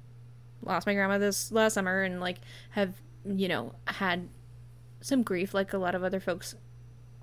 lost 0.62 0.86
my 0.86 0.94
grandma 0.94 1.18
this 1.18 1.50
last 1.50 1.74
summer 1.74 2.02
and 2.02 2.20
like 2.20 2.38
have 2.70 2.94
you 3.24 3.48
know 3.48 3.74
had 3.86 4.28
some 5.00 5.22
grief 5.22 5.52
like 5.54 5.72
a 5.72 5.78
lot 5.78 5.94
of 5.94 6.02
other 6.04 6.20
folks 6.20 6.54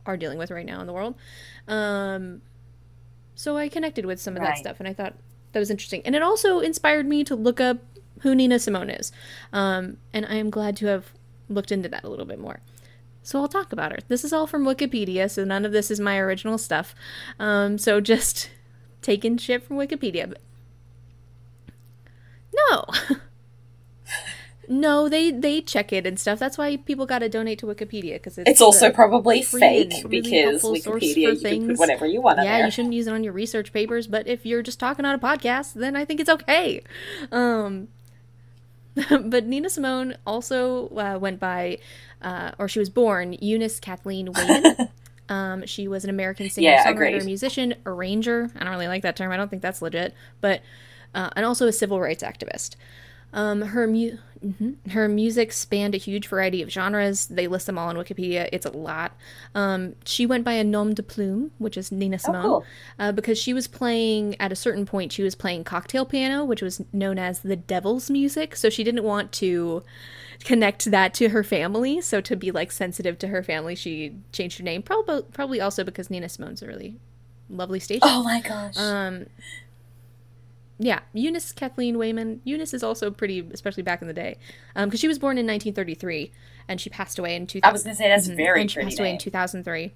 are 0.05 0.17
dealing 0.17 0.37
with 0.37 0.51
right 0.51 0.65
now 0.65 0.81
in 0.81 0.87
the 0.87 0.93
world. 0.93 1.15
Um, 1.67 2.41
so 3.35 3.55
I 3.57 3.69
connected 3.69 4.05
with 4.05 4.19
some 4.19 4.35
of 4.35 4.41
that 4.43 4.57
stuff, 4.57 4.77
and 4.79 4.87
I 4.87 4.93
thought 4.93 5.15
that 5.53 5.59
was 5.59 5.69
interesting, 5.71 6.01
and 6.05 6.15
it 6.15 6.21
also 6.23 6.59
inspired 6.59 7.05
me 7.05 7.23
to 7.23 7.35
look 7.35 7.59
up 7.61 7.77
who 8.21 8.35
Nina 8.35 8.59
Simone 8.59 8.89
is. 8.89 9.11
Um, 9.51 9.97
and 10.13 10.25
I 10.25 10.35
am 10.35 10.49
glad 10.49 10.75
to 10.77 10.87
have 10.87 11.11
looked 11.49 11.71
into 11.71 11.89
that 11.89 12.03
a 12.03 12.09
little 12.09 12.25
bit 12.25 12.39
more. 12.39 12.59
So 13.23 13.39
I'll 13.39 13.47
talk 13.47 13.71
about 13.71 13.91
her. 13.91 13.99
This 14.07 14.23
is 14.23 14.33
all 14.33 14.47
from 14.47 14.65
Wikipedia, 14.65 15.29
so 15.29 15.43
none 15.43 15.65
of 15.65 15.71
this 15.71 15.91
is 15.91 15.99
my 15.99 16.17
original 16.17 16.57
stuff. 16.57 16.95
Um, 17.39 17.77
so 17.77 18.01
just 18.01 18.49
taking 19.01 19.37
shit 19.37 19.63
from 19.63 19.77
Wikipedia. 19.77 20.33
No. 22.53 22.85
no, 24.67 25.07
they 25.07 25.31
they 25.31 25.61
check 25.61 25.93
it 25.93 26.07
and 26.07 26.19
stuff. 26.19 26.39
That's 26.39 26.57
why 26.57 26.77
people 26.77 27.05
got 27.05 27.19
to 27.19 27.29
donate 27.29 27.59
to 27.59 27.67
Wikipedia 27.67 28.13
because 28.13 28.37
it's, 28.37 28.49
It's 28.49 28.61
also 28.61 28.89
probably 28.91 29.43
fake 29.43 29.91
really 30.03 30.21
because 30.21 30.63
Wikipedia, 30.63 31.33
you 31.35 31.39
can 31.39 31.67
put 31.67 31.77
whatever 31.79 32.05
you 32.07 32.21
want 32.21 32.39
yeah, 32.39 32.57
there. 32.57 32.65
you 32.65 32.71
shouldn't 32.71 32.93
use 32.93 33.07
it 33.07 33.13
on 33.13 33.23
your 33.23 33.33
research 33.33 33.71
papers, 33.71 34.07
but 34.07 34.27
if 34.27 34.45
you're 34.45 34.63
just 34.63 34.79
talking 34.79 35.05
on 35.05 35.13
a 35.13 35.19
podcast, 35.19 35.73
then 35.73 35.95
I 35.95 36.05
think 36.05 36.19
it's 36.19 36.29
okay. 36.29 36.83
Um, 37.31 37.89
but 39.09 39.45
Nina 39.45 39.69
Simone 39.69 40.15
also 40.25 40.89
uh, 40.89 41.17
went 41.19 41.39
by, 41.39 41.79
uh, 42.21 42.51
or 42.59 42.67
she 42.67 42.79
was 42.79 42.89
born 42.89 43.33
Eunice 43.41 43.79
Kathleen 43.79 44.27
Waymon. 44.33 44.89
um, 45.29 45.65
she 45.65 45.87
was 45.87 46.03
an 46.03 46.09
American 46.09 46.49
singer, 46.49 46.69
Yeah, 46.69 46.85
songwriter, 46.85 46.91
agreed. 47.17 47.25
musician, 47.25 47.75
arranger. 47.85 48.49
I 48.55 48.63
don't 48.63 48.73
really 48.73 48.87
like 48.87 49.03
that 49.03 49.15
term. 49.15 49.31
I 49.31 49.37
don't 49.37 49.49
think 49.49 49.61
that's 49.61 49.81
legit, 49.81 50.13
but 50.41 50.61
uh, 51.15 51.29
and 51.35 51.45
also 51.45 51.67
a 51.67 51.71
civil 51.73 51.99
rights 52.01 52.23
activist. 52.23 52.75
Um, 53.33 53.61
her 53.61 53.87
mu- 53.87 54.17
mhm. 54.43 54.91
her 54.91 55.07
music 55.07 55.51
spanned 55.51 55.95
a 55.95 55.97
huge 55.97 56.27
variety 56.27 56.61
of 56.61 56.69
genres. 56.69 57.27
They 57.27 57.47
list 57.47 57.65
them 57.65 57.77
all 57.77 57.89
on 57.89 57.95
Wikipedia. 57.95 58.49
It's 58.51 58.65
a 58.65 58.71
lot. 58.71 59.15
Um, 59.55 59.95
she 60.05 60.25
went 60.25 60.43
by 60.43 60.53
a 60.53 60.63
nom 60.63 60.93
de 60.93 61.03
plume, 61.03 61.51
which 61.57 61.77
is 61.77 61.91
Nina 61.91 62.19
Simone, 62.19 62.43
cool. 62.43 62.65
uh, 62.99 63.11
because 63.11 63.37
she 63.37 63.53
was 63.53 63.67
playing 63.67 64.39
at 64.39 64.51
a 64.51 64.55
certain 64.55 64.85
point. 64.85 65.11
She 65.11 65.23
was 65.23 65.35
playing 65.35 65.63
cocktail 65.63 66.05
piano, 66.05 66.43
which 66.43 66.61
was 66.61 66.81
known 66.91 67.19
as 67.19 67.39
the 67.39 67.55
devil's 67.55 68.09
music. 68.09 68.55
So 68.55 68.69
she 68.69 68.83
didn't 68.83 69.03
want 69.03 69.31
to 69.33 69.83
connect 70.43 70.85
that 70.85 71.13
to 71.15 71.29
her 71.29 71.43
family. 71.43 72.01
So 72.01 72.21
to 72.21 72.35
be 72.35 72.51
like 72.51 72.71
sensitive 72.71 73.19
to 73.19 73.27
her 73.27 73.43
family, 73.43 73.75
she 73.75 74.15
changed 74.31 74.57
her 74.57 74.63
name. 74.63 74.81
Probably 74.81 75.21
probably 75.31 75.61
also 75.61 75.83
because 75.83 76.09
Nina 76.09 76.29
Simone's 76.29 76.61
a 76.61 76.67
really 76.67 76.97
lovely 77.49 77.79
stage. 77.79 77.99
Oh 78.01 78.23
my 78.23 78.41
gosh. 78.41 78.77
Um, 78.77 79.27
yeah, 80.83 80.99
Eunice 81.13 81.51
Kathleen 81.51 81.95
Waymon. 81.95 82.39
Eunice 82.43 82.73
is 82.73 82.81
also 82.81 83.11
pretty, 83.11 83.47
especially 83.51 83.83
back 83.83 84.01
in 84.01 84.07
the 84.07 84.13
day, 84.13 84.37
because 84.75 84.99
she 84.99 85.07
was 85.07 85.19
born 85.19 85.37
in 85.37 85.45
1933 85.45 86.31
and 86.67 86.81
she 86.81 86.89
passed 86.89 87.19
away 87.19 87.35
in 87.35 87.45
2000. 87.45 87.69
I 87.69 87.71
was 87.71 87.83
gonna 87.83 87.95
say 87.95 88.07
that's 88.07 88.27
very 88.27 88.61
and 88.61 88.71
she 88.71 88.81
passed 88.81 88.99
away 88.99 89.11
in 89.11 89.17
2003. 89.19 89.91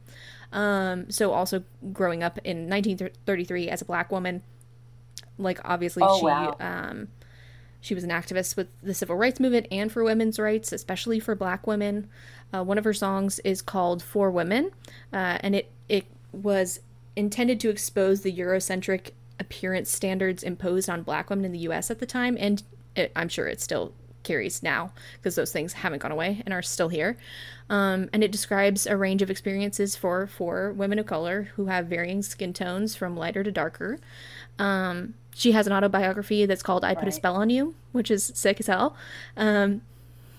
Um, 0.53 1.09
so 1.09 1.31
also 1.33 1.63
growing 1.91 2.21
up 2.21 2.37
in 2.43 2.69
1933 2.69 3.67
as 3.69 3.81
a 3.81 3.85
black 3.85 4.11
woman, 4.11 4.43
like 5.39 5.59
obviously 5.65 6.03
Oh, 6.05 6.19
she 6.19 6.25
wow. 6.25 6.55
um, 6.59 7.07
she 7.81 7.95
was 7.95 8.03
an 8.03 8.11
activist 8.11 8.55
with 8.55 8.67
the 8.83 8.93
civil 8.93 9.15
rights 9.15 9.39
movement 9.39 9.67
and 9.71 9.91
for 9.91 10.03
women's 10.03 10.37
rights, 10.39 10.71
especially 10.71 11.19
for 11.19 11.33
black 11.35 11.65
women. 11.65 12.07
Uh, 12.53 12.63
one 12.63 12.77
of 12.77 12.83
her 12.83 12.93
songs 12.93 13.39
is 13.39 13.61
called 13.63 14.03
"For 14.03 14.29
Women," 14.29 14.69
uh, 15.11 15.39
and 15.41 15.55
it 15.55 15.71
it 15.89 16.05
was 16.31 16.79
intended 17.15 17.59
to 17.61 17.69
expose 17.69 18.21
the 18.21 18.31
Eurocentric 18.35 19.11
appearance 19.39 19.89
standards 19.89 20.43
imposed 20.43 20.89
on 20.89 21.03
black 21.03 21.29
women 21.29 21.45
in 21.45 21.51
the 21.51 21.59
U.S. 21.59 21.91
at 21.91 21.99
the 21.99 22.05
time, 22.05 22.37
and 22.39 22.63
it, 22.95 23.11
I'm 23.15 23.29
sure 23.29 23.47
it 23.47 23.61
still 23.61 23.93
carries 24.23 24.63
now 24.63 24.91
because 25.17 25.35
those 25.35 25.51
things 25.51 25.73
haven't 25.73 25.99
gone 25.99 26.11
away 26.11 26.41
and 26.45 26.53
are 26.53 26.61
still 26.61 26.89
here. 26.89 27.17
Um, 27.69 28.09
and 28.11 28.23
it 28.23 28.31
describes 28.31 28.85
a 28.85 28.97
range 28.97 29.21
of 29.21 29.29
experiences 29.29 29.95
for 29.95 30.27
for 30.27 30.73
women 30.73 30.99
of 30.99 31.05
color 31.05 31.49
who 31.55 31.67
have 31.67 31.87
varying 31.87 32.21
skin 32.21 32.53
tones 32.53 32.95
from 32.95 33.15
lighter 33.15 33.43
to 33.43 33.51
darker. 33.51 33.99
Um, 34.59 35.13
she 35.33 35.53
has 35.53 35.67
an 35.67 35.73
autobiography 35.73 36.45
that's 36.45 36.63
called 36.63 36.83
"I 36.83 36.95
Put 36.95 37.07
a 37.07 37.11
Spell 37.11 37.35
on 37.35 37.49
You," 37.49 37.75
which 37.91 38.11
is 38.11 38.31
sick 38.35 38.59
as 38.59 38.67
hell. 38.67 38.95
Um, 39.37 39.81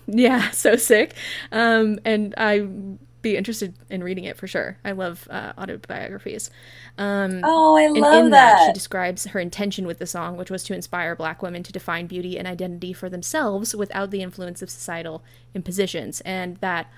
yeah, 0.07 0.49
so 0.51 0.75
sick. 0.75 1.15
Um, 1.51 1.99
and 2.05 2.35
I'd 2.35 2.97
be 3.21 3.35
interested 3.35 3.73
in 3.89 4.03
reading 4.03 4.25
it 4.25 4.37
for 4.37 4.47
sure. 4.47 4.77
I 4.85 4.91
love 4.91 5.27
uh, 5.29 5.53
autobiographies. 5.57 6.49
Um, 6.97 7.41
Oh, 7.43 7.75
I 7.75 7.83
and 7.83 7.97
love 7.97 8.25
in 8.25 8.31
that, 8.31 8.67
she 8.67 8.73
describes 8.73 9.25
her 9.25 9.39
intention 9.39 9.87
with 9.87 9.99
the 9.99 10.05
song, 10.05 10.37
which 10.37 10.51
was 10.51 10.63
to 10.65 10.73
inspire 10.73 11.15
black 11.15 11.41
women 11.41 11.63
to 11.63 11.71
define 11.71 12.07
beauty 12.07 12.37
and 12.37 12.47
identity 12.47 12.93
for 12.93 13.09
themselves 13.09 13.75
without 13.75 14.11
the 14.11 14.21
influence 14.21 14.61
of 14.61 14.69
societal 14.69 15.23
impositions. 15.53 16.21
And 16.21 16.57
that 16.57 16.91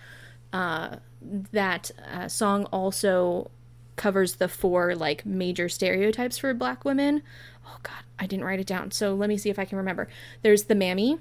uh, 0.51 0.97
that 1.51 1.91
uh, 2.11 2.27
song 2.27 2.65
also 2.65 3.51
covers 3.95 4.35
the 4.35 4.47
four 4.47 4.95
like 4.95 5.25
major 5.25 5.69
stereotypes 5.69 6.37
for 6.37 6.53
black 6.53 6.85
women. 6.85 7.21
Oh 7.65 7.77
God, 7.83 8.03
I 8.17 8.25
didn't 8.27 8.45
write 8.45 8.59
it 8.59 8.67
down. 8.67 8.91
So 8.91 9.13
let 9.13 9.29
me 9.29 9.37
see 9.37 9.49
if 9.49 9.59
I 9.59 9.65
can 9.65 9.77
remember. 9.77 10.07
There's 10.41 10.63
the 10.63 10.75
mammy. 10.75 11.19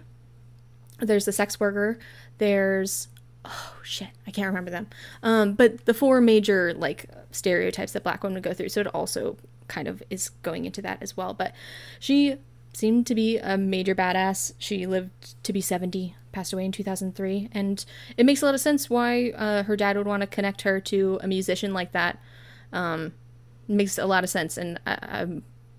There's 0.99 1.25
the 1.25 1.33
sex 1.33 1.61
worker. 1.61 1.99
There's 2.39 3.09
oh 3.49 3.75
shit, 3.83 4.09
I 4.27 4.31
can't 4.31 4.47
remember 4.47 4.71
them. 4.71 4.87
Um, 5.23 5.55
but 5.55 5.85
the 5.87 5.95
four 5.95 6.21
major 6.21 6.73
like 6.75 7.07
stereotypes 7.31 7.93
that 7.93 8.03
black 8.05 8.23
women 8.23 8.43
go 8.43 8.53
through. 8.55 8.69
So 8.69 8.81
it 8.83 8.87
also 8.89 9.37
kind 9.69 9.89
of 9.89 10.03
is 10.11 10.29
going 10.43 10.65
into 10.65 10.81
that 10.83 10.99
as 11.03 11.17
well. 11.17 11.35
But 11.35 11.53
she 11.99 12.37
seemed 12.75 13.07
to 13.09 13.15
be 13.15 13.39
a 13.39 13.57
major 13.59 13.95
badass. 13.95 14.53
She 14.59 14.87
lived 14.87 15.43
to 15.43 15.53
be 15.53 15.61
70, 15.61 16.15
passed 16.33 16.53
away 16.53 16.65
in 16.65 16.73
2003, 16.73 17.49
and 17.53 17.85
it 18.17 18.25
makes 18.27 18.43
a 18.43 18.47
lot 18.47 18.55
of 18.55 18.61
sense 18.61 18.89
why 18.89 19.31
uh, 19.31 19.63
her 19.65 19.77
dad 19.77 19.97
would 19.97 20.07
want 20.07 20.21
to 20.21 20.27
connect 20.27 20.63
her 20.63 20.79
to 20.81 21.19
a 21.23 21.27
musician 21.27 21.73
like 21.75 21.93
that. 21.93 22.19
Um, 22.73 23.13
makes 23.67 23.99
a 23.99 24.07
lot 24.07 24.23
of 24.25 24.31
sense, 24.31 24.57
and 24.57 24.79
I, 24.87 24.93
I 25.03 25.27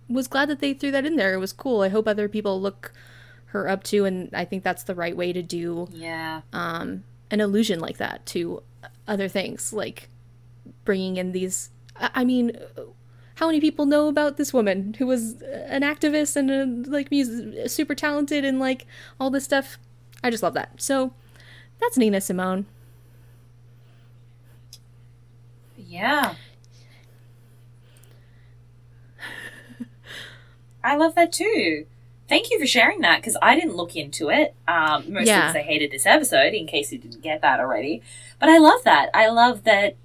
was 0.10 0.28
glad 0.28 0.50
that 0.50 0.60
they 0.60 0.74
threw 0.74 0.92
that 0.92 1.06
in 1.06 1.16
there. 1.16 1.34
It 1.34 1.38
was 1.40 1.54
cool. 1.54 1.82
I 1.82 1.90
hope 1.90 2.08
other 2.08 2.28
people 2.28 2.60
look 2.60 2.92
her 3.46 3.68
up 3.70 3.84
to, 3.86 4.06
and 4.06 4.30
I 4.34 4.44
think 4.46 4.64
that's 4.64 4.84
the 4.84 4.94
right 4.96 5.16
way 5.16 5.32
to 5.34 5.42
do 5.42 5.88
Yeah. 5.92 6.42
um, 6.54 7.04
an 7.32 7.42
illusion 7.42 7.80
like 7.80 7.98
that 7.98 8.26
to 8.28 8.64
other 9.08 9.28
things, 9.28 9.74
like 9.74 10.10
bringing 10.86 11.18
in 11.18 11.32
these. 11.32 11.70
I 11.96 12.24
mean, 12.24 12.58
how 13.36 13.48
many 13.48 13.60
people 13.60 13.86
know 13.86 14.08
about 14.08 14.38
this 14.38 14.54
woman 14.54 14.96
who 14.96 15.06
was 15.06 15.42
an 15.42 15.82
activist 15.82 16.36
and 16.36 16.52
a, 16.52 16.90
like 16.90 17.12
mus- 17.12 17.72
super 17.72 17.96
talented 17.96 18.46
and 18.46 18.60
like 18.60 18.86
all 19.20 19.30
this 19.30 19.44
stuff? 19.44 19.78
I 20.24 20.30
just 20.30 20.44
love 20.44 20.54
that. 20.56 20.82
So 20.82 21.14
that's 21.80 21.98
Nina 21.98 22.22
Simone. 22.22 22.66
Yeah. 25.78 26.36
I 30.84 30.96
love 30.96 31.16
that 31.16 31.32
too. 31.32 31.86
Thank 32.30 32.52
you 32.52 32.60
for 32.60 32.66
sharing 32.68 33.02
that 33.02 33.18
because 33.22 33.36
I 33.42 33.56
didn't 33.56 33.76
look 33.76 33.96
into 33.96 34.30
it. 34.30 34.54
Um, 34.68 35.12
mostly 35.12 35.28
Yeah. 35.28 35.42
because 35.48 35.56
I 35.56 35.62
hated 35.64 35.92
this 35.92 36.06
episode, 36.06 36.54
in 36.54 36.68
case 36.68 36.92
you 36.92 37.00
didn't 37.00 37.22
get 37.22 37.42
that 37.42 37.60
already. 37.60 38.02
But 38.40 38.50
I 38.50 38.60
love 38.60 38.84
that. 38.86 39.10
I 39.14 39.28
love 39.30 39.64
that 39.64 39.96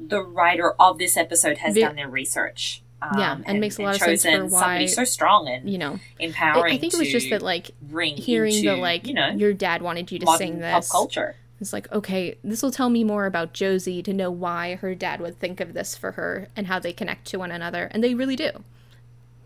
the 0.00 0.22
writer 0.22 0.72
of 0.80 0.98
this 0.98 1.16
episode 1.16 1.58
has 1.58 1.74
done 1.76 1.94
their 1.96 2.08
research. 2.08 2.82
Um, 3.02 3.18
Yeah, 3.18 3.38
and 3.44 3.60
makes 3.60 3.78
a 3.78 3.82
lot 3.82 3.96
of 3.96 4.00
sense 4.00 4.22
for 4.22 4.28
somebody 4.48 4.84
why- 4.84 4.86
so 4.86 5.04
strong 5.04 5.46
and 5.46 5.68
You 5.68 5.76
know, 5.76 6.00
I, 6.18 6.22
empowering. 6.24 6.74
I 6.74 6.78
think 6.78 6.94
it 6.94 6.98
was 6.98 7.08
just 7.12 7.28
that 7.30 7.42
like 7.42 7.70
hearing 7.82 8.54
into, 8.54 8.70
the 8.70 8.76
like 8.76 9.06
you 9.06 9.12
know 9.12 9.28
your 9.28 9.52
dad 9.52 9.82
wanted 9.82 10.10
you 10.10 10.18
to 10.20 10.26
sing 10.38 10.60
pop 10.60 10.80
this. 10.82 10.90
culture. 10.90 11.36
It's 11.60 11.72
like, 11.74 11.90
okay, 11.92 12.36
this 12.42 12.62
will 12.62 12.70
tell 12.72 12.88
me 12.90 13.04
more 13.04 13.26
about 13.26 13.52
Josie 13.52 14.02
to 14.02 14.12
know 14.12 14.30
why 14.30 14.74
her 14.76 14.94
dad 14.94 15.20
would 15.20 15.38
think 15.38 15.60
of 15.60 15.72
this 15.74 15.94
for 15.96 16.12
her 16.12 16.48
and 16.56 16.66
how 16.66 16.78
they 16.78 16.92
connect 16.92 17.26
to 17.28 17.38
one 17.38 17.50
another. 17.52 17.88
And 17.92 18.02
they 18.02 18.14
really 18.14 18.36
do. 18.36 18.50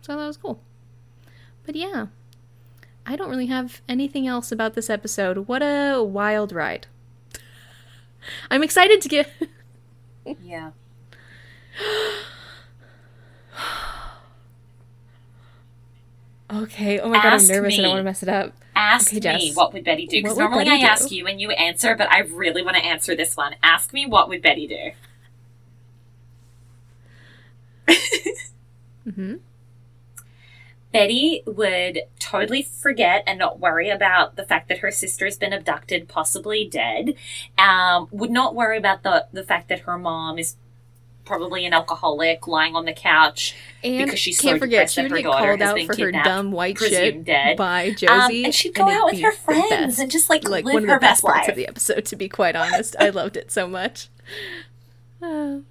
So 0.03 0.17
that 0.17 0.27
was 0.27 0.37
cool. 0.37 0.61
But 1.67 1.77
yeah, 1.77 2.07
I 3.09 3.17
don't 3.17 3.31
really 3.31 3.47
have 3.47 3.81
anything 3.89 4.27
else 4.27 4.53
about 4.53 4.75
this 4.75 4.91
episode. 4.91 5.49
What 5.49 5.63
a 5.63 6.03
wild 6.03 6.53
ride. 6.53 6.87
I'm 8.51 8.63
excited 8.63 9.01
to 9.01 9.09
get. 9.09 9.31
Yeah. 10.45 10.73
okay, 16.53 16.99
oh 17.01 17.09
my 17.09 17.17
god, 17.23 17.33
I'm 17.35 17.47
nervous. 17.47 17.79
I 17.79 17.83
don't 17.83 17.91
want 17.91 18.01
to 18.01 18.05
mess 18.05 18.23
it 18.23 18.29
up. 18.29 18.53
Ask 18.75 19.09
Okay, 19.09 19.17
me 19.17 19.21
Jess. 19.49 19.57
what 19.57 19.73
would 19.73 19.85
Betty 19.85 20.07
do? 20.07 20.23
Because 20.23 20.39
normally 20.39 20.65
Betty 20.65 20.85
I 20.85 20.87
ask 20.89 21.11
you 21.11 21.27
and 21.27 21.41
you 21.41 21.51
answer, 21.51 21.95
but 21.97 22.11
I 22.11 22.21
really 22.21 22.63
want 22.63 22.77
to 22.77 22.85
answer 22.85 23.17
this 23.17 23.37
one. 23.37 23.55
Ask 23.63 23.93
me 23.93 24.07
what 24.07 24.29
would 24.29 24.43
Betty 24.43 24.67
do? 24.67 24.91
hmm 29.13 29.35
Betty 30.93 31.43
would 31.47 32.01
totally 32.19 32.63
forget 32.63 33.23
and 33.27 33.39
not 33.39 33.61
worry 33.61 33.91
about 33.91 34.37
the 34.37 34.45
fact 34.45 34.69
that 34.69 34.79
her 34.79 34.91
sister's 34.91 35.37
been 35.37 35.53
abducted, 35.53 36.09
possibly 36.09 36.67
dead. 36.67 37.15
Um, 37.59 38.09
would 38.11 38.31
not 38.31 38.55
worry 38.55 38.79
about 38.79 39.03
the 39.03 39.27
the 39.33 39.43
fact 39.45 39.69
that 39.69 39.81
her 39.81 39.99
mom 39.99 40.39
is 40.39 40.57
probably 41.27 41.67
an 41.67 41.75
alcoholic, 41.75 42.49
lying 42.49 42.75
on 42.75 42.87
the 42.87 42.93
couch. 42.95 43.55
And 43.85 44.07
Because 44.07 44.19
she's 44.19 44.39
so 44.39 44.49
can't 44.49 44.59
forget, 44.59 44.89
depressed 44.89 44.95
she 44.95 45.03
that 45.03 45.11
her 45.11 45.23
daughter 45.23 45.47
called 45.49 45.61
has 45.61 45.69
out 45.69 45.77
been 45.77 45.87
for 45.87 45.93
her 45.93 46.07
kidnapped, 46.07 46.25
dumb 46.25 46.53
white 46.53 46.79
shit 46.79 47.23
dead. 47.25 47.59
by 47.59 47.89
Um, 47.89 47.95
Josie. 47.97 48.45
and 48.47 48.55
she'd 48.55 48.75
go 48.75 48.89
it'd 48.89 48.99
out 48.99 49.11
with 49.13 49.21
her 49.21 49.33
friends 49.33 49.99
and 49.99 50.11
just 50.11 50.31
like, 50.31 50.49
like 50.49 50.65
live 50.65 50.73
one 50.73 50.85
of 50.85 50.89
her 50.89 50.97
the 50.97 51.01
best 51.01 51.23
best 51.23 51.25
parts 51.25 51.39
life. 51.41 51.49
of 51.51 51.57
the 51.57 51.69
episode 51.69 52.07
to 52.07 52.17
be 52.17 52.31
quite 52.31 52.57
honest 52.57 52.97
i 52.99 53.11
loved 53.11 53.37
it 53.37 53.53
so 53.53 53.69
much 53.69 54.09
Uh, 55.23 55.59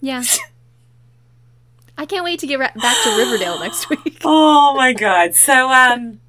yeah 0.00 0.22
i 1.98 2.04
can't 2.06 2.24
wait 2.24 2.38
to 2.40 2.46
get 2.46 2.58
ra- 2.58 2.70
back 2.80 2.96
to 3.04 3.16
riverdale 3.16 3.58
next 3.60 3.88
week 3.90 4.20
Oh 4.24 4.74
my 4.76 4.92
god. 4.92 5.34
So 5.34 5.70
um 5.70 6.20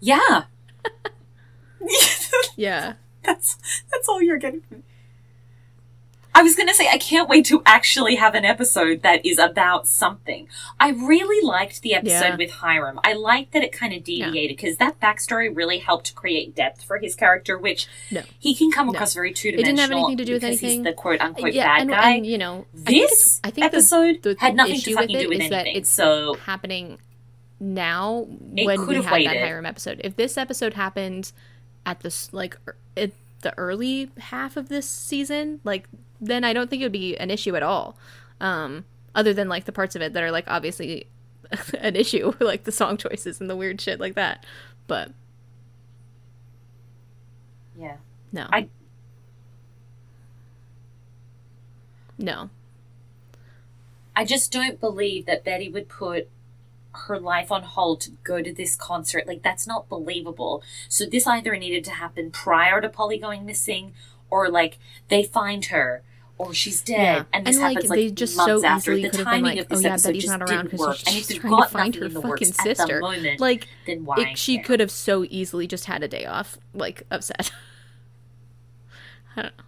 yeah. 0.00 0.44
yeah 2.56 2.94
that's 3.24 3.56
that's 3.90 4.08
all 4.08 4.22
you're 4.22 4.38
getting 4.38 4.60
from 4.62 4.82
I 6.40 6.42
was 6.42 6.56
gonna 6.56 6.72
say 6.72 6.88
I 6.88 6.96
can't 6.96 7.28
wait 7.28 7.44
to 7.46 7.62
actually 7.66 8.14
have 8.14 8.34
an 8.34 8.46
episode 8.46 9.02
that 9.02 9.26
is 9.26 9.38
about 9.38 9.86
something. 9.86 10.48
I 10.80 10.88
really 10.88 11.46
liked 11.46 11.82
the 11.82 11.92
episode 11.94 12.24
Yeah. 12.24 12.36
with 12.36 12.50
Hiram. 12.50 12.98
I 13.04 13.12
liked 13.12 13.52
that 13.52 13.62
it 13.62 13.72
kind 13.72 13.92
of 13.92 14.02
deviated 14.02 14.56
because 14.56 14.78
that 14.78 14.98
backstory 15.00 15.54
really 15.54 15.80
helped 15.80 16.14
create 16.14 16.54
depth 16.54 16.82
for 16.82 16.96
his 16.96 17.14
character, 17.14 17.58
which 17.58 17.86
No. 18.10 18.22
he 18.38 18.54
can 18.54 18.70
come 18.72 18.86
No. 18.86 18.92
across 18.94 19.12
very 19.12 19.34
two 19.34 19.50
dimensional. 19.50 19.60
It 19.60 19.76
didn't 19.76 19.80
have 19.80 19.90
anything 19.98 20.16
to 20.16 20.24
do 20.24 20.32
with 20.32 20.44
anything. 20.44 20.70
He's 20.70 20.82
the 20.82 20.94
quote 20.94 21.20
unquote 21.20 21.52
yeah 21.52 21.64
bad 21.66 21.80
and, 21.82 21.90
guy. 21.90 22.10
and 22.12 22.26
you 22.26 22.38
know 22.38 22.64
I 22.74 22.84
think 22.90 23.10
this 23.10 23.40
I 23.44 23.50
think 23.50 23.70
the- 23.70 23.76
episode 23.76 24.22
the 24.22 24.36
had 24.38 24.54
nothing 24.54 24.80
to 24.80 24.94
fucking 24.94 25.16
it 25.16 25.22
do 25.24 25.28
with 25.28 25.40
anything. 25.42 25.76
it's 25.76 25.90
So 25.90 26.34
happening 26.46 27.00
now 27.60 28.26
It 28.56 28.64
when 28.64 28.86
we 28.86 28.94
have 28.94 29.04
had 29.04 29.26
that. 29.26 29.36
Hiram 29.36 29.66
episode. 29.66 30.00
If 30.02 30.16
this 30.16 30.38
episode 30.38 30.72
happened 30.72 31.32
at 31.84 32.00
this 32.00 32.32
like 32.32 32.56
er- 32.66 32.76
at 32.96 33.10
the 33.42 33.56
early 33.58 34.10
half 34.18 34.56
of 34.56 34.68
this 34.68 34.88
season, 34.88 35.60
like 35.64 35.88
then 36.20 36.44
I 36.44 36.52
don't 36.52 36.68
think 36.68 36.82
it 36.82 36.84
would 36.84 36.92
be 36.92 37.16
an 37.16 37.30
issue 37.30 37.56
at 37.56 37.62
all. 37.62 37.96
Um, 38.40 38.84
other 39.14 39.34
than 39.34 39.48
like 39.48 39.64
the 39.64 39.72
parts 39.72 39.96
of 39.96 40.02
it 40.02 40.12
that 40.12 40.22
are 40.22 40.30
like 40.30 40.44
obviously 40.48 41.06
an 41.78 41.96
issue, 41.96 42.32
like 42.40 42.64
the 42.64 42.72
song 42.72 42.96
choices 42.96 43.40
and 43.40 43.48
the 43.50 43.56
weird 43.56 43.80
shit 43.80 44.00
like 44.00 44.14
that. 44.14 44.44
But 44.86 45.12
yeah. 47.78 47.96
no, 48.32 48.46
I- 48.52 48.68
no, 52.18 52.50
I 54.14 54.24
just 54.26 54.52
don't 54.52 54.78
believe 54.78 55.24
that 55.26 55.42
Betty 55.44 55.70
would 55.70 55.88
put 55.88 56.28
her 56.92 57.18
life 57.18 57.50
on 57.52 57.62
hold 57.62 58.00
to 58.02 58.10
go 58.24 58.42
to 58.42 58.52
this 58.52 58.76
concert. 58.76 59.26
Like, 59.26 59.42
that's 59.42 59.66
not 59.66 59.88
believable. 59.88 60.62
So, 60.88 61.06
this 61.06 61.26
either 61.26 61.56
needed 61.56 61.84
to 61.84 61.90
happen 61.92 62.30
prior 62.30 62.80
to 62.80 62.88
Polly 62.88 63.18
going 63.18 63.44
missing, 63.46 63.92
or 64.30 64.48
like 64.48 64.78
they 65.08 65.22
find 65.22 65.66
her, 65.66 66.02
or 66.38 66.54
she's 66.54 66.80
dead, 66.80 66.96
Yeah. 66.96 67.24
and 67.32 67.46
this 67.46 67.56
And, 67.56 67.62
like, 67.64 67.74
happens 67.76 67.90
like 67.90 67.96
they 67.98 68.10
just 68.10 68.36
months 68.36 68.62
so 68.62 68.66
after. 68.66 68.92
easily 68.92 69.02
The 69.02 69.08
could 69.10 69.18
have 69.18 69.26
been 69.26 69.32
timing 69.32 69.56
like, 69.56 69.58
of 69.60 69.66
oh, 69.70 69.74
this 69.76 69.78
"Oh, 69.84 69.88
yeah, 69.88 69.92
episode 69.92 70.08
Betty's 70.08 70.22
just 70.24 70.38
not 70.38 70.50
around 70.50 70.64
didn't 70.64 70.78
work. 70.80 70.96
she's 70.96 71.06
and 71.08 71.16
if 71.16 71.26
they've 71.28 71.40
trying 71.40 71.50
to 71.52 71.56
got 71.56 71.70
find 71.70 71.94
her 71.96 72.04
in 72.06 72.14
the 72.14 72.20
works 72.20 72.40
fucking 72.50 72.52
sister." 72.54 73.00
moment, 73.00 73.40
Like, 73.40 73.68
then 73.86 74.04
why? 74.04 74.16
it, 74.18 74.38
she 74.38 74.58
could 74.58 74.80
have 74.80 74.90
so 74.90 75.24
easily 75.28 75.66
just 75.66 75.84
had 75.86 76.02
a 76.02 76.08
day 76.08 76.24
off, 76.26 76.58
like 76.74 77.02
upset. 77.10 77.50
I 79.36 79.42
don't 79.42 79.56
know. 79.56 79.64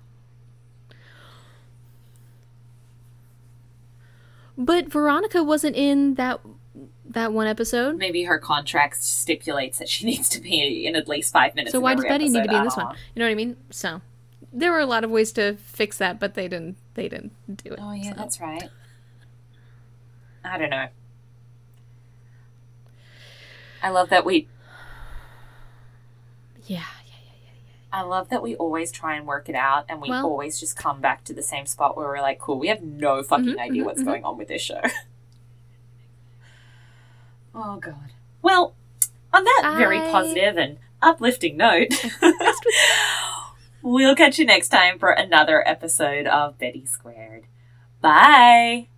But 4.59 4.89
Veronica 4.89 5.43
wasn't 5.43 5.77
in 5.77 6.15
that 6.15 6.41
that 7.13 7.33
one 7.33 7.47
episode. 7.47 7.97
Maybe 7.97 8.25
her 8.25 8.39
contract 8.39 9.03
stipulates 9.03 9.79
that 9.79 9.89
she 9.89 10.07
needs 10.07 10.29
to 10.31 10.41
be 10.41 10.87
in 10.87 10.97
at 10.97 11.09
least 11.09 11.33
five 11.33 11.55
minutes. 11.55 11.73
So 11.73 11.81
why 11.81 11.95
does 11.95 12.05
Betty 12.05 12.29
need 12.29 12.43
to 12.43 12.49
be 12.49 12.55
in 12.57 12.65
this 12.65 12.77
one? 12.77 12.95
You 13.15 13.21
know 13.21 13.27
what 13.27 13.33
I 13.33 13.35
mean? 13.35 13.57
So 13.71 14.01
there 14.53 14.73
were 14.73 14.81
a 14.81 14.87
lot 14.87 15.05
of 15.05 15.11
ways 15.11 15.33
to 15.33 15.55
fix 15.57 15.99
that, 15.99 16.21
but 16.21 16.35
they 16.35 16.49
didn't. 16.49 16.77
They 16.95 17.09
didn't 17.09 17.33
do 17.65 17.73
it. 17.73 17.79
Oh 17.81 17.93
yeah, 17.93 18.11
so. 18.11 18.15
that's 18.17 18.41
right. 18.41 18.69
I 20.45 20.59
don't 20.59 20.71
know. 20.71 20.89
I 23.83 23.91
love 23.91 24.11
that 24.11 24.25
we. 24.25 24.47
yeah, 26.67 26.77
yeah. 26.77 26.77
Yeah, 26.77 26.85
yeah, 27.07 27.15
yeah. 27.45 27.51
I 27.93 28.03
love 28.03 28.29
that 28.29 28.43
we 28.43 28.55
always 28.57 28.93
try 28.93 29.17
and 29.17 29.27
work 29.27 29.49
it 29.49 29.55
out, 29.55 29.87
and 29.89 30.01
we 30.01 30.11
Well- 30.11 30.25
always 30.27 30.61
just 30.61 30.77
come 30.77 31.01
back 31.01 31.25
to 31.25 31.35
the 31.35 31.43
same 31.43 31.67
spot 31.67 31.97
where 31.97 32.07
we're 32.09 32.21
like, 32.21 32.39
"Cool, 32.39 32.59
we 32.59 32.69
have 32.69 32.83
no 32.83 33.23
fucking 33.23 33.55
Mhm, 33.55 33.59
idea 33.59 33.83
mhm, 33.83 33.87
what's 33.87 34.03
mhm. 34.03 34.07
going 34.07 34.25
on 34.25 34.37
with 34.39 34.49
this 34.49 34.63
show." 34.63 34.81
oh 37.55 37.77
god. 37.77 38.13
Well, 38.41 38.75
on 39.33 39.45
that 39.45 39.75
very 39.77 39.99
positive 39.99 40.57
and 40.57 40.79
uplifting 41.01 41.57
note, 41.57 41.89
we'll 43.83 44.17
catch 44.17 44.39
you 44.39 44.45
next 44.45 44.69
time 44.69 44.99
for 44.99 45.11
another 45.11 45.67
episode 45.67 46.27
of 46.27 46.59
Betty 46.59 46.85
Squared. 46.87 47.45
Bye. 48.01 48.89